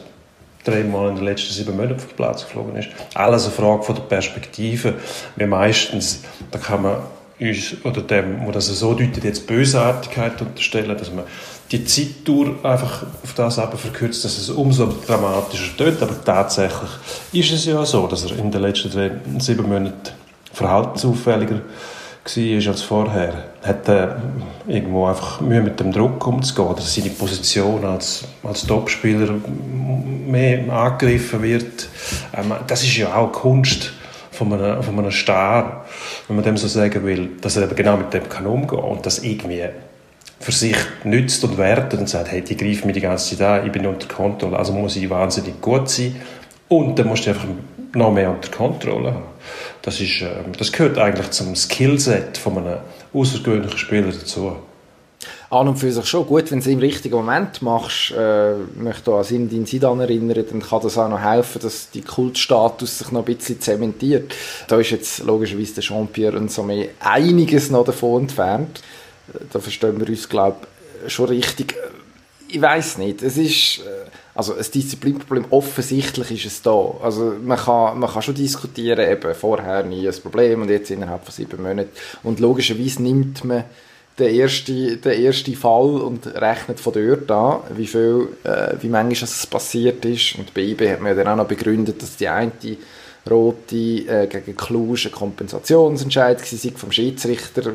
dreimal 0.70 1.08
in 1.10 1.16
den 1.16 1.24
letzten 1.24 1.52
sieben 1.52 1.76
Monaten 1.76 2.00
vom 2.00 2.16
Platz 2.16 2.44
geflogen 2.44 2.76
ist. 2.76 2.88
Alles 3.14 3.44
eine 3.44 3.52
Frage 3.52 3.82
von 3.82 3.94
der 3.94 4.02
Perspektive. 4.02 4.94
Wir 5.36 5.46
meistens, 5.46 6.22
da 6.50 6.58
kann 6.58 6.82
man 6.82 6.96
uns, 7.40 7.76
oder 7.84 8.02
dem, 8.02 8.46
wo 8.46 8.50
das 8.50 8.66
so 8.66 8.94
deutet, 8.94 9.24
jetzt 9.24 9.46
Bösartigkeit 9.46 10.40
unterstellen, 10.40 10.96
dass 10.96 11.12
man 11.12 11.24
die 11.70 11.84
Zeitdauer 11.84 12.54
einfach 12.62 13.04
auf 13.22 13.34
das 13.34 13.58
aber 13.58 13.76
verkürzt, 13.76 14.24
dass 14.24 14.38
es 14.38 14.50
umso 14.50 14.92
dramatischer 15.06 15.76
tönt. 15.76 16.02
Aber 16.02 16.14
tatsächlich 16.24 16.90
ist 17.32 17.52
es 17.52 17.64
ja 17.66 17.84
so, 17.84 18.06
dass 18.06 18.24
er 18.24 18.38
in 18.38 18.50
den 18.50 18.62
letzten 18.62 18.90
drei, 18.90 19.10
sieben 19.38 19.68
Monaten 19.68 20.12
verhaltensauffälliger 20.52 21.60
war 22.36 22.72
als 22.72 22.82
vorher. 22.82 23.44
Hat 23.62 23.88
äh, 23.88 24.08
irgendwo 24.66 25.06
einfach 25.06 25.40
Mühe 25.40 25.62
mit 25.62 25.80
dem 25.80 25.92
Druck 25.92 26.26
umzugehen 26.26 26.68
oder 26.68 26.82
seine 26.82 27.10
Position 27.10 27.84
als, 27.84 28.24
als 28.42 28.66
Topspieler 28.66 29.34
mehr 30.26 30.70
angegriffen 30.72 31.42
wird. 31.42 31.88
Ähm, 32.36 32.52
das 32.66 32.82
ist 32.82 32.96
ja 32.96 33.14
auch 33.14 33.32
Kunst 33.32 33.92
von 34.30 34.52
einem, 34.52 34.82
von 34.82 34.98
einem 34.98 35.10
Star, 35.10 35.84
wenn 36.26 36.36
man 36.36 36.44
dem 36.44 36.56
so 36.56 36.68
sagen 36.68 37.04
will, 37.04 37.30
dass 37.40 37.56
er 37.56 37.64
eben 37.64 37.76
genau 37.76 37.96
mit 37.96 38.12
dem 38.12 38.28
kann 38.28 38.46
umgehen 38.46 38.78
und 38.78 39.04
das 39.04 39.18
irgendwie 39.20 39.64
für 40.40 40.52
sich 40.52 40.76
nützt 41.04 41.42
und 41.44 41.58
wertet 41.58 41.98
und 41.98 42.08
sagt, 42.08 42.30
hey, 42.30 42.42
die 42.42 42.56
greifen 42.56 42.86
mich 42.86 42.94
die 42.94 43.00
ganze 43.00 43.36
Zeit 43.36 43.60
an, 43.62 43.66
ich 43.66 43.72
bin 43.72 43.84
unter 43.86 44.06
Kontrolle, 44.06 44.56
also 44.56 44.72
muss 44.72 44.94
ich 44.96 45.10
wahnsinnig 45.10 45.60
gut 45.60 45.88
sein 45.88 46.14
und 46.68 46.98
dann 46.98 47.08
musst 47.08 47.26
du 47.26 47.30
einfach 47.30 47.46
noch 47.94 48.12
mehr 48.12 48.30
unter 48.30 48.50
Kontrolle 48.50 49.14
haben. 49.14 49.24
Das, 49.82 50.00
ist, 50.00 50.20
äh, 50.20 50.44
das 50.56 50.72
gehört 50.72 50.98
eigentlich 50.98 51.30
zum 51.30 51.54
Skillset 51.56 52.38
von 52.38 52.58
einem 52.58 52.78
außergewöhnlichen 53.12 53.78
Spieler 53.78 54.12
dazu. 54.12 54.56
An 55.50 55.66
und 55.66 55.76
für 55.76 55.90
sich 55.90 56.04
schon 56.04 56.26
gut, 56.26 56.50
wenn 56.50 56.58
du 56.58 56.62
es 56.62 56.66
im 56.66 56.78
richtigen 56.78 57.16
Moment 57.16 57.62
machst. 57.62 58.12
Äh, 58.12 58.52
möchte 58.76 59.12
an 59.14 59.24
Sindin 59.24 59.64
Sidan 59.64 59.98
erinnern, 60.00 60.44
dann 60.48 60.60
kann 60.60 60.82
das 60.82 60.98
auch 60.98 61.08
noch 61.08 61.20
helfen, 61.20 61.62
dass 61.62 61.90
die 61.90 62.02
Kultstatus 62.02 62.98
sich 62.98 63.10
noch 63.12 63.20
ein 63.20 63.34
bisschen 63.34 63.60
zementiert. 63.60 64.34
Da 64.68 64.78
ist 64.78 64.90
jetzt 64.90 65.20
logischerweise 65.20 65.74
der 65.74 65.82
Jean-Pierre 65.82 66.36
und 66.36 66.52
so 66.52 66.68
einiges 67.00 67.70
noch 67.70 67.84
davon 67.84 68.22
entfernt. 68.22 68.82
Da 69.50 69.58
verstehen 69.58 69.98
wir 69.98 70.08
uns, 70.08 70.28
glaube 70.28 70.58
ich, 71.06 71.12
schon 71.12 71.28
richtig. 71.28 71.74
Ich 72.48 72.60
weiß 72.60 72.98
nicht. 72.98 73.22
Es 73.22 73.38
ist 73.38 73.78
äh, 73.78 74.08
also 74.38 74.54
ein 74.54 74.64
Disziplinproblem, 74.72 75.46
offensichtlich 75.50 76.30
ist 76.30 76.46
es 76.46 76.62
da. 76.62 76.94
Also 77.02 77.34
man 77.44 77.58
kann, 77.58 77.98
man 77.98 78.08
kann 78.08 78.22
schon 78.22 78.36
diskutieren, 78.36 79.10
eben 79.10 79.34
vorher 79.34 79.82
nie 79.82 80.06
ein 80.06 80.14
Problem 80.14 80.62
und 80.62 80.70
jetzt 80.70 80.92
innerhalb 80.92 81.24
von 81.24 81.32
sieben 81.32 81.60
Monaten. 81.60 81.90
Und 82.22 82.38
logischerweise 82.38 83.02
nimmt 83.02 83.44
man 83.44 83.64
den 84.16 84.38
ersten, 84.38 85.00
den 85.00 85.24
ersten 85.24 85.56
Fall 85.56 86.00
und 86.02 86.24
rechnet 86.28 86.78
von 86.78 86.92
dort 86.92 87.28
an, 87.32 87.62
wie 87.76 87.88
viel, 87.88 88.28
äh, 88.44 88.74
wie 88.80 88.88
manchmal 88.88 89.24
es 89.24 89.44
passiert 89.48 90.04
ist. 90.04 90.36
Und 90.38 90.54
bei 90.54 90.60
IB 90.60 90.88
hat 90.88 91.00
man 91.00 91.16
ja 91.16 91.24
dann 91.24 91.32
auch 91.32 91.42
noch 91.42 91.48
begründet, 91.48 92.00
dass 92.00 92.16
die 92.16 92.28
eine 92.28 92.52
rote 93.30 93.76
äh, 93.76 94.26
gegen 94.26 94.56
Klusch 94.56 95.06
ein 95.06 95.12
Kompensationsentscheid 95.12 96.40
war 96.40 96.72
vom 96.78 96.92
Schiedsrichter. 96.92 97.72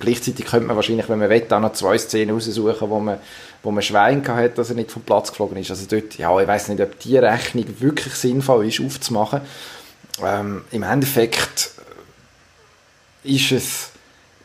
Gleichzeitig 0.00 0.46
könnte 0.46 0.66
man 0.66 0.76
wahrscheinlich, 0.76 1.08
wenn 1.08 1.18
man 1.18 1.30
will, 1.30 1.44
auch 1.50 1.60
noch 1.60 1.72
zwei 1.72 1.98
Szenen 1.98 2.34
raussuchen, 2.34 2.90
wo 2.90 3.00
man 3.00 3.18
wo 3.64 3.70
man 3.70 3.82
Schwein 3.82 4.26
hat, 4.28 4.58
dass 4.58 4.68
er 4.68 4.76
nicht 4.76 4.90
vom 4.90 5.02
Platz 5.02 5.30
geflogen 5.30 5.56
ist. 5.56 5.70
Also 5.70 5.86
dort, 5.88 6.18
ja, 6.18 6.38
ich 6.38 6.46
weiß 6.46 6.68
nicht, 6.68 6.82
ob 6.82 6.98
die 7.00 7.16
Rechnung 7.16 7.64
wirklich 7.78 8.14
sinnvoll 8.14 8.68
ist, 8.68 8.80
aufzumachen. 8.80 9.40
Ähm, 10.22 10.62
Im 10.70 10.82
Endeffekt 10.82 11.70
ist 13.24 13.52
es 13.52 13.90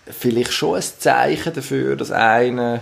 vielleicht 0.05 0.53
schon 0.53 0.77
ein 0.77 0.83
Zeichen 0.99 1.53
dafür, 1.53 1.97
dass 1.97 2.11
einer 2.11 2.81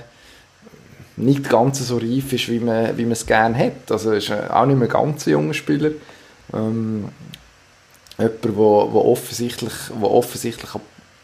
nicht 1.17 1.49
ganz 1.49 1.85
so 1.85 1.97
reif 1.97 2.31
ist, 2.31 2.49
wie 2.49 2.59
man, 2.59 2.95
wie 2.97 3.03
man 3.03 3.13
es 3.13 3.25
gerne 3.25 3.57
hat. 3.57 3.91
Also 3.91 4.11
ist 4.11 4.31
auch 4.31 4.67
nicht 4.67 4.77
mehr 4.77 4.87
ganz 4.87 5.25
ein 5.25 5.31
junger 5.31 5.55
Spieler. 5.55 5.89
Ähm, 6.53 7.09
jemand, 8.17 8.43
der 8.43 8.57
offensichtlich, 8.57 9.73
wo 9.99 10.07
offensichtlich 10.07 10.71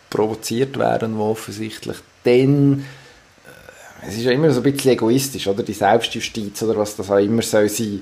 provoziert 0.10 0.78
werden, 0.78 1.18
wo 1.18 1.32
offensichtlich 1.32 1.98
dann 2.24 2.86
es 4.08 4.18
ist 4.18 4.24
ja 4.24 4.32
immer 4.32 4.52
so 4.52 4.60
ein 4.60 4.72
bisschen 4.72 4.92
egoistisch, 4.92 5.48
oder? 5.48 5.64
Die 5.64 5.74
Selbstjustiz 5.74 6.62
oder 6.64 6.78
was 6.78 6.96
das 6.96 7.10
auch 7.10 7.18
immer 7.18 7.42
soll 7.42 7.70
sein. 7.70 8.02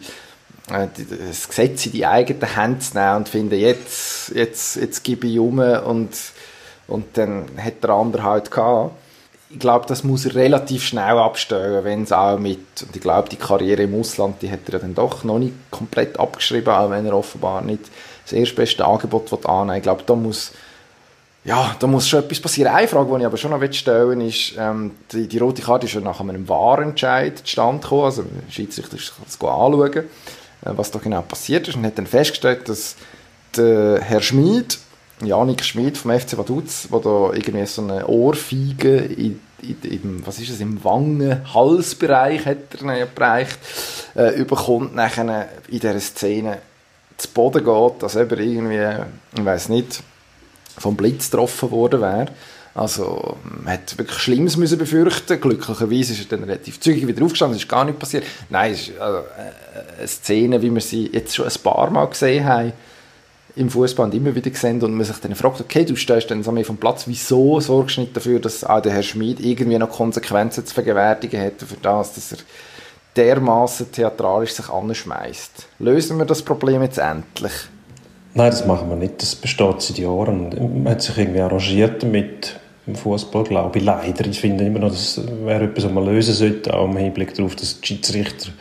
Äh, 0.69 0.88
das 1.27 1.47
Gesetz 1.47 1.86
in 1.86 1.91
die 1.91 2.06
eigenen 2.06 2.56
Hände 2.56 2.80
zu 2.80 2.97
nehmen 2.97 3.17
und 3.17 3.30
finden, 3.30 3.60
jetzt, 3.60 4.32
jetzt, 4.36 4.75
jetzt 4.77 5.04
gebe 5.04 5.27
ich 5.27 5.39
um 5.39 5.60
und, 5.60 6.12
und 6.88 7.06
dann 7.17 7.45
hat 7.58 7.84
der 7.84 7.91
andere 7.91 8.23
halt 8.23 8.51
gehabt. 8.51 8.95
Ich 9.49 9.60
glaube, 9.60 9.86
das 9.86 10.06
muss 10.06 10.25
er 10.25 10.36
relativ 10.36 10.84
schnell 10.84 11.17
abstellen, 11.17 11.84
wenn 11.84 12.04
es 12.04 12.13
auch 12.13 12.39
mit, 12.39 12.60
und 12.84 12.95
ich 12.95 13.01
glaube, 13.01 13.27
die 13.27 13.36
Karriere 13.36 13.84
im 13.84 13.99
Ausland, 13.99 14.41
die 14.41 14.49
hat 14.49 14.69
er 14.71 14.80
dann 14.80 14.95
doch 14.95 15.25
noch 15.25 15.39
nicht 15.39 15.54
komplett 15.71 16.17
abgeschrieben, 16.19 16.73
auch 16.73 16.89
wenn 16.89 17.06
er 17.06 17.13
offenbar 17.13 17.62
nicht 17.62 17.82
das 18.24 18.34
erstbeste 18.34 18.86
Angebot 18.86 19.32
annehmen 19.46 19.70
will. 19.70 19.78
Ich 19.78 19.84
glaube, 19.84 20.04
da 20.06 20.16
muss, 20.16 20.52
ja, 21.44 21.76
da 21.80 21.88
muss 21.88 22.08
schon 22.08 22.20
etwas 22.20 22.40
passieren. 22.40 22.74
Eine 22.74 22.88
Frage, 22.88 23.12
die 23.12 23.20
ich 23.20 23.26
aber 23.26 23.38
schon 23.38 23.52
noch 23.52 23.74
stellen 23.74 24.22
ist, 24.22 24.54
ähm, 24.58 24.92
die, 25.12 25.28
die, 25.28 25.38
rote 25.38 25.62
Karte 25.62 25.88
ist 25.88 25.94
ja 25.94 26.02
nach 26.02 26.20
einem 26.20 26.48
Wahrentscheid 26.48 27.40
zustande 27.40 27.82
gekommen. 27.82 28.06
Also, 28.06 28.24
Schiedsrichter 28.50 28.98
ist 28.98 29.14
das 29.26 29.36
anschauen, 29.36 29.94
äh, 29.96 30.04
was 30.64 30.92
da 30.92 31.00
genau 31.00 31.22
passiert 31.22 31.68
ist 31.68 31.76
und 31.76 31.86
hat 31.86 31.98
dann 31.98 32.08
festgestellt, 32.08 32.70
dass 32.70 32.96
der 33.56 34.02
Herr 34.02 34.22
Schmid, 34.22 34.78
Janik 35.24 35.64
Schmid 35.64 35.98
vom 35.98 36.12
FC 36.12 36.38
Vaduz, 36.38 36.88
der 36.92 37.00
da 37.00 37.32
irgendwie 37.34 37.66
so 37.66 37.82
eine 37.82 38.08
Ohrfeige 38.08 38.98
in, 38.98 39.40
in, 39.62 40.24
was 40.26 40.40
ist 40.40 40.50
es, 40.50 40.60
im 40.60 40.84
Wangen-Halsbereich 40.84 42.46
hat 42.46 42.82
er 42.82 43.08
erreicht, 43.08 43.60
äh, 44.16 44.36
überkommt 44.36 44.96
nachher 44.96 45.50
in 45.68 45.80
dieser 45.80 46.00
Szene 46.00 46.60
zu 47.22 47.30
Boden 47.30 47.64
geht, 47.64 48.04
dass 48.04 48.16
er 48.16 48.32
irgendwie, 48.32 49.04
ich 49.38 49.46
weiß 49.46 49.70
nicht, 49.70 50.04
vom 50.78 50.96
Blitz 50.96 51.30
getroffen 51.30 51.72
worden 51.72 52.02
wäre. 52.02 52.28
Also, 52.74 53.38
man 53.44 53.74
hat 53.74 53.98
wirklich 53.98 54.18
Schlimmes 54.18 54.56
müssen 54.56 54.78
befürchten. 54.78 55.42
Glücklicherweise 55.42 56.14
ist 56.14 56.32
er 56.32 56.38
dann 56.38 56.48
relativ 56.48 56.80
zügig 56.80 57.06
wieder 57.06 57.24
aufgestanden, 57.24 57.58
es 57.58 57.64
ist 57.64 57.70
gar 57.70 57.84
nicht 57.84 58.00
passiert. 58.00 58.24
Nein, 58.50 58.72
es 58.72 58.88
ist 58.88 59.00
also, 59.00 59.20
äh, 59.20 60.00
eine 60.00 60.08
Szene, 60.08 60.62
wie 60.62 60.74
wir 60.74 60.82
sie 60.82 61.10
jetzt 61.12 61.36
schon 61.36 61.46
ein 61.46 61.54
paar 61.64 61.90
Mal 61.90 62.06
gesehen 62.06 62.46
haben, 62.46 62.72
im 63.58 63.70
Fußball 63.70 64.14
immer 64.14 64.34
wieder 64.34 64.50
gesehen 64.50 64.82
und 64.82 64.94
man 64.94 65.06
sich 65.06 65.18
dann 65.18 65.36
fragt, 65.36 65.60
okay, 65.60 65.84
du 65.84 65.98
stehst 65.98 66.32
dann 66.32 66.44
so 66.44 66.64
vom 66.64 66.78
Platz, 66.78 67.04
wieso 67.08 67.60
sorgst 67.60 67.98
du 67.98 68.02
nicht 68.02 68.16
dafür, 68.16 68.40
dass 68.40 68.64
auch 68.64 68.82
der 68.82 68.94
Herr 68.94 69.04
Schmid 69.04 69.42
irgendwie 69.42 69.78
noch 69.78 69.90
Konsequenzen 69.90 70.66
zu 70.66 70.74
vergewärtigen 70.74 71.40
hätte 71.42 71.66
für 71.66 71.76
das, 71.82 72.14
dass 72.14 72.32
er 72.32 72.38
dermaßen 73.15 73.91
theatralisch 73.91 74.54
sich 74.54 74.69
anschmeißt. 74.69 75.67
Lösen 75.80 76.17
wir 76.17 76.26
das 76.26 76.41
Problem 76.41 76.82
jetzt 76.82 76.97
endlich? 76.97 77.54
Nein, 78.34 78.50
das 78.52 78.65
machen 78.65 78.89
wir 78.89 78.95
nicht. 78.95 79.21
Das 79.21 79.36
besteht 79.36 79.82
seit 79.82 79.97
Jahren. 79.97 80.84
Man 80.84 80.93
hat 80.93 81.02
sich 81.02 81.17
irgendwie 81.17 81.41
arrangiert 81.41 82.02
damit 82.02 82.60
im 82.88 82.95
Fußball, 82.95 83.43
glaube 83.43 83.78
ich. 83.78 83.84
Leider. 83.84 84.26
Ich 84.26 84.39
finde 84.39 84.65
immer 84.65 84.80
noch, 84.80 84.91
das 84.91 85.19
wäre 85.43 85.65
etwas, 85.65 85.86
was 85.86 85.91
man 85.91 86.06
lösen 86.06 86.34
sollte, 86.34 86.74
auch 86.74 86.86
im 86.86 86.97
Hinblick 86.97 87.34
darauf, 87.34 87.56
dass 87.56 87.82
die 87.82 87.88
Schiedsrichter 87.88 88.52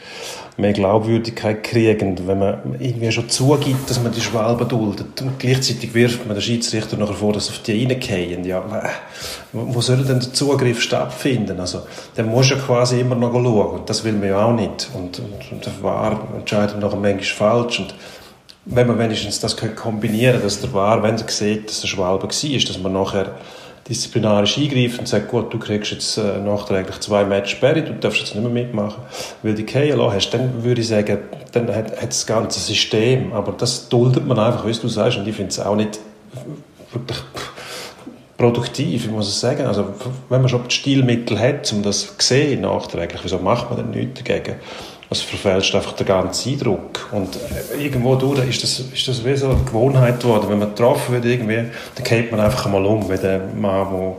mehr 0.56 0.72
Glaubwürdigkeit 0.72 1.62
kriegen, 1.62 2.26
wenn 2.26 2.38
man 2.38 2.76
irgendwie 2.78 3.10
schon 3.12 3.28
zugibt, 3.28 3.88
dass 3.88 4.02
man 4.02 4.12
die 4.12 4.20
Schwalben 4.20 4.68
duldet. 4.68 5.20
Und 5.22 5.38
gleichzeitig 5.38 5.94
wirft 5.94 6.26
man 6.26 6.36
den 6.36 6.42
Schiedsrichter 6.42 6.96
nachher 6.96 7.14
vor, 7.14 7.32
dass 7.32 7.48
auf 7.48 7.60
die 7.60 7.84
reingehen. 7.84 8.44
Ja, 8.44 8.62
wo 9.52 9.80
soll 9.80 9.98
denn 9.98 10.20
der 10.20 10.32
Zugriff 10.32 10.80
stattfinden? 10.80 11.58
Also, 11.60 11.82
der 12.16 12.24
muss 12.24 12.50
ja 12.50 12.56
quasi 12.56 13.00
immer 13.00 13.16
noch 13.16 13.32
schauen. 13.32 13.80
Und 13.80 13.90
das 13.90 14.04
will 14.04 14.12
man 14.12 14.28
ja 14.28 14.44
auch 14.44 14.52
nicht. 14.52 14.88
Und, 14.94 15.18
und, 15.18 15.52
und 15.52 15.66
der 15.66 15.82
Wahr 15.82 16.28
entscheidet 16.36 16.78
nachher 16.78 16.96
manchmal 16.96 17.22
falsch. 17.22 17.80
Und 17.80 17.94
wenn 18.66 18.86
man 18.86 18.98
wenigstens 18.98 19.40
das 19.40 19.56
kombinieren 19.56 20.32
könnte, 20.32 20.46
dass 20.46 20.60
der 20.60 20.72
Wahr, 20.72 21.02
wenn 21.02 21.16
er 21.16 21.28
sieht, 21.28 21.68
dass 21.68 21.80
der 21.80 21.88
Schwalbe 21.88 22.24
war, 22.24 22.28
dass 22.28 22.78
man 22.78 22.92
nachher 22.92 23.34
disziplinarisch 23.88 24.58
eingreift 24.58 24.98
und 24.98 25.08
sagt, 25.08 25.28
gut, 25.28 25.52
du 25.52 25.58
kriegst 25.58 25.90
jetzt 25.90 26.16
äh, 26.16 26.38
nachträglich 26.38 27.00
zwei 27.00 27.24
Matches 27.24 27.50
Sperre, 27.50 27.82
du 27.82 27.92
darfst 27.94 28.20
jetzt 28.20 28.34
nicht 28.34 28.42
mehr 28.42 28.52
mitmachen, 28.52 29.02
weil 29.42 29.54
du 29.54 29.66
fallen 29.66 29.98
lassen 29.98 30.14
hast, 30.14 30.30
dann 30.30 30.62
würde 30.62 30.80
ich 30.80 30.88
sagen, 30.88 31.18
dann 31.52 31.68
hat, 31.68 32.00
hat 32.00 32.08
das 32.08 32.26
ganze 32.26 32.60
System, 32.60 33.32
aber 33.32 33.52
das 33.52 33.88
duldet 33.88 34.26
man 34.26 34.38
einfach, 34.38 34.66
wie 34.66 34.72
du 34.72 34.88
sagst, 34.88 35.18
und 35.18 35.26
ich 35.26 35.34
finde 35.34 35.50
es 35.50 35.58
auch 35.58 35.76
nicht 35.76 35.98
wirklich 36.92 37.18
produktiv, 38.40 39.04
ich 39.04 39.10
muss 39.10 39.28
es 39.28 39.38
sagen. 39.38 39.66
Also, 39.66 39.86
wenn 40.28 40.40
man 40.40 40.48
schon 40.48 40.66
die 40.66 40.74
Stilmittel 40.74 41.38
hat, 41.38 41.70
um 41.72 41.82
das 41.82 42.06
zu 42.06 42.14
sehen 42.18 42.62
nachträglich, 42.62 43.20
wieso 43.22 43.38
macht 43.38 43.70
man 43.70 43.78
denn 43.78 43.90
nichts 43.90 44.22
dagegen? 44.22 44.56
Also 45.10 45.24
verfälscht 45.24 45.74
einfach 45.74 45.92
den 45.92 46.06
ganzen 46.06 46.52
Eindruck. 46.52 47.08
Und 47.10 47.36
irgendwo 47.76 48.14
durch 48.14 48.48
ist 48.48 48.62
das, 48.62 48.78
ist 48.78 49.08
das 49.08 49.24
wie 49.24 49.36
so 49.36 49.50
eine 49.50 49.64
Gewohnheit 49.64 50.20
geworden. 50.20 50.46
Wenn 50.48 50.60
man 50.60 50.68
getroffen 50.68 51.14
wird, 51.14 51.24
irgendwie, 51.24 51.64
dann 51.96 52.04
geht 52.04 52.30
man 52.30 52.38
einfach 52.38 52.66
mal 52.70 52.86
um, 52.86 53.10
wie 53.10 53.16
der 53.16 53.40
Mann, 53.56 53.88
der 53.90 54.16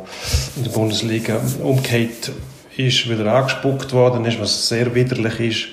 in 0.57 0.63
der 0.65 0.71
Bundesliga 0.71 1.39
umgeht 1.63 2.31
ist, 2.75 3.09
wieder 3.09 3.33
angespuckt 3.33 3.93
worden 3.93 4.25
ist, 4.25 4.39
was 4.41 4.67
sehr 4.67 4.93
widerlich 4.93 5.39
ist. 5.39 5.67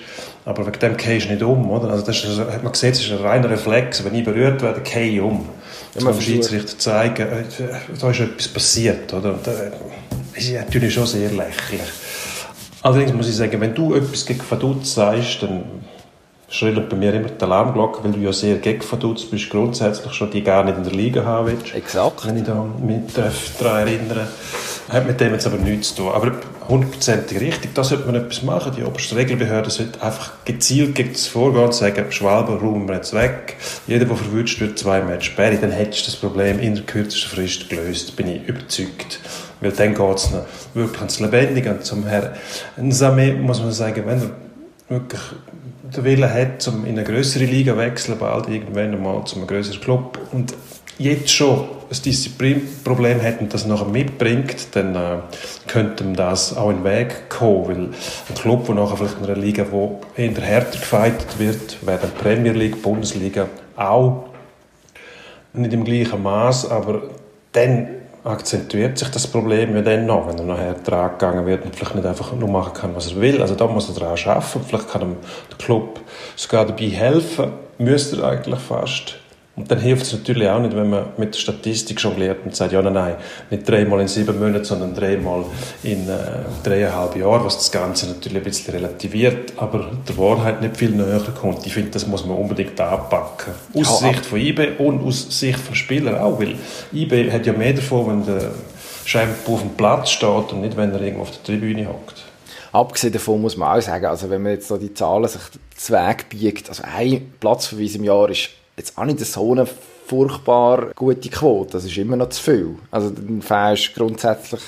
Aber 0.45 0.65
wegen 0.67 0.79
dem 0.79 0.97
gehst 0.97 1.27
du 1.27 1.33
nicht 1.33 1.43
um, 1.43 1.69
oder? 1.69 1.91
Also 1.91 2.07
das 2.07 2.25
ist, 2.25 2.39
hat 2.39 2.63
man 2.63 2.73
gesehen, 2.73 2.93
das 2.93 3.01
ist 3.01 3.11
ein 3.11 3.19
reiner 3.19 3.51
Reflex. 3.51 4.05
Wenn 4.05 4.15
ich 4.15 4.25
berührt 4.25 4.63
werde, 4.63 4.81
gehe 4.83 5.11
ich 5.15 5.21
um. 5.21 5.49
Ja, 5.97 6.05
man 6.05 6.15
dem 6.15 6.23
Schiedsrichter 6.23 6.79
zeigen, 6.79 7.23
äh, 7.23 7.45
da 8.01 8.11
ist 8.11 8.21
etwas 8.21 8.49
passiert, 8.49 9.13
oder? 9.13 9.35
Und, 9.35 9.47
äh, 9.49 9.71
das 10.35 10.45
ist 10.45 10.53
natürlich 10.53 10.95
schon 10.95 11.07
sehr 11.07 11.31
lächerlich. 11.31 11.83
Allerdings 12.83 13.13
muss 13.13 13.29
ich 13.29 13.37
sagen, 13.37 13.61
wenn 13.61 13.75
du 13.75 13.95
etwas 13.95 14.25
gegen 14.25 14.41
Vaduz 14.49 14.95
sagst, 14.95 15.43
dann 15.43 15.65
schrillt 16.49 16.89
bei 16.89 16.97
mir 16.97 17.13
immer 17.13 17.29
die 17.29 17.43
Alarmglocke, 17.45 18.03
weil 18.05 18.13
du 18.13 18.21
ja 18.21 18.33
sehr 18.33 18.57
gegen 18.57 18.81
Vaduz 18.81 19.25
bist, 19.25 19.51
grundsätzlich 19.51 20.13
schon 20.13 20.31
die 20.31 20.43
gar 20.43 20.65
nicht 20.65 20.79
in 20.79 20.85
der 20.85 20.93
Liga 20.93 21.25
haben 21.25 21.49
willst. 21.49 21.75
Exakt. 21.75 22.27
Wenn 22.27 22.39
ich 22.39 22.45
da 22.45 22.65
mich 22.81 23.01
daran 23.59 23.87
erinnere. 23.87 24.29
Hat 24.89 25.07
mit 25.07 25.21
dem 25.21 25.35
jetzt 25.35 25.47
aber 25.47 25.59
nichts 25.59 25.95
zu 25.95 26.03
tun. 26.03 26.13
Aber 26.15 26.33
hundertprozentig 26.67 27.39
richtig, 27.41 27.75
da 27.75 27.85
sollte 27.85 28.07
man 28.07 28.15
etwas 28.15 28.43
machen. 28.43 28.73
Die 28.75 28.83
oberste 28.83 29.17
Regelbehörde 29.17 29.69
sollte 29.69 30.01
einfach 30.01 30.33
gezielt 30.47 30.95
gegen 30.95 31.13
das 31.13 31.27
Vorgehen 31.27 31.65
und 31.65 31.75
sagen, 31.75 32.11
Schwalben 32.11 32.57
räumen 32.57 32.89
wir 32.89 32.95
jetzt 32.95 33.13
weg. 33.13 33.57
Jeder, 33.87 34.07
der 34.07 34.17
verwünscht 34.17 34.61
wird, 34.61 34.79
zwei 34.79 35.03
Matches 35.03 35.27
sperren. 35.27 35.59
Dann 35.61 35.73
hättest 35.73 36.07
du 36.07 36.11
das 36.13 36.17
Problem 36.21 36.59
in 36.59 36.75
der 36.75 36.85
kürzesten 36.85 37.31
Frist 37.31 37.69
gelöst, 37.69 38.17
bin 38.17 38.29
ich 38.29 38.49
überzeugt. 38.49 39.21
Weil 39.61 39.73
dann 39.73 39.95
geht 39.95 40.17
es 40.17 40.31
wirklich 40.75 40.99
ans 40.99 41.21
Lebendige. 41.21 41.71
Und 41.71 41.85
zum 41.85 42.07
Herrn 42.07 42.33
Samé 42.79 43.35
muss 43.35 43.61
man 43.61 43.73
sagen, 43.73 44.05
wenn 44.07 44.21
er 44.21 44.31
wirklich 44.89 45.21
den 45.97 46.05
Willen 46.05 46.33
hat, 46.33 46.67
um 46.69 46.85
in 46.85 46.99
eine 46.99 47.05
größere 47.05 47.45
Liga 47.45 47.73
zu 47.73 47.79
wechseln, 47.79 48.19
bald 48.19 48.49
irgendwann 48.49 48.93
einmal 48.93 49.25
zu 49.25 49.37
einem 49.37 49.47
größeren 49.47 49.81
Club 49.81 50.19
und 50.33 50.55
jetzt 50.99 51.31
schon 51.31 51.61
ein 51.91 52.03
Disziplinproblem 52.05 53.23
hat 53.23 53.41
und 53.41 53.55
das 53.55 53.67
nachher 53.67 53.87
mitbringt, 53.87 54.75
dann 54.75 54.95
äh, 54.95 55.19
könnte 55.67 56.05
ihm 56.05 56.15
das 56.15 56.57
auch 56.57 56.71
in 56.71 56.79
den 56.79 56.85
Weg 56.85 57.31
kommen, 57.31 57.67
weil 57.67 57.77
ein 57.77 58.35
Club, 58.35 58.67
der 58.67 58.75
nachher 58.75 58.97
vielleicht 58.97 59.19
in 59.19 59.25
einer 59.25 59.37
Liga, 59.37 59.67
wo 59.71 60.01
eher 60.17 60.35
härter 60.35 60.79
gefeitet 60.79 61.39
wird, 61.39 61.87
wäre 61.87 61.99
dann 61.99 62.11
Premier 62.11 62.53
League, 62.53 62.83
Bundesliga 62.83 63.47
auch 63.77 64.25
nicht 65.55 65.73
im 65.73 65.85
gleichen 65.85 66.23
Maß, 66.23 66.71
aber 66.71 67.03
dann 67.53 67.89
akzentuiert 68.29 68.99
sich 68.99 69.09
das 69.09 69.27
Problem 69.27 69.75
ja 69.75 69.83
dann 69.83 70.07
noch, 70.07 70.29
wenn 70.29 70.39
er 70.39 70.45
nachher 70.45 70.75
dran 70.75 71.13
gegangen 71.13 71.47
wird 71.47 71.65
und 71.65 71.75
vielleicht 71.75 71.95
nicht 71.95 72.07
einfach 72.07 72.33
nur 72.33 72.49
machen 72.49 72.73
kann, 72.73 72.95
was 72.95 73.13
er 73.13 73.21
will. 73.21 73.41
Also 73.41 73.55
da 73.55 73.67
muss 73.67 73.89
er 73.89 73.95
daran 73.95 74.19
arbeiten. 74.19 74.61
Vielleicht 74.67 74.89
kann 74.89 75.03
ihm 75.03 75.17
der 75.51 75.59
Club 75.59 76.01
sogar 76.37 76.67
dabei 76.67 76.89
helfen. 76.89 77.53
Müsste 77.79 78.23
er 78.23 78.29
eigentlich 78.29 78.61
fast. 78.61 79.17
Und 79.59 79.69
dann 79.69 79.81
hilft 79.81 80.05
es 80.05 80.13
natürlich 80.13 80.49
auch 80.49 80.61
nicht, 80.61 80.77
wenn 80.77 80.89
man 80.89 81.07
mit 81.17 81.35
der 81.35 81.41
Statistik 81.41 82.01
jongliert 82.01 82.45
und 82.45 82.55
sagt, 82.55 82.71
ja, 82.71 82.81
nein, 82.81 82.93
nein, 82.93 83.17
nicht 83.51 83.69
dreimal 83.69 84.01
in 84.01 84.07
sieben 84.07 84.39
Monaten, 84.39 84.65
sondern 84.65 84.95
dreimal 84.95 85.45
in 85.83 86.09
äh, 86.09 86.17
dreieinhalb 86.63 87.17
Jahren, 87.17 87.45
was 87.45 87.57
das 87.57 87.73
Ganze 87.73 88.07
natürlich 88.07 88.39
ein 88.39 88.45
bisschen 88.45 88.73
relativiert, 88.73 89.55
aber 89.57 89.91
der 90.09 90.17
Wahrheit 90.17 90.63
nicht 90.63 90.77
viel 90.77 90.91
näher 90.91 91.21
kommt. 91.41 91.67
Ich 91.67 91.75
finde, 91.75 91.91
das 91.91 92.07
muss 92.07 92.25
man 92.25 92.37
unbedingt 92.37 92.81
anpacken. 92.81 93.53
Aus 93.75 94.01
ja, 94.01 94.11
Sicht 94.11 94.27
von 94.27 94.39
IB 94.39 94.77
und 94.79 95.03
aus 95.05 95.27
Sicht 95.37 95.59
von 95.59 95.75
Spielern 95.75 96.19
auch, 96.19 96.39
weil 96.39 96.55
IB 96.93 97.33
hat 97.33 97.45
ja 97.45 97.53
mehr 97.53 97.73
davon, 97.73 98.07
wenn 98.07 98.27
der 98.27 98.53
Scheibenbau 99.07 99.55
auf 99.55 99.63
dem 99.63 99.71
Platz 99.71 100.11
steht 100.11 100.53
und 100.53 100.61
nicht, 100.61 100.77
wenn 100.77 100.93
er 100.93 101.01
irgendwo 101.01 101.23
auf 101.23 101.33
der 101.33 101.43
Tribüne 101.43 101.89
hockt. 101.89 102.23
Abgesehen 102.71 103.13
davon 103.13 103.41
muss 103.41 103.57
man 103.57 103.77
auch 103.77 103.83
sagen, 103.83 104.07
also 104.07 104.31
wenn 104.31 104.43
man 104.43 104.53
jetzt 104.53 104.69
so 104.69 104.77
die 104.77 104.95
Zahlen 104.95 105.27
sich 105.27 105.41
zu 105.75 105.93
Weg 105.95 106.29
biegt, 106.29 106.69
also 106.69 106.85
ein 106.85 107.33
Platzverweis 107.41 107.97
im 107.97 108.05
Jahr 108.05 108.31
ist 108.31 108.51
jetzt 108.79 108.97
auch 108.97 109.05
nicht 109.05 109.21
so 109.21 109.53
eine 109.53 109.67
furchtbar 110.07 110.93
gute 110.95 111.29
Quote. 111.29 111.73
Das 111.73 111.85
ist 111.85 111.97
immer 111.99 112.17
noch 112.17 112.31
zu 112.31 112.43
viel. 112.43 112.77
Also 112.91 113.11
dann 113.11 113.43
fährst 113.43 113.95
grundsätzlich 113.95 114.63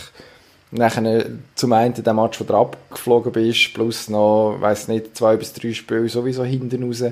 nachher 0.72 1.24
zum 1.54 1.72
einen 1.72 1.94
den 1.94 2.16
Match, 2.16 2.40
wo 2.40 2.44
du 2.44 2.54
abgeflogen 2.54 3.32
bist, 3.32 3.74
plus 3.74 4.08
noch, 4.08 4.56
weiß 4.60 4.88
nicht, 4.88 5.16
zwei 5.16 5.36
bis 5.36 5.52
drei 5.52 5.72
Spiele 5.72 6.08
sowieso 6.08 6.44
hinten 6.44 6.84
raus. 6.84 7.02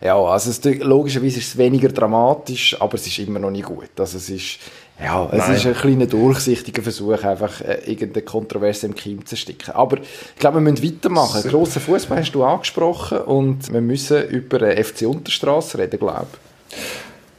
Ja, 0.00 0.16
also 0.16 0.50
es, 0.50 0.62
logischerweise 0.80 1.38
ist 1.38 1.48
es 1.48 1.56
weniger 1.56 1.88
dramatisch, 1.88 2.80
aber 2.80 2.94
es 2.94 3.06
ist 3.06 3.18
immer 3.20 3.38
noch 3.38 3.50
nicht 3.50 3.66
gut. 3.66 3.90
Also 3.98 4.16
es 4.16 4.28
ist, 4.28 4.58
ja, 5.00 5.28
es 5.30 5.38
Nein. 5.38 5.56
ist 5.56 5.66
ein 5.66 5.74
kleiner 5.74 6.06
durchsichtiger 6.06 6.82
Versuch, 6.82 7.22
einfach 7.22 7.60
äh, 7.60 7.80
irgendeine 7.86 8.24
Kontroverse 8.24 8.86
im 8.86 8.94
Kim 8.94 9.24
zu 9.24 9.36
sticken. 9.36 9.72
Aber 9.72 9.98
ich 9.98 10.40
glaube, 10.40 10.56
wir 10.56 10.72
müssen 10.72 10.84
weitermachen. 10.84 11.42
Super. 11.42 11.56
Grossen 11.56 11.82
Fußball 11.82 12.18
hast 12.18 12.32
du 12.32 12.42
angesprochen 12.42 13.18
und 13.18 13.72
wir 13.72 13.80
müssen 13.80 14.28
über 14.28 14.60
FC 14.60 15.02
Unterstrasse 15.06 15.78
reden, 15.78 16.00
glaube 16.00 16.26
ich. 16.30 16.78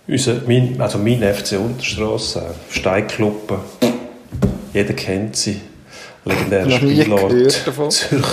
Unser, 0.08 0.42
mein, 0.48 0.80
also 0.80 1.00
mein 1.00 1.22
FC 1.22 1.54
Unterstrasse, 1.60 2.54
Steinkluppen, 2.70 3.58
jeder 4.76 4.94
kennt 4.94 5.36
sie. 5.38 5.62
Legendärer 6.26 6.68
davon. 7.66 7.92
Zürich, 7.92 8.26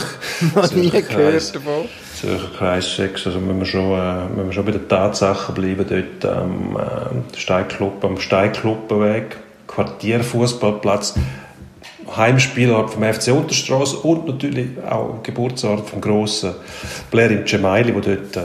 Noch 0.54 0.72
nie 0.72 0.90
gehört 0.90 1.54
davon. 1.54 1.84
Zürcher 2.18 2.50
Kreis 2.56 2.96
6, 2.96 3.26
also 3.26 3.48
wenn 3.48 3.58
wir 3.58 3.66
schon, 3.66 3.92
äh, 3.92 4.36
wenn 4.36 4.46
wir 4.46 4.52
schon 4.52 4.64
bei 4.64 4.72
den 4.72 4.88
Tatsachen 4.88 5.54
bleiben, 5.54 5.84
dort 5.88 6.34
am 6.34 6.76
äh, 6.76 7.38
Steinkluppen, 7.38 8.10
am 8.10 8.20
Steinkluppenweg, 8.20 9.36
Quartierfußballplatz, 9.68 11.14
Heimspielort 12.16 12.90
vom 12.90 13.04
FC 13.04 13.28
Unterstrasse 13.28 13.96
und 13.98 14.26
natürlich 14.26 14.70
auch 14.88 15.22
Geburtsort 15.22 15.88
vom 15.88 16.00
grossen 16.00 16.54
Blair 17.10 17.30
im 17.30 17.44
Gemaili, 17.44 17.92
der 17.92 18.16
dort 18.16 18.36
äh, 18.36 18.40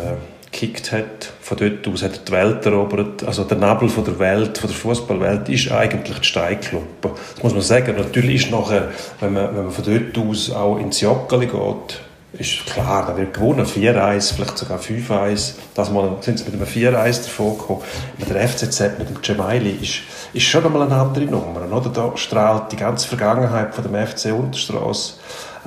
gekickt 0.59 0.91
hat. 0.91 1.31
Von 1.41 1.57
dort 1.57 1.87
aus 1.87 2.03
hat 2.03 2.13
er 2.13 2.19
die 2.25 2.31
Welt 2.31 2.65
erobert. 2.65 3.23
Also 3.23 3.43
der 3.43 3.57
Nabel 3.57 3.89
von 3.89 4.03
der 4.03 4.17
Welt, 4.19 4.57
von 4.57 4.69
der 4.69 4.77
Fußballwelt, 4.77 5.49
ist 5.49 5.71
eigentlich 5.71 6.19
die 6.19 6.25
Steinkluppe. 6.25 7.11
Das 7.35 7.43
muss 7.43 7.53
man 7.53 7.61
sagen. 7.61 7.95
Natürlich 7.97 8.45
ist 8.45 8.51
nachher, 8.51 8.89
wenn 9.19 9.33
man, 9.33 9.55
wenn 9.55 9.63
man 9.65 9.71
von 9.71 9.83
dort 9.85 10.17
aus 10.17 10.51
auch 10.51 10.77
ins 10.77 11.01
Joggeli 11.01 11.47
geht, 11.47 12.01
ist 12.33 12.65
klar, 12.65 13.05
da 13.07 13.17
wird 13.17 13.33
gewonnen. 13.33 13.65
4-1, 13.65 14.35
vielleicht 14.35 14.57
sogar 14.57 14.79
5-1. 14.79 15.53
Das 15.73 15.91
Mal 15.91 16.17
sind 16.21 16.39
sie 16.39 16.45
mit 16.45 16.53
einem 16.55 16.65
4-1 16.65 17.23
davon 17.23 17.57
gekommen. 17.57 17.81
Mit 18.17 18.29
der 18.29 18.47
FCZ, 18.47 18.99
mit 18.99 19.09
dem 19.09 19.21
Gemaili, 19.21 19.77
ist, 19.81 20.01
ist 20.33 20.43
schon 20.43 20.65
einmal 20.65 20.83
eine 20.83 20.95
andere 20.95 21.25
Nummer. 21.25 21.61
Oder? 21.71 21.89
Da 21.89 22.11
strahlt 22.15 22.71
die 22.71 22.75
ganze 22.75 23.07
Vergangenheit 23.07 23.73
von 23.73 23.83
dem 23.83 23.95
FC 23.95 24.33
Unterstrasse 24.33 25.13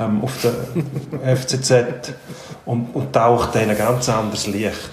ähm, 0.00 0.22
auf 0.22 0.40
der 0.42 1.36
FCZ 1.36 2.14
und, 2.64 2.94
und 2.94 3.12
taucht 3.12 3.54
dann 3.54 3.70
ein 3.70 3.76
ganz 3.76 4.08
anderes 4.08 4.46
Licht. 4.46 4.90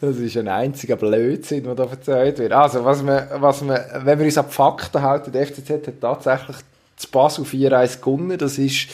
Das 0.00 0.16
ist 0.16 0.36
ein 0.36 0.48
einziger 0.48 0.96
Blödsinn, 0.96 1.64
der 1.64 1.74
da 1.74 1.84
erzählt 1.84 2.38
wird. 2.38 2.52
Also, 2.52 2.84
was 2.84 3.02
man, 3.02 3.26
was 3.36 3.62
man, 3.62 3.78
wenn 4.04 4.18
wir 4.18 4.26
uns 4.26 4.38
an 4.38 4.46
die 4.48 4.54
Fakten 4.54 5.02
halten, 5.02 5.32
der 5.32 5.46
FCZ 5.46 5.70
hat 5.70 6.00
tatsächlich 6.00 6.56
das 6.96 7.06
Basel 7.06 7.44
4-1 7.44 8.00
gewonnen. 8.00 8.36
Das 8.38 8.58
ist 8.58 8.88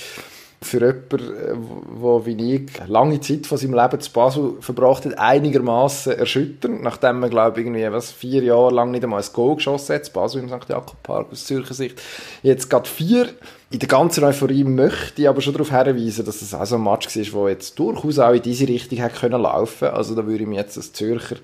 für 0.62 0.80
jemanden, 0.80 2.02
der 2.02 2.26
wie 2.26 2.54
ich 2.54 2.88
lange 2.88 3.20
Zeit 3.20 3.46
von 3.46 3.58
seinem 3.58 3.74
Leben 3.74 4.00
zu 4.00 4.12
Basel 4.12 4.54
verbracht 4.60 5.04
hat, 5.04 5.18
einigermaßen 5.18 6.18
erschütternd, 6.18 6.82
nachdem 6.82 7.20
man, 7.20 7.30
glaube 7.30 7.60
ich, 7.60 7.66
irgendwie 7.66 7.90
was, 7.92 8.10
vier 8.10 8.42
Jahre 8.42 8.72
lang 8.72 8.90
nicht 8.90 9.04
einmal 9.04 9.22
ein 9.22 9.32
Goal 9.32 9.56
geschossen 9.56 9.94
hat, 9.94 10.04
zu 10.04 10.12
Basel 10.12 10.42
im 10.42 10.48
St. 10.48 10.68
Jakob 10.68 11.02
Park 11.02 11.28
aus 11.30 11.44
Zürcher 11.44 11.74
Sicht. 11.74 12.00
Jetzt 12.42 12.70
gerade 12.70 12.88
vier 12.88 13.28
in 13.72 13.78
der 13.78 13.88
ganzen 13.88 14.22
Euphorie 14.22 14.64
möchte 14.64 15.22
ich 15.22 15.28
aber 15.28 15.40
schon 15.40 15.54
darauf 15.54 15.70
hinweisen, 15.70 16.26
dass 16.26 16.42
es 16.42 16.52
auch 16.52 16.66
so 16.66 16.76
ein 16.76 16.82
Match 16.82 17.16
war, 17.32 17.44
der 17.44 17.52
jetzt 17.52 17.78
durchaus 17.78 18.18
auch 18.18 18.32
in 18.32 18.42
diese 18.42 18.68
Richtung 18.68 18.98
hätte 18.98 19.18
können 19.18 19.40
laufen. 19.40 19.88
Also 19.88 20.14
da 20.14 20.26
würde 20.26 20.42
ich 20.42 20.48
mich 20.48 20.58
jetzt 20.58 20.76
als 20.76 20.92
Zürcher 20.92 21.36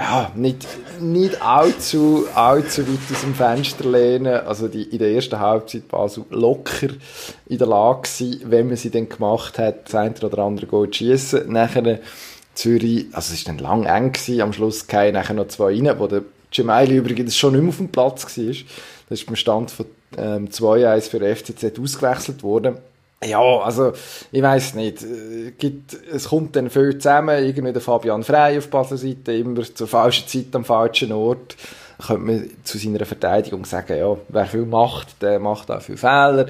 ja, 0.00 0.32
nicht, 0.34 0.66
nicht 0.98 1.42
allzu, 1.42 2.26
allzu 2.34 2.88
weit 2.88 2.98
aus 3.12 3.20
dem 3.20 3.34
Fenster 3.34 3.84
lehnen. 3.84 4.32
Also 4.46 4.66
die, 4.66 4.84
in 4.84 4.98
der 4.98 5.12
ersten 5.12 5.38
Halbzeit 5.38 5.88
Basel 5.88 6.24
locker 6.30 6.88
in 7.46 7.58
der 7.58 7.66
Lage 7.66 8.08
gewesen, 8.08 8.40
wenn 8.46 8.68
man 8.68 8.76
sie 8.76 8.90
dann 8.90 9.10
gemacht 9.10 9.58
hat, 9.58 9.84
das 9.84 9.94
eine 9.94 10.14
oder 10.22 10.38
andere 10.38 10.66
Goal 10.66 10.90
zu 10.90 10.98
schiessen. 10.98 11.52
Nachher 11.52 12.00
Zürich, 12.54 13.08
also 13.12 13.34
es 13.34 13.46
war 13.46 13.54
dann 13.54 13.62
lang 13.62 13.84
eng 13.84 14.12
gewesen, 14.12 14.40
am 14.40 14.54
Schluss 14.54 14.86
kamen 14.86 15.12
nachher 15.12 15.34
noch 15.34 15.48
zwei 15.48 15.74
rein, 15.74 15.98
wo 15.98 16.06
der 16.06 16.22
Gemaili 16.50 16.96
übrigens 16.96 17.36
schon 17.36 17.52
nicht 17.52 17.62
mehr 17.62 17.68
auf 17.68 17.76
dem 17.76 17.88
Platz 17.88 18.24
war. 18.38 18.54
Das 19.10 19.20
ist 19.20 19.26
beim 19.26 19.36
Stand 19.36 19.70
von 19.70 19.86
ähm, 20.16 20.48
2-1 20.48 21.10
für 21.10 21.36
FCZ 21.36 21.78
ausgewechselt 21.78 22.42
worden. 22.42 22.78
Ja, 23.22 23.40
also, 23.40 23.92
ich 24.32 24.42
weiß 24.42 24.74
nicht. 24.74 25.02
Äh, 25.02 25.52
gibt, 25.58 25.92
es 26.10 26.28
kommt 26.28 26.56
dann 26.56 26.70
viel 26.70 26.96
zusammen. 26.96 27.44
Irgendwie 27.44 27.72
der 27.72 27.82
Fabian 27.82 28.22
Frey 28.22 28.56
auf 28.56 28.68
Basler 28.68 28.96
Seite, 28.96 29.32
immer 29.32 29.62
zur 29.62 29.86
falschen 29.86 30.26
Zeit 30.26 30.54
am 30.54 30.64
falschen 30.64 31.12
Ort. 31.12 31.56
Könnte 32.06 32.22
man 32.22 32.50
zu 32.64 32.78
seiner 32.78 33.04
Verteidigung 33.04 33.66
sagen, 33.66 33.98
ja, 33.98 34.16
wer 34.28 34.46
viel 34.46 34.64
macht, 34.64 35.20
der 35.20 35.38
macht 35.38 35.70
auch 35.70 35.82
viel 35.82 35.98
Fehler. 35.98 36.46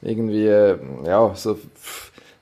Irgendwie, 0.00 0.46
äh, 0.46 0.78
ja, 1.04 1.34
so 1.34 1.58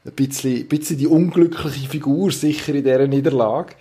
ein 0.04 0.12
bisschen, 0.12 0.56
ein 0.58 0.68
bisschen 0.68 0.98
die 0.98 1.06
unglückliche 1.06 1.88
Figur 1.88 2.32
sicher 2.32 2.74
in 2.74 2.84
dieser 2.84 3.06
Niederlage. 3.06 3.74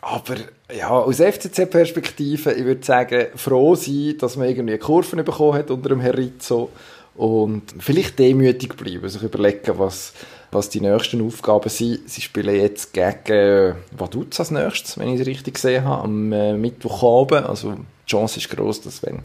Aber 0.00 0.36
ja, 0.74 0.88
aus 0.88 1.18
FCZ-Perspektive, 1.18 2.52
ich 2.52 2.64
würde 2.64 2.84
sagen, 2.86 3.26
froh 3.34 3.74
sein, 3.74 4.16
dass 4.18 4.36
man 4.36 4.48
irgendwie 4.48 4.78
Kurven 4.78 5.22
bekommen 5.22 5.58
hat 5.58 5.70
unter 5.70 5.90
dem 5.90 6.00
Herr 6.00 6.16
Rizzo 6.16 6.70
und 7.16 7.62
vielleicht 7.78 8.18
demütig 8.18 8.76
bleiben, 8.76 9.08
sich 9.08 9.22
überlegen, 9.22 9.78
was, 9.78 10.12
was 10.50 10.68
die 10.68 10.80
nächsten 10.80 11.26
Aufgaben 11.26 11.68
sind. 11.68 12.08
Sie 12.08 12.20
spielen 12.20 12.56
jetzt 12.56 12.92
gegen 12.92 13.32
äh, 13.32 13.74
Vaduz 13.96 14.38
als 14.38 14.50
nächstes, 14.50 14.98
wenn 14.98 15.14
ich 15.14 15.20
es 15.20 15.26
richtig 15.26 15.54
gesehen 15.54 15.84
habe, 15.84 16.04
am 16.04 16.32
äh, 16.32 16.54
Mittwochabend. 16.54 17.46
Also 17.46 17.72
die 17.72 18.10
Chance 18.10 18.38
ist 18.38 18.50
groß, 18.50 18.82
dass 18.82 19.02
wenn 19.02 19.20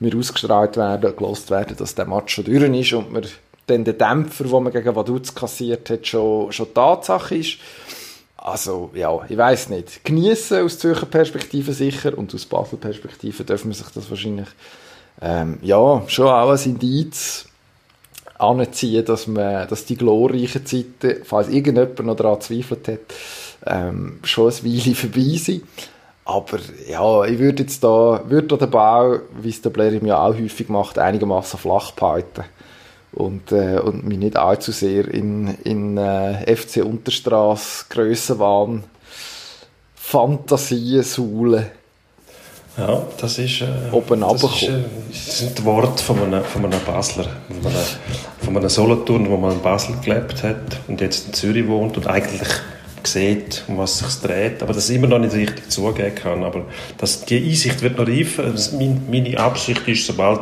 wir 0.00 0.16
ausgestrahlt 0.16 0.76
werden, 0.76 1.16
gelost 1.16 1.50
werden, 1.50 1.76
dass 1.76 1.94
der 1.94 2.06
Match 2.06 2.34
schon 2.34 2.44
durch 2.44 2.62
ist 2.62 2.92
und 2.92 3.12
man 3.12 3.26
dann 3.66 3.84
den 3.84 3.98
Dämpfer, 3.98 4.44
den 4.44 4.62
man 4.62 4.72
gegen 4.72 4.94
Vaduz 4.94 5.34
kassiert 5.34 5.90
hat, 5.90 6.06
schon, 6.06 6.52
schon 6.52 6.72
Tatsache 6.72 7.36
ist. 7.36 7.58
Also, 8.36 8.90
ja, 8.94 9.18
ich 9.28 9.36
weiß 9.36 9.70
nicht. 9.70 10.04
Genießen 10.04 10.62
aus 10.62 10.78
Zürcher 10.78 11.06
Perspektive 11.06 11.72
sicher 11.72 12.16
und 12.16 12.32
aus 12.32 12.44
Basel 12.44 12.78
Perspektive 12.78 13.44
dürfen 13.44 13.70
wir 13.70 13.74
sich 13.74 13.88
das 13.88 14.08
wahrscheinlich, 14.08 14.46
ähm, 15.20 15.58
ja, 15.62 16.02
schon 16.08 16.26
auch 16.26 16.50
als 16.50 16.66
Indiz 16.66 17.46
anziehen, 18.38 19.04
dass 19.04 19.26
man, 19.26 19.66
dass 19.68 19.86
die 19.86 19.96
glorreichen 19.96 20.66
Zeiten, 20.66 21.24
falls 21.24 21.48
irgendjemand 21.48 21.98
noch 22.00 22.16
daran 22.16 22.40
zweifelt 22.40 22.88
hat, 22.88 23.00
ähm, 23.66 24.20
schon 24.22 24.50
ein 24.50 24.64
Weile 24.64 24.94
vorbei 24.94 25.36
sind. 25.36 25.62
Aber 26.24 26.58
ja, 26.88 27.24
ich 27.24 27.38
würde 27.38 27.62
jetzt 27.62 27.84
da, 27.84 28.20
würde 28.26 28.58
den 28.58 28.70
Bau, 28.70 29.20
wie 29.40 29.48
es 29.48 29.62
der 29.62 29.70
Blair 29.70 29.92
im 29.92 30.06
Jahr 30.06 30.22
auch 30.28 30.34
häufig 30.34 30.68
macht, 30.68 30.98
einigermaßen 30.98 31.58
flach 31.58 31.92
behalten 31.92 32.44
und, 33.12 33.52
äh, 33.52 33.78
und 33.78 34.04
mich 34.04 34.18
nicht 34.18 34.36
allzu 34.36 34.72
sehr 34.72 35.06
in, 35.08 35.56
in 35.62 35.96
äh, 35.96 36.54
FC 36.54 36.84
Unterstrasse 36.84 37.86
Grössenwahn 37.88 38.84
Fantasien 39.94 41.02
suhlen. 41.02 41.66
Ja, 42.78 43.02
das 43.18 43.38
ist, 43.38 43.62
äh, 43.62 43.66
Oben 43.90 44.20
das, 44.20 44.42
ist, 44.42 44.62
äh, 44.64 44.80
das 45.10 45.38
sind 45.38 45.64
Worte 45.64 46.02
von 46.02 46.22
einem, 46.22 46.44
von 46.44 46.64
einem 46.64 46.80
Basler, 46.84 47.24
von 47.48 47.72
einem, 47.72 47.84
von 48.42 48.56
einem 48.56 48.68
Solothurn, 48.68 49.24
der 49.24 49.38
mal 49.38 49.52
in 49.52 49.62
Basel 49.62 49.94
gelebt 50.04 50.42
hat 50.42 50.80
und 50.86 51.00
jetzt 51.00 51.28
in 51.28 51.32
Zürich 51.32 51.66
wohnt 51.66 51.96
und 51.96 52.06
eigentlich 52.06 52.48
sieht, 53.06 53.64
um 53.68 53.78
was 53.78 54.00
es 54.00 54.18
sich 54.18 54.28
dreht, 54.28 54.62
aber 54.62 54.72
das 54.72 54.90
immer 54.90 55.06
noch 55.06 55.18
nicht 55.18 55.34
richtig 55.34 55.70
zugeben 55.70 56.14
kann. 56.14 56.44
Aber 56.44 56.64
das, 56.98 57.24
die 57.24 57.38
Einsicht 57.38 57.82
wird 57.82 57.98
noch 57.98 58.06
reifen. 58.06 58.44
Also 58.44 58.76
mein, 58.76 59.02
meine 59.10 59.38
Absicht 59.38 59.86
ist, 59.88 60.06
sobald 60.06 60.40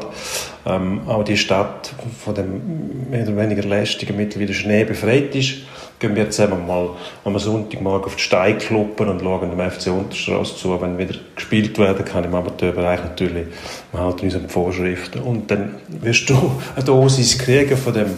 ähm, 0.66 1.02
auch 1.06 1.24
die 1.24 1.36
Stadt 1.36 1.92
von 2.24 2.34
dem 2.34 3.10
mehr 3.10 3.22
oder 3.22 3.36
weniger 3.36 3.62
lästigen 3.62 4.16
Mittel 4.16 4.40
wieder 4.40 4.54
Schnee 4.54 4.84
befreit 4.84 5.34
ist, 5.34 5.56
gehen 5.98 6.16
wir 6.16 6.30
zusammen 6.30 6.66
mal 6.66 6.90
am 7.24 7.38
Sonntagmorgen 7.38 8.06
auf 8.06 8.16
die 8.16 8.22
Steinkluppen 8.22 9.08
und 9.08 9.20
schauen 9.20 9.50
dem 9.50 9.70
FC 9.70 9.88
Unterstrasse 9.88 10.56
zu. 10.56 10.80
Wenn 10.80 10.98
wieder 10.98 11.14
gespielt 11.34 11.78
werden 11.78 12.04
kann 12.04 12.24
im 12.24 12.34
Amateurbereich 12.34 13.02
natürlich, 13.04 13.46
wir 13.92 14.00
halten 14.00 14.26
uns 14.26 14.34
an 14.34 14.42
die 14.42 14.52
Vorschriften. 14.52 15.20
Und 15.20 15.50
dann 15.50 15.76
wirst 15.88 16.28
du 16.28 16.60
eine 16.74 16.84
Dosis 16.84 17.38
kriegen 17.38 17.76
von 17.76 17.94
dem, 17.94 18.10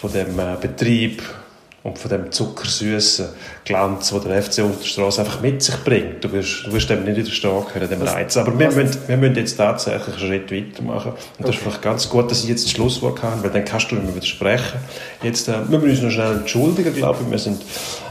von 0.00 0.12
dem 0.12 0.38
äh, 0.38 0.56
Betrieb, 0.60 1.22
und 1.82 1.98
von 1.98 2.10
dem 2.10 2.30
zuckersüßen 2.30 3.28
Glanz, 3.70 4.10
den 4.10 4.24
der 4.24 4.42
FC 4.42 4.64
Unterstrasse 4.64 5.20
einfach 5.20 5.40
mit 5.40 5.62
sich 5.62 5.76
bringt. 5.84 6.24
Du 6.24 6.32
wirst, 6.32 6.66
du 6.66 6.72
wirst 6.72 6.90
dem 6.90 7.04
nicht 7.04 7.16
widerstehen 7.16 7.64
können, 7.72 7.88
dem 7.88 8.02
Reiz. 8.02 8.36
Aber 8.36 8.58
wir 8.58 8.68
müssen, 8.72 8.98
wir 9.06 9.16
müssen 9.16 9.36
jetzt 9.36 9.56
tatsächlich 9.56 10.08
einen 10.08 10.18
Schritt 10.18 10.50
weitermachen. 10.50 11.12
Und 11.38 11.46
das 11.46 11.54
ist 11.54 11.62
vielleicht 11.62 11.82
ganz 11.82 12.08
gut, 12.08 12.28
dass 12.32 12.42
ich 12.42 12.48
jetzt 12.48 12.64
das 12.64 12.72
Schlusswort 12.72 13.22
habe, 13.22 13.44
weil 13.44 13.50
dann 13.50 13.64
kannst 13.64 13.92
du 13.92 13.94
nicht 13.94 14.06
mehr 14.06 14.16
widersprechen. 14.16 14.80
Jetzt, 15.22 15.46
äh, 15.48 15.52
wir 15.68 15.78
müssen 15.78 15.90
uns 15.90 16.02
noch 16.02 16.10
schnell 16.10 16.36
entschuldigen, 16.38 16.92
glaube 16.94 17.18
ich. 17.24 17.30
Wir 17.30 17.38
sind, 17.38 17.62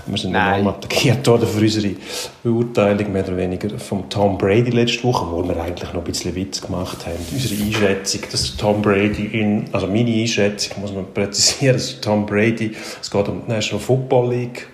wir 0.05 0.17
sind 0.17 0.33
enorm 0.33 0.69
attackiert 0.69 1.27
worden 1.27 1.45
für 1.45 1.59
unsere 1.59 1.93
Beurteilung, 2.41 3.11
mehr 3.11 3.27
oder 3.27 3.35
weniger, 3.35 3.77
vom 3.77 4.09
Tom 4.09 4.37
Brady 4.37 4.71
letzte 4.71 5.03
Woche, 5.03 5.29
wo 5.29 5.45
wir 5.45 5.61
eigentlich 5.61 5.91
noch 5.91 5.99
ein 5.99 6.05
bisschen 6.05 6.33
Witz 6.35 6.61
gemacht 6.61 7.05
haben. 7.05 7.19
Unsere 7.33 7.61
Einschätzung, 7.61 8.21
dass 8.31 8.55
Tom 8.55 8.81
Brady 8.81 9.25
in, 9.25 9.65
also 9.73 9.87
meine 9.87 10.09
Einschätzung, 10.09 10.79
muss 10.79 10.93
man 10.93 11.13
präzisieren, 11.13 11.75
dass 11.75 11.99
Tom 11.99 12.25
Brady, 12.25 12.77
es 13.01 13.11
geht 13.11 13.27
um 13.27 13.41
die 13.45 13.51
National 13.51 13.83
Football 13.83 14.29
League, 14.29 14.67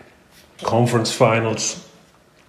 Conference 0.63 1.11
Finals, 1.11 1.77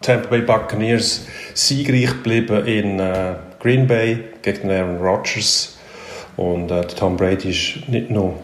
Tampa 0.00 0.28
Bay 0.28 0.42
Buccaneers 0.42 1.26
siegreich 1.54 2.10
geblieben 2.10 2.66
in 2.66 3.00
äh, 3.00 3.34
Green 3.60 3.86
Bay 3.86 4.24
gegen 4.42 4.70
Aaron 4.70 4.98
Rodgers 4.98 5.78
und 6.36 6.70
äh, 6.70 6.86
Tom 6.86 7.16
Brady 7.16 7.50
ist 7.50 7.88
nicht 7.88 8.10
nur 8.10 8.34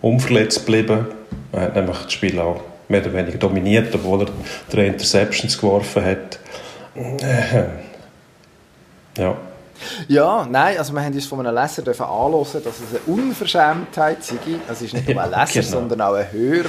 unverletzt 0.00 0.66
geblieben, 0.66 1.06
er 1.52 1.60
hat 1.62 1.76
nämlich 1.76 1.98
das 1.98 2.12
Spiel 2.12 2.38
auch 2.38 2.60
mehr 2.88 3.00
oder 3.02 3.14
weniger 3.14 3.38
dominiert, 3.38 3.94
obwohl 3.94 4.22
er 4.22 4.28
drei 4.70 4.86
Interceptions 4.86 5.58
geworfen 5.58 6.04
hat. 6.04 6.38
Äh, 6.94 7.64
ja. 9.18 9.36
Ja, 10.08 10.46
nein, 10.50 10.78
also 10.78 10.92
wir 10.92 11.02
haben 11.02 11.14
uns 11.14 11.26
von 11.26 11.46
einem 11.46 11.54
Leser 11.54 11.82
dürfen 11.82 12.04
anhören, 12.04 12.62
dass 12.64 12.80
es 12.80 12.90
eine 12.90 13.00
Unverschämtheit 13.06 14.24
sei. 14.24 14.36
Es 14.70 14.82
ist 14.82 14.94
nicht 14.94 15.08
nur 15.08 15.22
ein 15.22 15.30
Leser, 15.38 15.60
genau. 15.60 15.66
sondern 15.66 16.00
auch 16.00 16.14
ein 16.14 16.30
Hörer. 16.32 16.68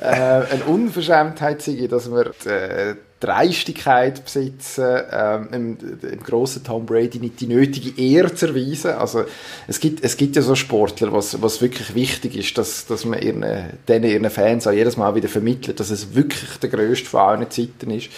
Äh, 0.00 0.06
eine 0.52 0.64
Unverschämtheit 0.66 1.62
sei, 1.62 1.86
dass 1.88 2.10
wir 2.10 2.32
die 2.44 2.48
äh, 2.48 2.94
Dreistigkeit 3.24 4.22
besitzen, 4.22 5.00
ähm, 5.10 5.48
im, 5.50 5.78
im 6.02 6.22
grossen 6.22 6.62
Tom 6.62 6.84
Brady 6.84 7.18
nicht 7.20 7.40
die 7.40 7.46
nötige 7.46 7.98
Ehre 8.00 8.34
zu 8.34 8.48
erweisen. 8.48 8.92
Also 8.92 9.24
es 9.66 9.80
gibt, 9.80 10.04
es 10.04 10.18
gibt 10.18 10.36
ja 10.36 10.42
so 10.42 10.54
Sportler, 10.54 11.10
was, 11.10 11.40
was 11.40 11.62
wirklich 11.62 11.94
wichtig 11.94 12.36
ist, 12.36 12.58
dass, 12.58 12.84
dass 12.84 13.06
man 13.06 13.20
ihren, 13.20 13.42
denen, 13.88 14.10
ihren 14.10 14.28
Fans 14.30 14.66
auch 14.66 14.72
jedes 14.72 14.98
Mal 14.98 15.14
wieder 15.14 15.28
vermittelt, 15.28 15.80
dass 15.80 15.88
es 15.88 16.14
wirklich 16.14 16.58
der 16.58 16.68
grösste 16.68 17.08
von 17.08 17.20
allen 17.20 17.50
Zeiten 17.50 17.90
ist. 17.90 18.10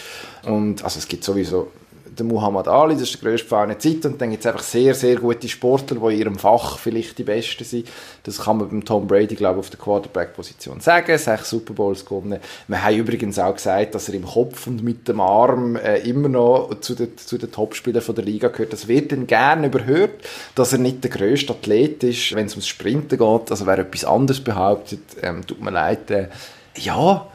Und 0.43 0.83
also 0.83 0.99
es 0.99 1.07
gibt 1.07 1.23
sowieso 1.23 1.71
der 2.19 2.27
Muhammad 2.27 2.69
Ali, 2.69 2.95
das 2.95 3.05
ist 3.05 3.23
der 3.23 3.31
grösste 3.31 3.49
Verein 3.49 3.69
der 3.69 3.79
Zeit 3.79 4.05
und 4.07 4.21
dann 4.21 4.31
gibt 4.31 4.45
es 4.45 4.47
einfach 4.47 4.63
sehr, 4.63 4.95
sehr 4.95 5.17
gute 5.17 5.49
Sportler, 5.49 5.99
die 5.99 6.15
in 6.15 6.21
ihrem 6.21 6.39
Fach 6.39 6.79
vielleicht 6.79 7.19
die 7.19 7.25
Besten 7.25 7.65
sind. 7.65 7.89
Das 8.25 8.39
kann 8.39 8.59
man 8.59 8.69
beim 8.69 8.85
Tom 8.85 9.07
Brady, 9.07 9.35
glaube 9.35 9.61
ich, 9.61 9.67
auf 9.67 9.71
der 9.71 9.79
Quarterback-Position 9.79 10.81
sagen. 10.81 11.17
Sechs 11.19 11.51
Super 11.51 11.75
Bowls 11.75 12.05
gewonnen. 12.05 12.41
Wir 12.69 12.83
haben 12.83 12.97
übrigens 12.97 13.39
auch 13.39 13.55
gesagt, 13.55 13.95
dass 13.95 14.09
er 14.09 14.15
im 14.15 14.25
Kopf 14.25 14.67
und 14.67 14.83
mit 14.83 15.07
dem 15.09 15.21
Arm 15.21 15.77
äh, 15.77 15.99
immer 15.99 16.29
noch 16.29 16.81
zu 16.81 16.95
den, 16.95 17.17
zu 17.17 17.39
den 17.39 17.53
Topspielern 17.53 18.03
der 18.15 18.25
Liga 18.25 18.49
gehört. 18.49 18.73
Das 18.73 18.89
wird 18.89 19.13
dann 19.13 19.27
gerne 19.27 19.69
überhört, 19.69 20.25
dass 20.55 20.73
er 20.73 20.79
nicht 20.79 21.05
der 21.05 21.11
grösste 21.11 21.53
Athlet 21.53 22.03
ist, 22.05 22.35
wenn 22.35 22.47
es 22.47 22.53
ums 22.53 22.67
Sprinten 22.67 23.19
geht. 23.19 23.51
Also 23.51 23.67
wer 23.67 23.79
etwas 23.79 24.05
anderes 24.05 24.41
behauptet, 24.41 25.01
ähm, 25.23 25.47
tut 25.47 25.61
mir 25.63 25.71
leid. 25.71 26.11
Äh, 26.11 26.29
ja, 26.77 27.27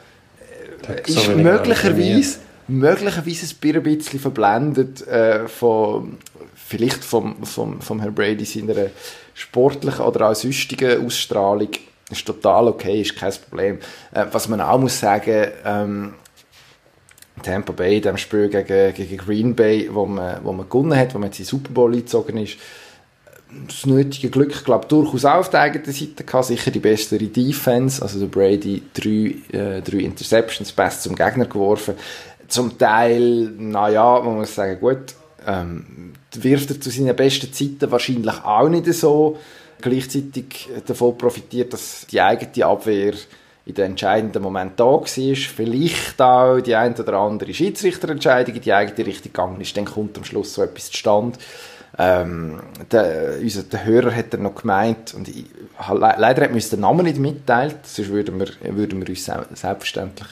äh, 0.88 1.10
ist 1.10 1.36
möglicherweise 1.36 2.40
möglicherweise 2.72 3.56
ein 3.64 3.84
bisschen 3.84 4.20
verblendet 4.20 5.06
äh, 5.08 5.48
von, 5.48 6.18
vielleicht 6.56 7.04
vom, 7.04 7.44
vom, 7.46 7.82
vom 7.82 8.00
Herrn 8.00 8.16
Brady 8.16 8.46
seiner 8.46 8.90
sportlichen 9.34 10.06
oder 10.06 10.30
auch 10.30 10.36
sonstigen 10.36 11.06
Ausstrahlung. 11.06 11.70
Ist 12.10 12.26
total 12.26 12.68
okay, 12.68 13.02
ist 13.02 13.16
kein 13.16 13.34
Problem. 13.50 13.80
Äh, 14.14 14.26
was 14.32 14.48
man 14.48 14.62
auch 14.62 14.80
muss 14.80 15.00
sagen, 15.00 15.48
ähm, 15.66 16.14
Tampa 17.42 17.74
Bay, 17.74 18.02
dem 18.02 18.18
Spiel 18.18 18.50
gegen, 18.50 18.94
gegen 18.94 19.18
Green 19.18 19.56
Bay, 19.56 19.90
wo 19.92 20.06
man, 20.06 20.44
wo 20.44 20.52
man 20.52 20.70
gewonnen 20.70 20.98
hat, 20.98 21.14
wo 21.14 21.20
man 21.20 21.30
jetzt 21.30 21.40
in 21.40 21.46
Super 21.46 21.72
Bowl 21.72 21.94
eingezogen 21.94 22.38
ist, 22.38 22.58
das 23.68 23.86
nötige 23.86 24.30
Glück, 24.30 24.64
glaube 24.64 24.88
durchaus 24.88 25.26
auch 25.26 25.40
auf 25.40 25.50
der 25.50 25.62
eigenen 25.62 25.92
Seite 25.92 26.24
gehabt. 26.24 26.46
Sicher 26.46 26.72
die 26.72 26.80
bessere 26.80 27.20
Defense. 27.20 28.02
Also 28.02 28.20
der 28.20 28.28
Brady 28.28 28.82
drei, 28.94 29.36
äh, 29.58 29.82
drei 29.82 29.98
Interceptions, 29.98 30.72
best 30.72 31.04
zum 31.04 31.16
Gegner 31.16 31.46
geworfen 31.46 31.96
zum 32.52 32.78
Teil, 32.78 33.52
naja, 33.58 34.22
man 34.24 34.36
muss 34.36 34.54
sagen, 34.56 34.80
gut, 34.80 35.16
Ähm, 35.44 36.14
wirft 36.36 36.70
er 36.70 36.80
zu 36.80 36.92
seinen 36.92 37.16
besten 37.16 37.52
Zeiten 37.52 37.90
wahrscheinlich 37.90 38.44
auch 38.44 38.70
nicht 38.70 38.86
so. 38.94 39.40
Gleichzeitig 39.82 40.70
davon 40.86 41.18
profitiert, 41.18 41.74
dass 41.74 42.06
die 42.12 42.22
eigene 42.22 42.64
Abwehr 42.68 43.14
in 43.66 43.74
den 43.74 43.86
entscheidenden 43.86 44.44
Moment 44.44 44.80
da 44.80 44.86
war. 44.86 45.08
Vielleicht 45.08 46.22
auch 46.22 46.60
die 46.60 46.76
ein 46.76 46.94
oder 46.94 47.14
andere 47.14 47.52
Schiedsrichterentscheidung 47.52 48.54
in 48.54 48.62
die 48.62 48.72
eigene 48.72 49.08
Richtung 49.08 49.32
gegangen 49.34 49.62
ist. 49.62 49.76
Dann 49.76 49.86
kommt 49.86 50.16
am 50.20 50.24
Schluss 50.24 50.54
so 50.54 50.62
etwas 50.62 50.92
zustande. 50.92 51.40
Ähm, 51.98 52.62
der, 52.92 53.40
unser, 53.42 53.64
der 53.64 53.86
Hörer 53.86 54.16
hat 54.16 54.34
dann 54.34 54.44
noch 54.44 54.56
gemeint, 54.56 55.14
und 55.14 55.28
ich, 55.28 55.46
leider 55.90 56.44
hat 56.44 56.54
mir 56.54 56.62
den 56.62 56.80
Namen 56.80 57.06
nicht 57.06 57.18
mitteilt, 57.18 57.86
sonst 57.86 58.10
würden 58.10 58.40
wir, 58.40 58.48
würden 58.76 59.02
wir 59.02 59.10
uns 59.10 59.26
selbstverständlich 59.26 60.30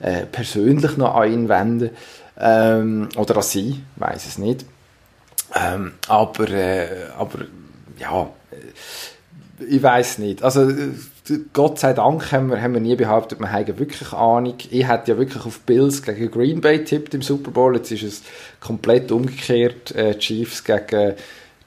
äh, 0.00 0.26
persönlich 0.26 0.96
noch 0.96 1.14
an 1.16 1.32
ihn 1.32 1.48
wenden. 1.48 1.90
Ähm, 2.38 3.08
oder 3.16 3.36
an 3.36 3.42
sie, 3.42 3.82
weiß 3.96 4.26
es 4.26 4.38
nicht. 4.38 4.64
Ähm, 5.54 5.92
aber, 6.08 6.48
äh, 6.48 7.08
aber, 7.18 7.40
ja, 7.98 8.30
äh, 8.50 9.64
ich 9.64 9.82
weiß 9.82 10.18
nicht. 10.18 10.42
Also, 10.42 10.70
äh, 10.70 10.90
Gott 11.52 11.78
sei 11.78 11.92
Dank 11.92 12.32
haben 12.32 12.50
wir, 12.50 12.60
haben 12.60 12.74
wir 12.74 12.80
nie 12.80 12.96
behauptet, 12.96 13.40
wir 13.40 13.52
haben 13.52 13.78
wirklich 13.78 14.12
Ahnung. 14.12 14.54
Ich 14.70 14.88
hätte 14.88 15.12
ja 15.12 15.18
wirklich 15.18 15.44
auf 15.44 15.60
Bills 15.60 16.02
gegen 16.02 16.30
Green 16.30 16.60
Bay 16.60 16.84
tippt 16.84 17.14
im 17.14 17.22
Super 17.22 17.50
Bowl. 17.50 17.76
Jetzt 17.76 17.92
ist 17.92 18.02
es 18.02 18.22
komplett 18.60 19.12
umgekehrt. 19.12 19.94
Äh, 19.94 20.18
Chiefs 20.18 20.64
gegen 20.64 21.14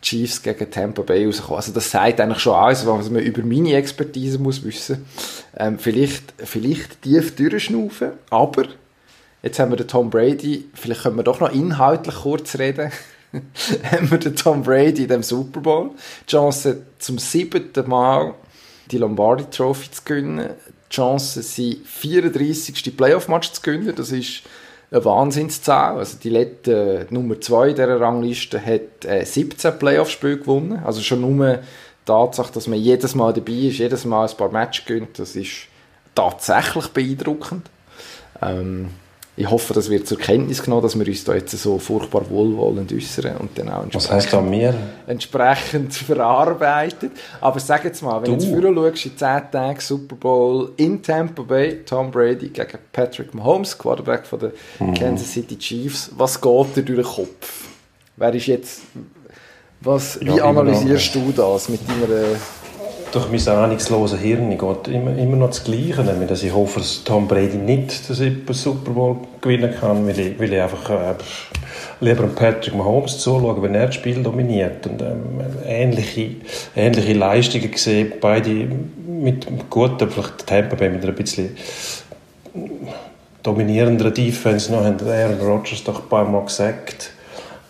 Chiefs 0.03 0.43
gegen 0.43 0.70
Tampa 0.70 1.01
Bay 1.01 1.26
rausgekommen. 1.26 1.57
Also 1.57 1.72
das 1.72 1.89
sagt 1.89 2.20
eigentlich 2.20 2.39
schon 2.39 2.53
alles, 2.55 2.86
was 2.86 3.09
man 3.09 3.24
über 3.24 3.41
meine 3.41 3.74
Expertise 3.74 4.38
muss 4.38 4.64
wissen. 4.64 5.05
Ähm, 5.57 5.80
vielleicht, 5.80 6.34
vielleicht 6.38 7.01
tief 7.01 7.36
durchschnaufen, 7.36 8.11
aber 8.30 8.66
jetzt 9.41 9.59
haben 9.59 9.72
wir 9.72 9.78
den 9.78 9.88
Tom 9.88 10.09
Brady, 10.09 10.66
vielleicht 10.74 11.03
können 11.03 11.16
wir 11.16 11.24
doch 11.24 11.39
noch 11.39 11.51
inhaltlich 11.51 12.16
kurz 12.16 12.59
reden. 12.59 12.91
haben 13.91 14.11
wir 14.11 14.20
den 14.20 14.36
Tom 14.36 14.61
Brady 14.61 15.03
in 15.03 15.07
dem 15.07 15.24
Super 15.24 15.61
Bowl. 15.61 15.91
Die 16.28 16.32
Chance 16.32 16.84
zum 16.99 17.18
siebten 17.18 17.89
Mal 17.89 18.36
die 18.91 18.97
Lombardi 18.97 19.45
Trophy 19.45 19.91
zu 19.91 20.01
gewinnen. 20.03 20.49
Die 20.89 20.95
Chance 20.95 21.41
sind 21.41 21.88
34. 21.88 22.95
Playoff-Match 22.95 23.51
zu 23.51 23.61
gewinnen. 23.61 23.93
Das 23.95 24.11
ist 24.11 24.43
eine 24.91 25.03
Wahnsinnszahl. 25.03 25.97
Also 25.97 26.17
die 26.21 26.29
letzte 26.29 27.07
Nummer 27.09 27.39
2 27.39 27.71
dieser 27.71 27.99
Rangliste 27.99 28.63
hat 28.63 29.05
äh, 29.05 29.25
17 29.25 29.79
Playoff-Spiele 29.79 30.38
gewonnen. 30.38 30.81
Also 30.84 31.01
schon 31.01 31.21
nur 31.21 31.55
die 31.55 31.59
Tatsache, 32.05 32.53
dass 32.53 32.67
man 32.67 32.79
jedes 32.79 33.15
Mal 33.15 33.34
dabei 33.34 33.53
ist, 33.53 33.79
jedes 33.79 34.05
Mal 34.05 34.27
ein 34.27 34.38
paar 34.38 34.51
Matches 34.51 34.86
gewinnt, 34.86 35.17
das 35.17 35.36
ist 35.36 35.67
tatsächlich 36.13 36.88
beeindruckend. 36.89 37.69
Ähm, 38.41 38.89
ich 39.36 39.49
hoffe, 39.49 39.73
das 39.73 39.89
wird 39.89 40.07
zur 40.07 40.19
Kenntnis 40.19 40.61
genommen, 40.61 40.84
dass 40.84 40.97
wir 40.97 41.07
uns 41.07 41.23
da 41.23 41.34
jetzt 41.34 41.57
so 41.57 41.79
furchtbar 41.79 42.29
wohlwollend 42.29 42.93
äußern 42.93 43.38
und 43.38 43.57
dann 43.57 43.69
auch 43.69 43.84
Was 43.91 44.11
heißt 44.11 44.31
mir? 44.43 44.75
entsprechend 45.07 45.93
verarbeitet. 45.93 47.13
Aber 47.41 47.59
sag 47.59 47.84
jetzt 47.84 48.03
mal, 48.03 48.21
wenn 48.21 48.38
du 48.38 48.45
jetzt 48.45 48.45
früher 48.45 48.91
schaust, 48.91 49.05
in 49.07 49.17
10 49.17 49.51
Tagen 49.51 49.79
Super 49.79 50.15
Bowl 50.15 50.71
in 50.77 51.01
Tampa 51.01 51.41
Bay, 51.41 51.84
Tom 51.84 52.11
Brady 52.11 52.49
gegen 52.49 52.77
Patrick 52.91 53.34
Mahomes, 53.34 53.75
Quarterback 53.75 54.27
von 54.27 54.39
den 54.39 54.51
mhm. 54.79 54.93
Kansas 54.93 55.31
City 55.31 55.57
Chiefs, 55.57 56.11
was 56.15 56.39
geht 56.39 56.75
dir 56.75 56.84
durch 56.84 56.99
den 56.99 57.03
Kopf? 57.03 57.67
Wer 58.15 58.36
ist 58.36 58.45
jetzt, 58.45 58.81
was, 59.81 60.19
wie 60.21 60.38
ja, 60.38 60.45
analysierst 60.45 61.15
du 61.15 61.34
das 61.36 61.69
mit 61.69 61.81
deiner 61.89 62.36
durch 63.14 63.30
mein 63.30 63.55
ahnungsloses 63.55 64.20
Hirn 64.20 64.49
geht 64.49 64.88
immer, 64.88 65.16
immer 65.16 65.38
noch 65.38 65.49
das 65.49 65.64
Gleiche, 65.64 66.01
nämlich 66.01 66.30
dass 66.30 66.41
ich 66.41 66.51
hoffe, 66.51 66.80
dass 66.80 67.03
Tom 67.03 67.28
Brady 67.28 67.57
nicht 67.57 68.09
den 68.09 68.43
Super 68.49 68.91
Bowl 68.91 69.18
gewinnen 69.39 69.74
kann, 69.80 70.07
weil 70.07 70.20
ich, 70.20 70.39
weil 70.39 70.51
ich 70.51 70.59
einfach 70.59 70.89
äh, 70.89 71.14
lieber 71.99 72.24
Patrick 72.28 72.76
Mahomes 72.76 73.20
zuschaue, 73.20 73.61
wenn 73.61 73.76
er 73.76 73.86
das 73.88 73.95
Spiel 73.95 74.24
dominiert. 74.24 74.88
Und 74.88 75.01
ähm, 75.01 75.41
ähnliche, 75.66 76.32
ähnliche 76.76 77.14
Leistungen 77.14 77.70
gesehen, 77.70 78.14
beide 78.20 78.68
mit 79.07 79.45
guten, 79.70 80.09
vielleicht 80.09 80.47
Tampa 80.47 80.76
Bay 80.76 80.89
mit 80.89 81.03
einer 81.03 81.11
bisschen 81.11 81.55
dominierenderen 83.43 84.14
Defense 84.14 84.72
noch, 84.72 84.84
haben 84.84 84.97
Aaron 85.07 85.39
Rodgers 85.39 85.84
doch 85.84 86.01
ein 86.01 86.09
paar 86.09 86.26
Mal 86.26 86.45
gesagt 86.45 87.12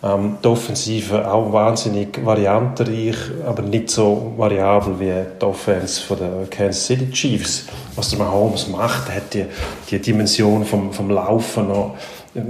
ähm, 0.04 0.36
die 0.42 0.48
Offensive 0.48 1.26
auch 1.30 1.52
wahnsinnig 1.52 2.24
variantenreich, 2.24 3.16
aber 3.46 3.62
nicht 3.62 3.90
so 3.90 4.34
variabel 4.36 5.00
wie 5.00 5.12
die 5.40 5.44
Offense 5.44 6.14
der 6.14 6.46
Kansas 6.50 6.86
City 6.86 7.10
Chiefs. 7.10 7.66
Was 7.96 8.10
der 8.10 8.18
Mahomes 8.18 8.68
macht, 8.68 9.08
hat 9.08 9.32
die, 9.32 9.46
die 9.90 9.98
Dimension 9.98 10.64
vom, 10.64 10.92
vom 10.92 11.10
Laufen 11.10 11.68
noch, 11.68 11.96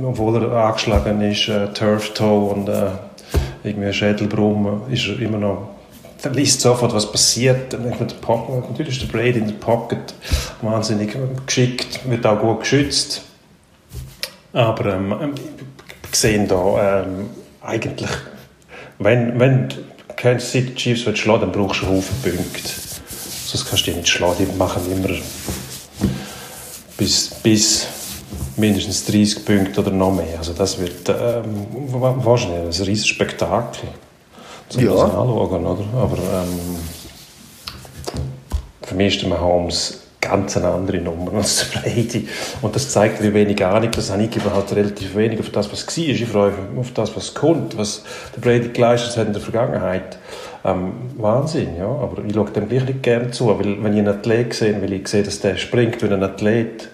obwohl 0.04 0.42
er 0.42 0.64
angeschlagen 0.64 1.20
ist, 1.20 1.48
äh, 1.48 1.68
Turf 1.72 2.12
Toe 2.14 2.50
und 2.54 2.68
äh, 2.68 2.86
irgendwie 3.62 3.92
Schädelbrumm, 3.92 4.82
ist 4.90 5.06
er 5.06 5.20
immer 5.20 5.38
noch 5.38 5.68
dann 6.22 6.32
liest 6.32 6.62
sofort, 6.62 6.94
was 6.94 7.12
passiert. 7.12 7.76
Natürlich 7.78 8.88
ist 8.88 9.02
der 9.02 9.12
Brady 9.12 9.40
in 9.40 9.46
der 9.46 9.54
Pocket 9.54 10.14
wahnsinnig 10.62 11.14
geschickt, 11.44 12.00
wird 12.08 12.26
auch 12.26 12.40
gut 12.40 12.60
geschützt. 12.60 13.22
Aber 14.54 14.94
ähm, 14.94 15.34
sehen 16.14 16.48
da 16.48 17.02
ähm, 17.02 17.30
eigentlich, 17.62 18.10
wenn, 18.98 19.38
wenn 19.38 19.68
Kansas 20.16 20.50
City 20.50 20.74
Chiefs 20.74 21.06
willst 21.06 21.20
schlagen, 21.20 21.42
dann 21.42 21.52
brauchst 21.52 21.82
du 21.82 21.86
einen 21.86 21.96
Haufen 21.96 22.16
Punkte. 22.22 22.70
Sonst 23.46 23.68
kannst 23.68 23.86
du 23.86 23.90
die 23.90 23.96
nicht 23.98 24.08
schlagen. 24.08 24.36
Die 24.38 24.56
machen 24.56 24.82
immer 24.90 25.08
bis, 26.96 27.30
bis 27.42 27.86
mindestens 28.56 29.04
30 29.06 29.44
Punkte 29.44 29.80
oder 29.80 29.90
noch 29.90 30.12
mehr. 30.12 30.38
Also 30.38 30.52
das 30.52 30.78
wird 30.78 31.08
ähm, 31.08 31.66
wahrscheinlich 32.24 32.78
ein 32.80 32.84
riesiges 32.86 33.08
Spektakel. 33.08 33.88
Zum 34.68 34.82
ja. 34.82 34.92
anschauen, 34.92 35.66
oder? 35.66 35.84
Aber 35.94 36.16
ähm, 36.16 36.78
für 38.82 38.94
mich 38.94 39.16
ist 39.16 39.22
der 39.22 39.30
Mahomes 39.30 40.03
ganz 40.24 40.56
eine 40.56 40.68
andere 40.68 40.98
Nummer 40.98 41.34
als 41.34 41.70
der 41.70 41.80
Brady. 41.80 42.28
Und 42.62 42.74
das 42.74 42.90
zeigt, 42.90 43.22
wie 43.22 43.32
wenig 43.34 43.64
Ahnung 43.64 43.90
das 43.92 44.10
habe. 44.10 44.22
Ich 44.24 44.44
halt 44.44 44.72
relativ 44.74 45.14
wenig 45.14 45.40
auf 45.40 45.50
das, 45.50 45.70
was 45.70 45.86
war. 45.86 46.04
Ich 46.04 46.26
freue 46.26 46.50
mich 46.50 46.78
auf 46.78 46.92
das, 46.92 47.16
was 47.16 47.34
kommt, 47.34 47.76
was 47.76 48.02
der 48.34 48.40
Brady 48.40 48.68
geleistet 48.68 49.16
hat 49.16 49.26
in 49.26 49.32
der 49.32 49.42
Vergangenheit. 49.42 50.18
Ähm, 50.64 50.92
Wahnsinn, 51.18 51.76
ja. 51.78 51.86
Aber 51.86 52.24
ich 52.24 52.34
schaue 52.34 52.50
dem 52.50 52.68
gleich 52.68 52.84
nicht 52.86 53.02
gerne 53.02 53.30
zu, 53.30 53.48
weil 53.48 53.82
wenn 53.82 53.92
ich 53.92 53.98
einen 53.98 54.08
Athlet 54.08 54.54
sehe, 54.54 54.80
weil 54.80 54.92
ich 54.94 55.06
sehe, 55.08 55.22
dass 55.22 55.40
der 55.40 55.56
springt 55.56 56.02
wie 56.02 56.12
ein 56.12 56.22
Athlet 56.22 56.88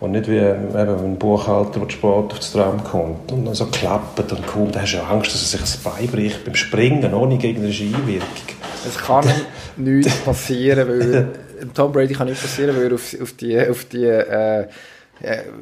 und 0.00 0.12
nicht 0.12 0.28
wie 0.28 0.36
eben, 0.36 0.76
ein 0.76 1.16
Buchhalter, 1.18 1.80
der 1.80 1.88
Sport 1.88 2.32
aufs 2.32 2.52
Tram 2.52 2.84
kommt 2.84 3.32
und 3.32 3.46
dann 3.46 3.54
so 3.54 3.66
klappt 3.66 4.30
und 4.30 4.46
kommt, 4.46 4.74
dann 4.74 4.82
hast 4.82 4.92
du 4.92 4.98
ja 4.98 5.04
Angst, 5.04 5.32
dass 5.32 5.42
er 5.42 5.48
sich 5.48 5.60
das 5.60 5.76
Bein 5.78 6.06
bricht 6.08 6.44
beim 6.44 6.54
Springen, 6.54 7.14
ohne 7.14 7.38
gegnerische 7.38 7.84
Einwirkung. 7.84 8.28
Es 8.86 8.98
kann 8.98 9.24
nichts 9.76 10.14
passieren, 10.16 10.88
weil 10.88 11.28
Tom 11.74 11.92
Brady 11.92 12.14
kann 12.14 12.28
nicht 12.28 12.40
passieren, 12.40 12.76
weil 12.76 12.86
er 12.86 12.94
auf, 12.94 13.20
auf 13.20 13.32
die, 13.32 13.68
auf 13.68 13.84
die 13.86 14.04
äh, 14.04 14.62
äh 14.62 14.66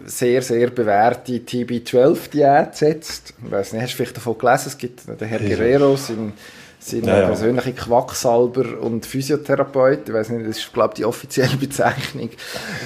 sehr, 0.07 0.43
sehr 0.43 0.71
bewährte 0.71 1.33
TB12-Diät 1.33 2.75
setzt. 2.75 3.35
Ich 3.45 3.51
weiß 3.51 3.73
nicht, 3.73 3.83
hast 3.83 3.93
du 3.93 3.97
vielleicht 3.97 4.17
davon 4.17 4.39
gelesen? 4.39 4.65
Es 4.67 4.79
gibt 4.79 5.07
den 5.07 5.29
Herr 5.29 5.39
Guerrero, 5.39 5.97
sein, 5.97 6.33
sein 6.85 7.05
ja, 7.05 7.21
ja. 7.21 7.27
persönlicher 7.27 7.73
Quacksalber 7.73 8.81
und 8.81 9.07
Physiotherapeut. 9.07 10.09
Ich 10.09 10.15
weiß 10.15 10.31
nicht, 10.31 10.49
das 10.49 10.59
ist, 10.59 10.73
glaube 10.73 10.93
ich, 10.93 10.97
die 10.97 11.05
offizielle 11.05 11.57
Bezeichnung, 11.57 12.31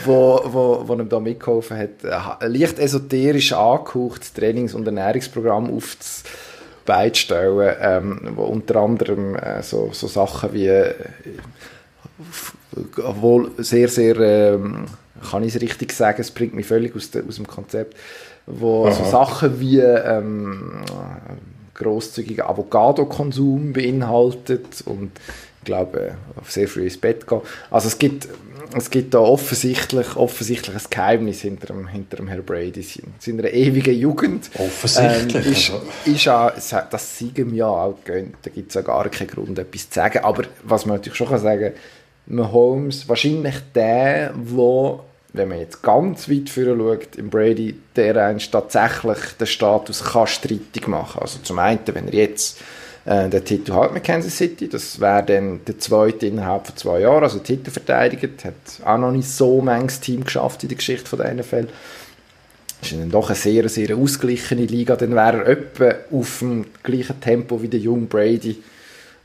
wo, 0.04 0.40
wo, 0.44 0.82
wo 0.86 0.94
ihm 0.94 1.08
da 1.08 1.18
mitgeholfen 1.18 1.78
hat, 1.78 2.04
ein 2.40 2.52
leicht 2.52 2.78
esoterisch 2.78 3.52
angehaucht 3.52 4.34
Trainings- 4.34 4.74
und 4.74 4.86
Ernährungsprogramm 4.86 5.74
aufzubeistellen, 5.74 7.76
ähm, 7.80 8.32
wo 8.36 8.44
unter 8.44 8.76
anderem 8.76 9.34
äh, 9.34 9.62
so, 9.62 9.90
so 9.92 10.06
Sachen 10.06 10.52
wie 10.52 10.68
äh, 10.68 10.94
obwohl 13.02 13.50
sehr, 13.58 13.88
sehr, 13.88 14.16
ähm, 14.18 14.86
kann 15.30 15.42
ich 15.42 15.54
es 15.54 15.60
richtig 15.60 15.92
sagen, 15.92 16.20
es 16.20 16.30
bringt 16.30 16.54
mich 16.54 16.66
völlig 16.66 16.94
aus, 16.94 17.10
de, 17.10 17.22
aus 17.26 17.36
dem 17.36 17.46
Konzept, 17.46 17.96
wo 18.46 18.86
Aha. 18.86 18.92
so 18.92 19.10
Sachen 19.10 19.60
wie 19.60 19.80
ähm, 19.80 20.82
großzügiger 21.74 22.48
Avocado-Konsum 22.48 23.72
beinhaltet 23.72 24.82
und 24.84 25.12
ich 25.60 25.64
glaube, 25.64 26.14
sehr 26.46 26.68
früh 26.68 26.84
ins 26.84 26.96
Bett 26.96 27.26
gehen. 27.26 27.40
Also 27.70 27.88
es 27.88 27.98
gibt, 27.98 28.28
es 28.76 28.90
gibt 28.90 29.12
da 29.12 29.18
offensichtlich, 29.18 30.16
offensichtlich 30.16 30.74
ein 30.74 30.82
Geheimnis 30.88 31.40
hinter 31.42 31.66
dem, 31.66 31.88
hinter 31.88 32.16
dem 32.16 32.28
Herrn 32.28 32.44
Brady. 32.44 32.86
Seiner 33.18 33.50
ewigen 33.52 33.94
Jugend. 33.94 34.50
Offensichtlich. 34.54 35.70
Ähm, 35.70 36.12
ist, 36.14 36.22
ist 36.22 36.28
auch, 36.28 36.52
das 36.90 37.18
Siegen 37.18 37.54
ja 37.54 37.66
auch 37.66 37.98
gönnt. 38.04 38.36
Da 38.42 38.50
gibt 38.50 38.68
es 38.68 38.74
ja 38.74 38.82
gar 38.82 39.08
keinen 39.10 39.28
Grund, 39.28 39.58
etwas 39.58 39.90
zu 39.90 39.94
sagen. 39.94 40.20
Aber 40.24 40.44
was 40.62 40.86
man 40.86 40.96
natürlich 40.96 41.18
schon 41.18 41.38
sagen 41.38 41.60
kann, 41.60 41.72
Mahomes 42.28 43.08
wahrscheinlich 43.08 43.56
der, 43.74 44.32
wo, 44.36 45.00
wenn 45.32 45.48
man 45.48 45.60
jetzt 45.60 45.82
ganz 45.82 46.28
weit 46.28 46.50
vorher 46.50 46.76
schaut, 46.76 47.16
im 47.16 47.30
Brady, 47.30 47.74
der 47.96 48.16
einst 48.16 48.52
tatsächlich 48.52 49.18
den 49.40 49.46
Status 49.46 50.04
kann 50.04 50.26
streitig 50.26 50.86
machen. 50.86 51.22
Also 51.22 51.38
zum 51.42 51.58
einen, 51.58 51.80
wenn 51.86 52.08
er 52.08 52.14
jetzt 52.14 52.60
äh, 53.06 53.28
den 53.28 53.44
Titel 53.44 53.72
hat 53.72 53.94
mit 53.94 54.04
Kansas 54.04 54.36
City, 54.36 54.68
das 54.68 55.00
wäre 55.00 55.24
dann 55.24 55.64
der 55.66 55.78
zweite 55.78 56.26
innerhalb 56.26 56.66
von 56.66 56.76
zwei 56.76 57.00
Jahren, 57.00 57.22
also 57.22 57.38
Titel 57.38 57.70
verteidigt, 57.70 58.44
hat 58.44 58.54
auch 58.84 58.98
noch 58.98 59.12
nicht 59.12 59.28
so 59.28 59.62
manches 59.62 60.00
Team 60.00 60.24
geschafft 60.24 60.62
in 60.62 60.68
der 60.68 60.76
Geschichte 60.76 61.16
der 61.16 61.34
NFL. 61.34 61.68
ist 62.82 62.92
dann 62.92 63.10
doch 63.10 63.28
eine 63.28 63.36
sehr, 63.36 63.68
sehr 63.70 63.96
ausgeglichene 63.96 64.66
Liga. 64.66 64.96
Dann 64.96 65.14
wäre 65.14 65.44
er 65.44 65.46
etwa 65.46 65.94
auf 66.14 66.40
dem 66.40 66.66
gleichen 66.82 67.20
Tempo 67.20 67.62
wie 67.62 67.68
der 67.68 67.80
Jung 67.80 68.06
Brady 68.06 68.62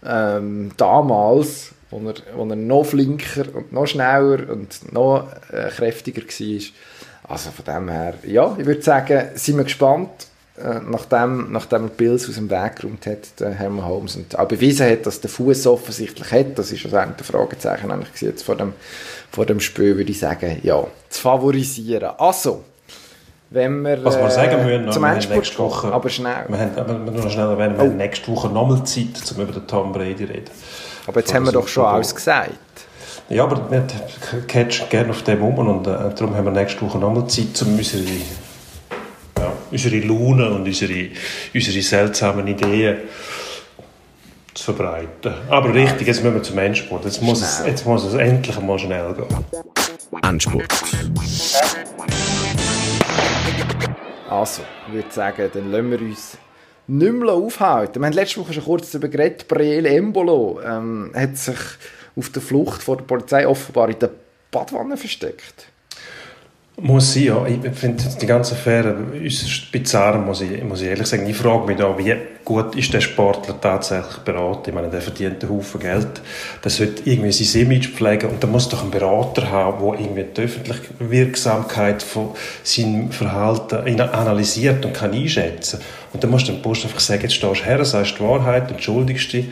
ähm, 0.05 0.71
damals, 0.77 1.72
wo 1.93 2.09
er, 2.09 2.15
wo 2.35 2.49
er 2.49 2.55
noch 2.55 2.83
flinker 2.85 3.45
und 3.53 3.71
noch 3.71 3.85
schneller 3.87 4.49
und 4.49 4.91
noch 4.93 5.27
äh, 5.51 5.69
kräftiger 5.69 6.21
war. 6.23 6.61
Also 7.29 7.51
von 7.51 7.65
dem 7.65 7.89
her, 7.89 8.15
ja, 8.27 8.55
ich 8.57 8.65
würde 8.65 8.81
sagen, 8.81 9.29
sind 9.35 9.57
wir 9.57 9.63
gespannt, 9.63 10.09
äh, 10.57 10.79
nachdem, 10.87 11.51
nachdem 11.51 11.83
er 11.85 11.89
Bills 11.89 12.27
aus 12.27 12.35
dem 12.35 12.49
Weg 12.49 12.75
geräumt 12.75 13.05
hat, 13.07 13.39
der 13.39 13.51
Hermann 13.51 13.85
Holmes, 13.85 14.15
und 14.15 14.37
auch 14.37 14.47
bewiesen 14.47 14.89
hat, 14.89 15.05
dass 15.05 15.21
der 15.21 15.29
Fuß 15.29 15.65
offensichtlich 15.67 16.31
hat, 16.31 16.59
das 16.59 16.71
ist 16.71 16.83
also 16.85 16.97
ein 16.97 17.15
Fragezeichen 17.21 17.89
eigentlich 17.91 18.21
jetzt 18.21 18.43
vor 18.43 18.55
dem, 18.55 18.73
vor 19.31 19.45
dem 19.45 19.59
Spiel, 19.59 19.97
würde 19.97 20.11
ich 20.11 20.19
sagen, 20.19 20.59
ja, 20.63 20.85
zu 21.09 21.21
favorisieren. 21.21 22.11
Also, 22.17 22.63
wenn 23.49 23.81
wir, 23.83 24.03
Was 24.03 24.17
wir 24.17 24.29
sagen 24.31 24.65
müssen, 24.65 24.87
äh, 24.89 24.91
zum 24.91 25.03
wir 25.03 25.13
Endspurt 25.13 25.55
kommen, 25.55 25.93
aber 25.93 26.09
schnell. 26.09 26.45
Wir 26.49 26.57
haben, 26.59 26.75
wir 26.87 26.97
müssen 27.11 27.23
noch 27.23 27.31
schnell 27.31 27.49
erwähnen, 27.49 27.77
wir 27.77 27.83
Oh. 27.83 27.87
haben 27.87 27.97
nächste 27.97 28.27
Woche 28.31 28.49
nochmal 28.49 28.83
Zeit, 28.83 29.31
um 29.35 29.41
über 29.43 29.53
den 29.53 29.65
Tom 29.67 29.91
Brady 29.93 30.17
zu 30.17 30.23
reden. 30.33 30.51
Aber 31.07 31.19
jetzt 31.19 31.33
haben 31.33 31.45
wir 31.45 31.51
doch 31.51 31.67
schon 31.67 31.85
alles 31.85 32.15
gesagt. 32.15 32.53
Ja, 33.29 33.43
aber 33.43 33.69
wir 33.71 33.85
catchen 34.47 34.89
gerne 34.89 35.09
auf 35.11 35.23
dem 35.23 35.41
um 35.43 35.57
und 35.57 35.87
äh, 35.87 35.91
darum 35.91 36.35
haben 36.35 36.45
wir 36.45 36.51
nächste 36.51 36.81
Woche 36.81 36.97
nochmal 36.97 37.27
Zeit, 37.27 37.61
um 37.61 37.77
unsere, 37.77 38.03
ja, 38.03 39.53
unsere 39.71 39.99
Laune 39.99 40.51
und 40.51 40.65
unsere, 40.65 41.09
unsere 41.53 41.81
seltsamen 41.81 42.47
Ideen 42.47 42.97
zu 44.53 44.63
verbreiten. 44.65 45.33
Aber 45.49 45.73
richtig, 45.73 46.07
jetzt 46.07 46.23
müssen 46.23 46.35
wir 46.35 46.43
zum 46.43 46.57
Endspurt. 46.57 47.05
Jetzt 47.05 47.21
muss, 47.21 47.41
es, 47.41 47.63
jetzt 47.65 47.85
muss 47.85 48.03
es 48.03 48.13
endlich 48.13 48.59
mal 48.61 48.77
schnell 48.77 49.13
gehen. 49.13 49.25
Endspurt. 50.21 50.71
Also, 54.29 54.61
ich 54.87 54.93
würde 54.93 55.11
sagen, 55.11 55.49
dann 55.53 55.71
lassen 55.71 55.91
wir 55.91 56.01
uns 56.01 56.37
nicht 56.87 57.13
mehr 57.13 57.33
aufhalten. 57.33 58.01
Wir 58.01 58.07
haben 58.07 58.13
letzte 58.13 58.41
Woche 58.41 58.53
schon 58.53 58.63
kurz 58.63 58.91
darüber 58.91 59.07
geredet, 59.07 59.47
Brielle 59.47 59.89
Embolo 59.89 60.59
ähm, 60.65 61.11
hat 61.15 61.37
sich 61.37 61.57
auf 62.15 62.29
der 62.29 62.41
Flucht 62.41 62.83
vor 62.83 62.97
der 62.97 63.05
Polizei 63.05 63.47
offenbar 63.47 63.89
in 63.89 63.99
der 63.99 64.11
Badwanne 64.51 64.97
versteckt. 64.97 65.67
Muss 66.81 67.13
sein, 67.13 67.23
ja. 67.23 67.45
Ich 67.45 67.75
finde 67.75 68.03
die 68.19 68.25
ganze 68.25 68.55
Affäre 68.55 68.95
äußerst 69.13 69.71
bizarr, 69.71 70.17
muss 70.17 70.41
ich, 70.41 70.63
muss 70.63 70.81
ich 70.81 70.87
ehrlich 70.87 71.05
sagen. 71.05 71.29
Ich 71.29 71.37
frage 71.37 71.67
mich 71.67 71.77
da, 71.77 71.95
wie 71.99 72.15
gut 72.43 72.75
ist 72.75 72.91
der 72.91 72.99
Sportler 72.99 73.61
tatsächlich 73.61 74.17
beraten? 74.17 74.69
Ich 74.69 74.73
meine, 74.73 74.89
der 74.89 75.01
verdient 75.01 75.43
einen 75.43 75.53
Haufen 75.53 75.79
Geld. 75.79 76.21
Der 76.63 76.71
sollte 76.71 77.07
irgendwie 77.07 77.31
sein 77.31 77.61
Image 77.61 77.89
pflegen 77.89 78.31
und 78.31 78.43
da 78.43 78.47
muss 78.47 78.69
doch 78.69 78.81
einen 78.81 78.89
Berater 78.89 79.51
haben, 79.51 79.85
der 79.85 79.99
irgendwie 79.99 80.25
die 80.35 80.41
öffentliche 80.41 80.81
Wirksamkeit 80.97 82.01
von 82.01 82.31
seinem 82.63 83.11
Verhalten 83.11 84.01
analysiert 84.01 84.83
und 84.83 84.93
kann 84.93 85.13
einschätzen. 85.13 85.79
Und 86.13 86.23
dann 86.23 86.29
musst 86.29 86.47
du 86.47 86.51
dem 86.51 86.61
Post 86.61 86.85
einfach 86.85 86.99
sagen, 86.99 87.23
jetzt 87.23 87.33
stehst 87.33 87.61
du 87.61 87.65
her, 87.65 87.83
sagst 87.83 88.19
die 88.19 88.23
Wahrheit, 88.23 88.69
entschuldigst 88.69 89.33
dich, 89.33 89.47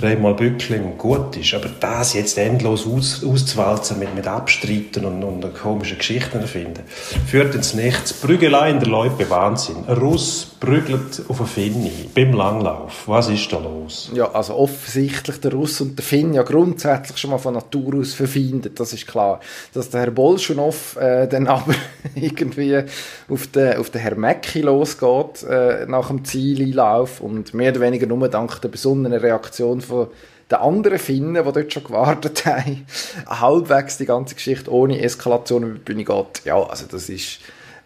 dreimal 0.00 0.34
Bückling 0.34 0.84
und 0.84 0.98
gut 0.98 1.36
ist. 1.36 1.52
Aber 1.54 1.68
das 1.80 2.14
jetzt 2.14 2.38
endlos 2.38 2.86
aus, 2.86 3.24
auszuwalzen 3.24 3.98
mit, 3.98 4.14
mit 4.14 4.26
Abstreiten 4.26 5.04
und, 5.04 5.24
und 5.24 5.54
komischen 5.54 5.98
Geschichten 5.98 6.38
erfinden, 6.38 6.84
führt 7.26 7.54
ins 7.54 7.74
Nichts. 7.74 8.12
Prügelei 8.12 8.70
in 8.70 8.78
der 8.78 8.88
Loipe, 8.88 9.28
Wahnsinn. 9.28 9.76
Ein 9.88 9.96
Russ 9.96 10.54
prügelt 10.60 11.22
auf 11.28 11.40
eine 11.40 11.48
Finne 11.48 11.90
beim 12.14 12.32
Langlauf. 12.32 13.02
Was 13.06 13.28
ist 13.28 13.52
da 13.52 13.58
los? 13.58 14.10
Ja, 14.14 14.30
also 14.30 14.54
offensichtlich 14.54 15.40
der 15.40 15.52
Russ 15.52 15.80
und 15.80 15.98
der 15.98 16.04
Finn 16.04 16.32
ja 16.32 16.42
grundsätzlich 16.42 17.18
schon 17.18 17.30
mal 17.30 17.38
von 17.38 17.54
Natur 17.54 17.96
aus 17.96 18.14
verfindet, 18.14 18.78
das 18.80 18.92
ist 18.92 19.06
klar. 19.06 19.40
Dass 19.74 19.90
der 19.90 20.02
Herr 20.02 20.10
Bolschunow 20.10 20.96
äh, 20.96 21.26
dann 21.26 21.46
aber 21.54 21.74
irgendwie 22.14 22.82
auf 23.28 23.46
den, 23.48 23.76
auf 23.76 23.90
den 23.90 24.00
Herr 24.00 24.16
Mäcki 24.16 24.62
losgeht 24.62 25.42
äh, 25.42 25.86
nach 25.86 26.03
dem 26.08 26.24
Zieleinlauf 26.24 27.20
und 27.20 27.54
mehr 27.54 27.72
oder 27.72 27.80
weniger 27.80 28.06
nur 28.06 28.28
dank 28.28 28.60
der 28.60 28.68
besonnenen 28.68 29.18
Reaktion 29.18 29.80
von 29.80 30.08
den 30.50 30.58
anderen 30.58 30.98
Finnen, 30.98 31.34
die 31.34 31.52
dort 31.52 31.72
schon 31.72 31.84
gewartet 31.84 32.44
haben, 32.46 32.86
halbwegs 33.26 33.98
die 33.98 34.06
ganze 34.06 34.34
Geschichte 34.34 34.72
ohne 34.72 35.00
Eskalation 35.00 35.62
über 35.62 35.74
die 35.74 35.80
Bühne 35.80 36.04
geht. 36.04 36.44
Ja, 36.44 36.62
also 36.62 36.86
das 36.90 37.08
ist 37.08 37.40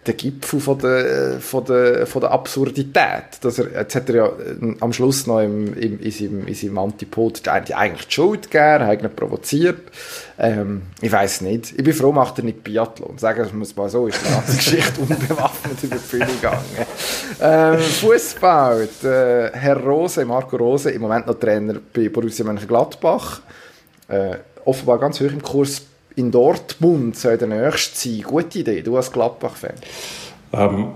der 0.09 0.14
Gipfel 0.14 0.59
von 0.59 0.78
der, 0.78 1.38
von 1.40 1.64
der, 1.64 2.06
von 2.06 2.22
der 2.22 2.30
Absurdität. 2.32 3.38
Dass 3.42 3.59
er, 3.59 3.70
jetzt 3.80 3.94
hat 3.94 4.09
er 4.09 4.14
ja 4.14 4.26
äh, 4.26 4.74
am 4.80 4.92
Schluss 4.92 5.26
noch 5.26 5.40
im, 5.40 5.74
im, 5.74 6.00
in, 6.00 6.11
seinem, 6.11 6.46
in 6.46 6.54
seinem 6.54 6.78
Antipod 6.78 7.46
eigentlich 7.46 8.06
die 8.09 8.14
Schuld 8.14 8.50
gegeben, 8.50 8.86
hat 8.86 9.02
ihn 9.02 9.14
provoziert. 9.14 9.80
Ähm, 10.38 10.82
ich 11.00 11.12
weiß 11.12 11.42
nicht. 11.42 11.72
Ich 11.76 11.84
bin 11.84 11.92
froh, 11.92 12.12
macht 12.12 12.38
er 12.38 12.44
nicht 12.44 12.64
Biathlon. 12.64 13.18
Sagen 13.18 13.48
wir 13.52 13.62
es 13.62 13.76
mal 13.76 13.88
so, 13.88 14.06
ist 14.06 14.18
die 14.24 14.32
ganze 14.32 14.56
Geschichte 14.56 15.00
unbewaffnet 15.00 15.82
über 15.82 15.96
die 15.96 16.16
Bühne 16.16 16.26
gegangen. 16.26 16.64
Ähm, 17.40 17.78
Fußball. 17.78 18.88
Der 19.02 19.52
Herr 19.54 19.76
Rose, 19.76 20.24
Marco 20.24 20.56
Rose, 20.56 20.90
im 20.90 21.02
Moment 21.02 21.26
noch 21.26 21.38
Trainer 21.38 21.74
bei 21.92 22.09
Borussia 22.09 22.44
Mönchengladbach. 22.44 23.42
Äh, 24.09 24.38
offenbar 24.64 24.98
ganz 24.98 25.20
hoch 25.20 25.30
im 25.30 25.42
Kurs 25.42 25.82
in 26.18 26.30
Dortmund 26.32 27.16
soll 27.16 27.38
der 27.38 27.48
nächste 27.48 28.08
sein. 28.08 28.22
Gute 28.22 28.58
Idee, 28.58 28.82
du 28.82 28.96
als 28.96 29.12
Gladbach-Fan. 29.12 29.74
Ähm, 30.52 30.92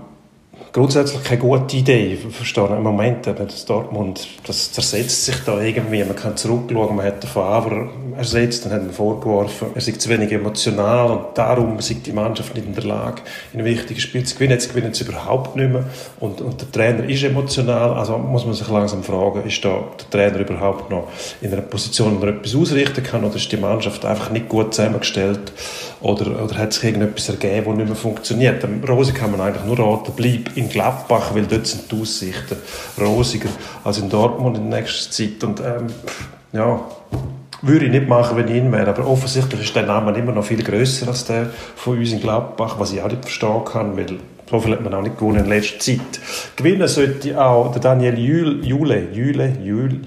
grundsätzlich 0.73 1.23
keine 1.23 1.39
gute 1.39 1.77
Idee. 1.77 2.17
Verstehe 2.31 2.65
im 2.65 2.81
Moment, 2.81 3.27
eben, 3.27 3.47
das 3.47 3.63
Dortmund, 3.65 4.27
das 4.45 4.71
zersetzt 4.71 5.25
sich 5.25 5.35
da 5.45 5.61
irgendwie. 5.61 6.03
Man 6.03 6.15
kann 6.15 6.35
zurückschauen, 6.35 6.95
man 6.95 7.05
hat 7.05 7.21
den 7.21 7.29
Favre 7.29 7.89
ersetzt, 8.17 8.65
dann 8.65 8.73
hat 8.73 8.83
man 8.83 8.91
vorgeworfen, 8.91 9.67
er 9.75 9.81
sei 9.81 9.91
zu 9.93 10.09
wenig 10.09 10.31
emotional 10.31 11.11
und 11.11 11.37
darum 11.37 11.79
sei 11.79 11.97
die 12.05 12.11
Mannschaft 12.11 12.55
nicht 12.55 12.67
in 12.67 12.73
der 12.73 12.83
Lage, 12.83 13.21
in 13.53 13.63
wichtigen 13.63 13.99
Spielen 13.99 14.25
zu 14.25 14.35
gewinnen. 14.35 14.53
Jetzt 14.53 14.69
gewinnen 14.69 14.93
sie 14.93 15.03
überhaupt 15.03 15.55
nicht 15.55 15.71
mehr 15.71 15.85
und, 16.19 16.41
und 16.41 16.59
der 16.59 16.71
Trainer 16.71 17.07
ist 17.07 17.23
emotional, 17.23 17.93
also 17.93 18.17
muss 18.17 18.45
man 18.45 18.55
sich 18.55 18.67
langsam 18.67 19.03
fragen, 19.03 19.43
ist 19.47 19.63
da 19.63 19.83
der 19.99 20.09
Trainer 20.09 20.39
überhaupt 20.39 20.89
noch 20.89 21.07
in 21.41 21.53
einer 21.53 21.61
Position, 21.61 22.19
wo 22.19 22.25
er 22.25 22.33
etwas 22.35 22.55
ausrichten 22.55 23.03
kann 23.03 23.23
oder 23.23 23.35
ist 23.35 23.51
die 23.51 23.57
Mannschaft 23.57 24.05
einfach 24.05 24.31
nicht 24.31 24.49
gut 24.49 24.73
zusammengestellt 24.73 25.53
oder, 26.03 26.43
oder 26.43 26.57
hat 26.57 26.73
sich 26.73 26.83
irgendetwas 26.83 27.29
ergeben, 27.29 27.65
das 27.65 27.75
nicht 27.77 27.87
mehr 27.87 27.95
funktioniert. 27.95 28.61
Dem 28.61 28.83
Rose 28.83 29.13
kann 29.13 29.31
man 29.31 29.39
eigentlich 29.39 29.63
nur 29.63 29.79
raten, 29.79 30.11
bleib 30.15 30.55
in 30.55 30.67
Gladbach, 30.69 31.33
weil 31.33 31.45
dort 31.45 31.65
sind 31.65 31.89
die 31.91 32.01
Aussichten 32.01 32.57
rosiger 32.99 33.49
als 33.83 33.99
in 33.99 34.09
Dortmund 34.09 34.57
in 34.57 34.69
der 34.69 34.81
nächsten 34.81 35.11
Zeit. 35.11 35.43
Und 35.43 35.61
ähm, 35.61 35.87
ja, 36.51 36.81
würde 37.61 37.85
ich 37.85 37.91
nicht 37.91 38.09
machen, 38.09 38.35
wenn 38.35 38.49
ich 38.49 38.55
ihn 38.55 38.71
wäre. 38.71 38.89
Aber 38.89 39.07
offensichtlich 39.07 39.61
ist 39.61 39.75
der 39.75 39.83
Name 39.83 40.15
immer 40.17 40.33
noch 40.33 40.43
viel 40.43 40.61
grösser 40.61 41.07
als 41.07 41.23
der 41.25 41.49
von 41.75 41.97
uns 41.97 42.11
in 42.11 42.19
Gladbach, 42.19 42.75
was 42.77 42.91
ich 42.91 43.01
auch 43.01 43.09
nicht 43.09 43.23
verstehen 43.23 43.63
kann, 43.63 43.95
weil 43.95 44.19
so 44.49 44.59
viel 44.59 44.73
hat 44.73 44.83
man 44.83 44.93
auch 44.93 45.01
nicht 45.01 45.17
gewonnen 45.17 45.45
in 45.45 45.49
letzter 45.49 45.79
Zeit. 45.79 46.19
Gewinnen 46.57 46.87
sollte 46.89 47.41
auch 47.41 47.71
der 47.71 47.81
Daniel 47.81 48.19
Jühl, 48.19 48.65
Jule, 48.65 49.07
Jüle, 49.13 49.53
Jühl, 49.63 50.01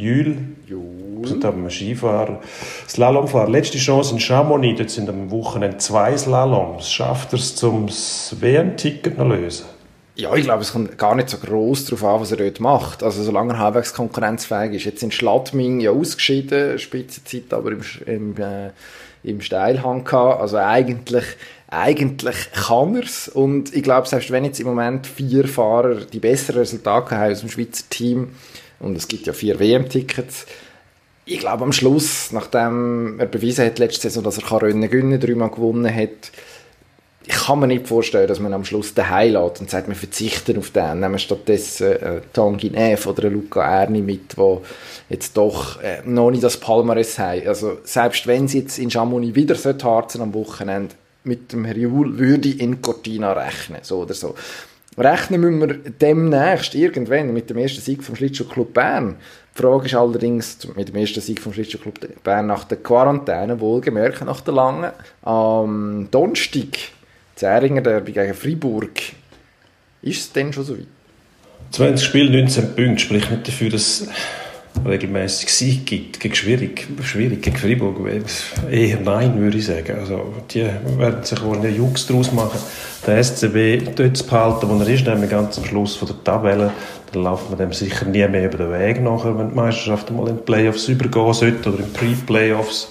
Sind 1.26 1.44
am 1.44 1.68
Skifahrer, 1.70 2.40
Slalomfahrer. 2.88 3.50
Letzte 3.50 3.78
Chance 3.78 4.14
in 4.14 4.20
Chamonix, 4.20 4.78
dort 4.78 4.90
sind 4.90 5.08
am 5.08 5.30
Wochenende 5.30 5.78
zwei 5.78 6.16
Slaloms. 6.16 6.90
Schafft 6.90 7.32
er 7.32 7.38
es, 7.38 7.56
zum 7.56 7.88
WM-Ticket 7.88 9.18
noch 9.18 9.28
lösen? 9.28 9.66
Ja, 10.18 10.34
ich 10.34 10.44
glaube, 10.44 10.62
es 10.62 10.72
kommt 10.72 10.96
gar 10.96 11.14
nicht 11.14 11.28
so 11.28 11.36
groß 11.36 11.84
darauf 11.84 12.04
an, 12.04 12.20
was 12.22 12.30
er 12.30 12.38
dort 12.38 12.58
macht. 12.58 13.02
Also, 13.02 13.22
solange 13.22 13.52
er 13.52 13.58
halbwegs 13.58 13.92
konkurrenzfähig 13.92 14.72
ist. 14.72 14.84
Jetzt 14.84 15.02
in 15.02 15.12
Schladming 15.12 15.80
ja 15.80 15.90
ausgeschieden, 15.90 16.78
Spitzenzeit, 16.78 17.52
aber 17.52 17.72
im, 17.72 17.82
im, 18.06 18.34
äh, 18.38 18.70
im 19.22 19.42
Steilhang 19.42 20.04
gehabt. 20.04 20.40
Also, 20.40 20.56
eigentlich, 20.56 21.24
eigentlich 21.68 22.50
kann 22.52 22.96
er's. 22.96 23.28
Und 23.28 23.74
ich 23.74 23.82
glaube, 23.82 24.08
selbst 24.08 24.30
wenn 24.30 24.46
jetzt 24.46 24.58
im 24.58 24.68
Moment 24.68 25.06
vier 25.06 25.46
Fahrer 25.46 25.96
die 25.96 26.20
besseren 26.20 26.60
Resultate 26.60 27.14
haben 27.14 27.32
aus 27.32 27.40
dem 27.40 27.50
Schweizer 27.50 27.84
Team, 27.90 28.30
und 28.80 28.96
es 28.96 29.08
gibt 29.08 29.26
ja 29.26 29.34
vier 29.34 29.58
WM-Tickets, 29.58 30.46
ich 31.26 31.40
glaube, 31.40 31.64
am 31.64 31.72
Schluss, 31.72 32.30
nachdem 32.30 33.18
er 33.18 33.26
bewiesen 33.26 33.66
hat 33.66 33.80
letzte 33.80 34.02
Saison, 34.02 34.22
dass 34.22 34.38
er 34.38 34.44
kann 34.44 34.58
Rennen 34.60 35.20
dreimal 35.20 35.50
gewonnen 35.50 35.94
hat, 35.94 36.30
ich 37.28 37.34
kann 37.34 37.58
mir 37.58 37.66
nicht 37.66 37.88
vorstellen, 37.88 38.28
dass 38.28 38.38
man 38.38 38.54
am 38.54 38.64
Schluss 38.64 38.94
den 38.94 39.10
Heil 39.10 39.32
lässt 39.32 39.60
und 39.60 39.68
sagt, 39.68 39.88
wir 39.88 39.96
verzichten 39.96 40.56
auf 40.58 40.70
den, 40.70 41.00
nehmen 41.00 41.18
stattdessen 41.18 41.92
äh, 41.92 42.20
Tanguy 42.32 42.70
Neff 42.70 43.08
oder 43.08 43.28
Luca 43.28 43.62
Erni 43.62 44.00
mit, 44.00 44.38
wo 44.38 44.62
jetzt 45.08 45.36
doch 45.36 45.82
äh, 45.82 46.02
noch 46.04 46.30
nicht 46.30 46.44
das 46.44 46.58
Palmares 46.58 47.18
haben. 47.18 47.48
Also 47.48 47.78
selbst 47.82 48.28
wenn 48.28 48.46
sie 48.46 48.60
jetzt 48.60 48.78
in 48.78 48.92
Chamonix 48.92 49.34
wieder 49.34 49.56
harzen 49.82 50.22
am 50.22 50.34
Wochenende, 50.34 50.94
mit 51.24 51.52
dem 51.52 51.64
Herr 51.64 51.76
Juhl 51.76 52.16
würde 52.16 52.48
ich 52.48 52.60
in 52.60 52.80
Cortina 52.80 53.32
rechnen, 53.32 53.80
so 53.82 54.02
oder 54.02 54.14
so. 54.14 54.36
Rechnen 54.98 55.40
müssen 55.42 55.60
wir 55.60 55.74
demnächst 55.90 56.74
irgendwann 56.74 57.32
mit 57.32 57.50
dem 57.50 57.58
ersten 57.58 57.82
Sieg 57.82 58.02
vom 58.02 58.16
Schlittschuhclub 58.16 58.72
Bern. 58.72 59.16
Die 59.54 59.62
Frage 59.62 59.86
ist 59.86 59.94
allerdings, 59.94 60.58
mit 60.74 60.88
dem 60.88 60.96
ersten 60.96 61.20
Sieg 61.20 61.40
vom 61.40 61.52
Schlittschuhclub 61.52 62.22
Bern 62.22 62.46
nach 62.46 62.64
der 62.64 62.78
Quarantäne, 62.78 63.60
wohlgemerkt 63.60 64.24
nach 64.24 64.40
der 64.40 64.54
langen, 64.54 64.90
am 65.22 66.08
Donnerstag, 66.10 66.78
Zähringer 67.34 67.82
Derby 67.82 68.12
gegen 68.12 68.34
Freiburg. 68.34 69.00
Ist 70.00 70.20
es 70.20 70.32
denn 70.32 70.52
schon 70.52 70.64
so 70.64 70.78
weit? 70.78 70.86
20 71.72 72.06
Spiele, 72.06 72.30
19 72.30 72.74
Punkte, 72.74 72.98
spricht 72.98 73.30
nicht 73.30 73.48
dafür, 73.48 73.70
dass 73.70 74.08
regelmäßig 74.84 75.52
Sieg 75.52 75.86
gibt, 75.86 76.20
gegen 76.20 76.34
schwierig, 76.34 76.86
schwierig 77.02 77.42
gegen 77.42 77.56
Freiburg, 77.56 77.96
eher 78.70 79.00
nein, 79.00 79.38
würde 79.40 79.58
ich 79.58 79.66
sagen. 79.66 79.98
Also, 79.98 80.34
die 80.50 80.66
werden 80.98 81.22
sich 81.22 81.42
wohl 81.42 81.56
einen 81.56 81.74
Jux 81.74 82.06
daraus 82.06 82.32
machen, 82.32 82.58
den 83.06 83.22
SCB 83.22 83.96
dort 83.96 84.16
zu 84.16 84.26
behalten, 84.26 84.68
wo 84.68 84.78
er 84.78 84.88
ist, 84.88 85.06
nämlich 85.06 85.30
ganz 85.30 85.58
am 85.58 85.64
Schluss 85.64 85.96
von 85.96 86.08
der 86.08 86.22
Tabelle. 86.24 86.72
Dann 87.12 87.22
laufen 87.22 87.50
wir 87.50 87.56
dem 87.56 87.72
sicher 87.72 88.04
nie 88.06 88.26
mehr 88.26 88.46
über 88.46 88.58
den 88.58 88.72
Weg 88.72 89.00
nachher, 89.00 89.38
wenn 89.38 89.50
die 89.50 89.54
Meisterschaft 89.54 90.10
mal 90.10 90.28
in 90.28 90.36
die 90.36 90.42
Playoffs 90.42 90.88
übergehen 90.88 91.32
sollte 91.32 91.72
oder 91.72 91.78
in 91.78 91.92
Pre-Playoffs, 91.92 92.88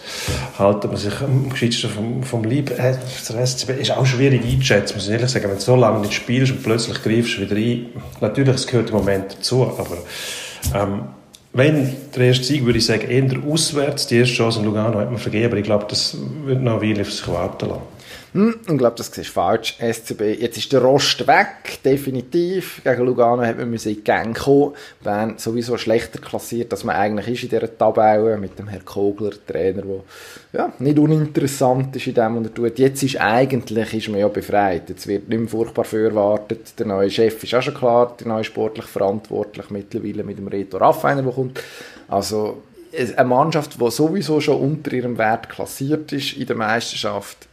halten 0.57 0.89
wir 0.89 0.97
sich 0.97 1.21
am 1.21 1.49
gescheitsten 1.49 1.89
vom, 1.89 2.23
vom 2.23 2.43
Leib. 2.43 2.71
Äh, 2.71 2.95
der 3.29 3.45
SCB 3.45 3.81
ist 3.81 3.91
auch 3.91 4.05
schwierig 4.05 4.41
einzuschätzen, 4.45 4.95
muss 4.95 5.07
ich 5.07 5.13
ehrlich 5.13 5.29
sagen. 5.29 5.49
Wenn 5.49 5.55
du 5.55 5.61
so 5.61 5.75
lange 5.75 5.99
nicht 5.99 6.13
spielst 6.13 6.53
und 6.53 6.63
plötzlich 6.63 7.03
greifst 7.03 7.37
du 7.37 7.41
wieder 7.41 7.55
ein, 7.55 7.87
natürlich, 8.21 8.55
es 8.55 8.67
gehört 8.67 8.89
im 8.89 8.95
Moment 8.95 9.33
dazu, 9.33 9.63
aber 9.63 9.97
ähm, 10.73 11.01
wenn 11.55 11.89
der 12.13 12.27
erste 12.27 12.43
Sieg, 12.43 12.65
würde 12.65 12.79
ich 12.79 12.85
sagen, 12.85 13.09
eher 13.09 13.31
auswärts. 13.49 14.07
Die 14.07 14.17
erste 14.17 14.35
Chance 14.35 14.59
in 14.59 14.65
Lugano 14.65 14.99
hat 14.99 15.09
man 15.09 15.19
vergeben, 15.19 15.45
aber 15.45 15.57
ich 15.57 15.63
glaube, 15.63 15.85
das 15.87 16.17
wird 16.43 16.61
noch 16.61 16.81
eine 16.81 16.81
Weile 16.81 17.01
auf 17.01 17.11
sich 17.13 17.27
warten 17.29 17.69
lassen. 17.69 17.94
Hm, 18.35 18.53
ich 18.67 18.77
glaube, 18.77 18.97
das 18.97 19.17
ist 19.17 19.29
falsch. 19.29 19.77
SCB, 19.79 20.41
jetzt 20.41 20.57
ist 20.57 20.73
der 20.73 20.81
Rost 20.81 21.25
weg, 21.25 21.81
definitiv. 21.85 22.81
Gegen 22.83 23.05
Lugano 23.05 23.41
hat 23.41 23.57
man 23.57 23.71
in 23.71 23.79
die 23.79 24.03
Gang 24.03 24.37
kommen. 24.37 24.73
Bern 25.01 25.35
sowieso 25.37 25.77
schlechter 25.77 26.19
klassiert, 26.19 26.73
als 26.73 26.83
man 26.83 26.97
eigentlich 26.97 27.29
ist 27.29 27.43
in 27.43 27.49
dieser 27.51 27.77
Tabelle, 27.77 28.35
mit 28.35 28.59
dem 28.59 28.67
Herr 28.67 28.81
Kogler, 28.81 29.31
Trainer, 29.47 29.83
der 29.83 30.01
ja, 30.51 30.73
nicht 30.79 30.99
uninteressant 30.99 31.95
ist 31.95 32.07
in 32.07 32.13
dem, 32.13 32.35
was 32.35 32.47
er 32.47 32.53
tut. 32.53 32.77
Jetzt 32.77 33.03
ist 33.03 33.21
eigentlich 33.21 33.93
ist 33.93 34.09
man 34.09 34.19
ja 34.19 34.27
befreit. 34.27 34.89
Jetzt 34.89 35.07
wird 35.07 35.29
nicht 35.29 35.39
mehr 35.39 35.47
furchtbar 35.47 35.85
viel 35.85 36.07
erwartet. 36.07 36.77
Der 36.77 36.87
neue 36.87 37.09
Chef 37.09 37.41
ist 37.41 37.55
auch 37.55 37.61
schon 37.61 37.73
klar, 37.73 38.17
der 38.19 38.27
neue 38.27 38.43
sportlich 38.43 38.87
verantwortlich 38.87 39.69
mittlerweile 39.69 40.25
mit 40.25 40.37
dem 40.37 40.49
Reto 40.49 40.75
Raffiner, 40.75 41.23
der 41.23 41.31
kommt. 41.31 41.63
Also 42.09 42.63
eine 43.15 43.29
Mannschaft, 43.29 43.79
die 43.79 43.91
sowieso 43.91 44.41
schon 44.41 44.59
unter 44.59 44.91
ihrem 44.91 45.17
Wert 45.17 45.47
klassiert 45.47 46.11
ist 46.11 46.33
in 46.33 46.47
der 46.47 46.57
Meisterschaft, 46.57 47.47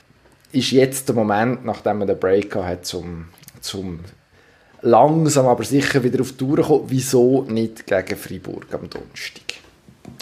ist 0.53 0.71
jetzt 0.71 1.09
der 1.09 1.15
Moment, 1.15 1.65
nachdem 1.65 1.99
man 1.99 2.07
den 2.07 2.19
Break 2.19 2.55
hat, 2.57 2.87
zum, 2.87 3.27
zum 3.61 4.01
langsam 4.83 5.47
aber 5.47 5.65
sicher 5.65 6.03
wieder 6.03 6.21
auf 6.21 6.33
die 6.33 6.39
Tour 6.39 6.63
kommen. 6.63 6.85
Wieso 6.89 7.43
nicht 7.49 7.87
gegen 7.87 8.17
Freiburg 8.17 8.67
am 8.73 8.89
Donnerstag? 8.91 9.43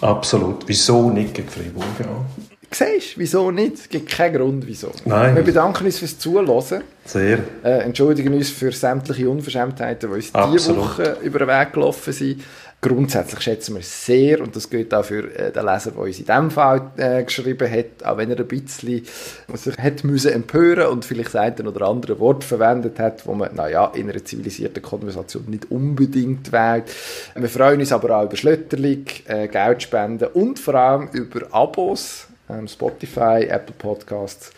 Absolut. 0.00 0.66
Wieso 0.66 1.10
nicht 1.10 1.34
gegen 1.34 1.48
Freiburg? 1.48 1.84
Ja. 1.98 2.24
Siehst 2.72 3.16
du, 3.16 3.20
wieso 3.20 3.50
nicht? 3.50 3.74
Es 3.74 3.88
gibt 3.88 4.08
keinen 4.08 4.36
Grund, 4.36 4.66
wieso. 4.66 4.92
Nein. 5.04 5.34
Wir 5.34 5.42
bedanken 5.42 5.86
uns 5.86 5.98
fürs 5.98 6.16
Zuhören. 6.16 6.84
Sehr. 7.04 7.40
Äh, 7.64 7.78
entschuldigen 7.80 8.32
uns 8.32 8.50
für 8.50 8.70
sämtliche 8.70 9.28
Unverschämtheiten, 9.28 10.08
die 10.08 10.14
uns 10.14 10.32
diese 10.52 10.76
Woche 10.76 11.16
über 11.22 11.40
den 11.40 11.48
Weg 11.48 11.72
gelaufen 11.72 12.12
sind 12.12 12.42
grundsätzlich 12.80 13.42
schätzen 13.42 13.74
wir 13.74 13.80
es 13.80 14.06
sehr 14.06 14.40
und 14.40 14.56
das 14.56 14.70
gilt 14.70 14.94
auch 14.94 15.04
für 15.04 15.34
äh, 15.36 15.52
den 15.52 15.66
Leser, 15.66 15.90
der 15.90 16.00
uns 16.00 16.18
in 16.18 16.24
diesem 16.24 16.50
Fall 16.50 16.90
äh, 16.96 17.22
geschrieben 17.24 17.70
hat, 17.70 18.04
auch 18.04 18.16
wenn 18.16 18.30
er 18.30 18.38
ein 18.38 18.48
bisschen 18.48 19.04
sich 19.54 19.78
hat 19.78 20.04
müssen 20.04 20.32
empören 20.32 20.86
und 20.86 21.04
vielleicht 21.04 21.34
das 21.34 21.58
eine 21.58 21.68
oder 21.68 21.86
andere 21.86 22.18
Wort 22.18 22.42
verwendet 22.42 22.98
hat, 22.98 23.26
wo 23.26 23.34
man, 23.34 23.54
naja, 23.54 23.92
in 23.94 24.08
einer 24.08 24.24
zivilisierten 24.24 24.82
Konversation 24.82 25.44
nicht 25.48 25.70
unbedingt 25.70 26.52
wählt. 26.52 26.84
Wir 27.34 27.48
freuen 27.48 27.80
uns 27.80 27.92
aber 27.92 28.16
auch 28.16 28.24
über 28.24 28.36
Schlötterling, 28.36 29.04
äh, 29.26 29.48
Geldspenden 29.48 30.28
und 30.28 30.58
vor 30.58 30.74
allem 30.74 31.08
über 31.12 31.48
Abos, 31.50 32.28
ähm, 32.48 32.66
Spotify, 32.66 33.46
Apple 33.48 33.74
Podcasts, 33.76 34.52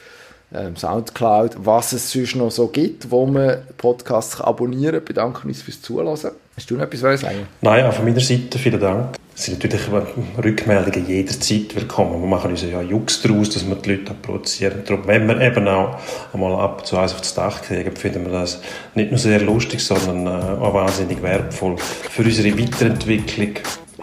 ähm, 0.54 0.76
Soundcloud, 0.76 1.56
was 1.56 1.92
es 1.92 2.12
sonst 2.12 2.36
noch 2.36 2.50
so 2.50 2.68
gibt, 2.68 3.10
wo 3.10 3.26
man 3.26 3.62
Podcasts 3.78 4.40
abonnieren 4.40 4.96
kann. 4.96 5.04
Bedanke 5.06 5.48
uns 5.48 5.62
fürs 5.62 5.82
Zuhören. 5.82 6.32
Hast 6.54 6.70
du 6.70 6.74
noch 6.74 6.82
etwas 6.82 7.00
zu 7.00 7.16
sagen? 7.16 7.46
Nein, 7.62 7.86
auch 7.86 7.94
von 7.94 8.04
meiner 8.04 8.20
Seite 8.20 8.58
vielen 8.58 8.78
Dank. 8.78 9.16
Es 9.34 9.44
sind 9.44 9.54
natürlich 9.54 9.88
Rückmeldungen 10.36 11.08
jederzeit 11.08 11.74
willkommen. 11.74 12.20
Wir 12.20 12.28
machen 12.28 12.50
uns 12.50 12.62
ja 12.62 12.82
Jux 12.82 13.22
daraus, 13.22 13.48
dass 13.48 13.66
wir 13.66 13.74
die 13.76 13.94
Leute 13.94 14.12
produzieren. 14.12 14.82
Darum, 14.86 15.06
wenn 15.06 15.26
wir 15.26 15.40
eben 15.40 15.66
auch 15.66 15.98
einmal 16.34 16.54
ab 16.60 16.86
zu 16.86 16.98
eins 16.98 17.14
auf 17.14 17.20
das 17.22 17.32
Dach 17.32 17.62
kriegen, 17.62 17.96
finden 17.96 18.26
wir 18.26 18.32
das 18.32 18.60
nicht 18.94 19.10
nur 19.10 19.18
sehr 19.18 19.40
lustig, 19.40 19.82
sondern 19.82 20.26
äh, 20.26 20.60
auch 20.60 20.74
wahnsinnig 20.74 21.22
wertvoll 21.22 21.78
für 21.78 22.22
unsere 22.22 22.58
Weiterentwicklung 22.58 23.54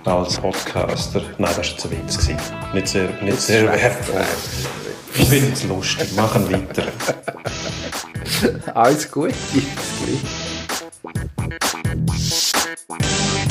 als 0.05 0.37
Podcaster. 0.39 1.21
Nein, 1.37 1.51
das 1.55 1.57
war 1.57 1.63
jetzt 1.63 1.85
ein 1.85 1.91
Witz. 1.91 2.29
Nicht 2.73 2.87
sehr, 2.87 3.09
nicht 3.21 3.39
sehr 3.39 3.67
wertvoll. 3.67 4.23
Ich 5.13 5.29
finde 5.29 5.53
es 5.53 5.63
lustig. 5.65 6.15
Machen 6.15 6.51
weiter. 6.51 6.87
Alles 8.73 9.11
gut. 9.11 9.33
one. 12.89 13.48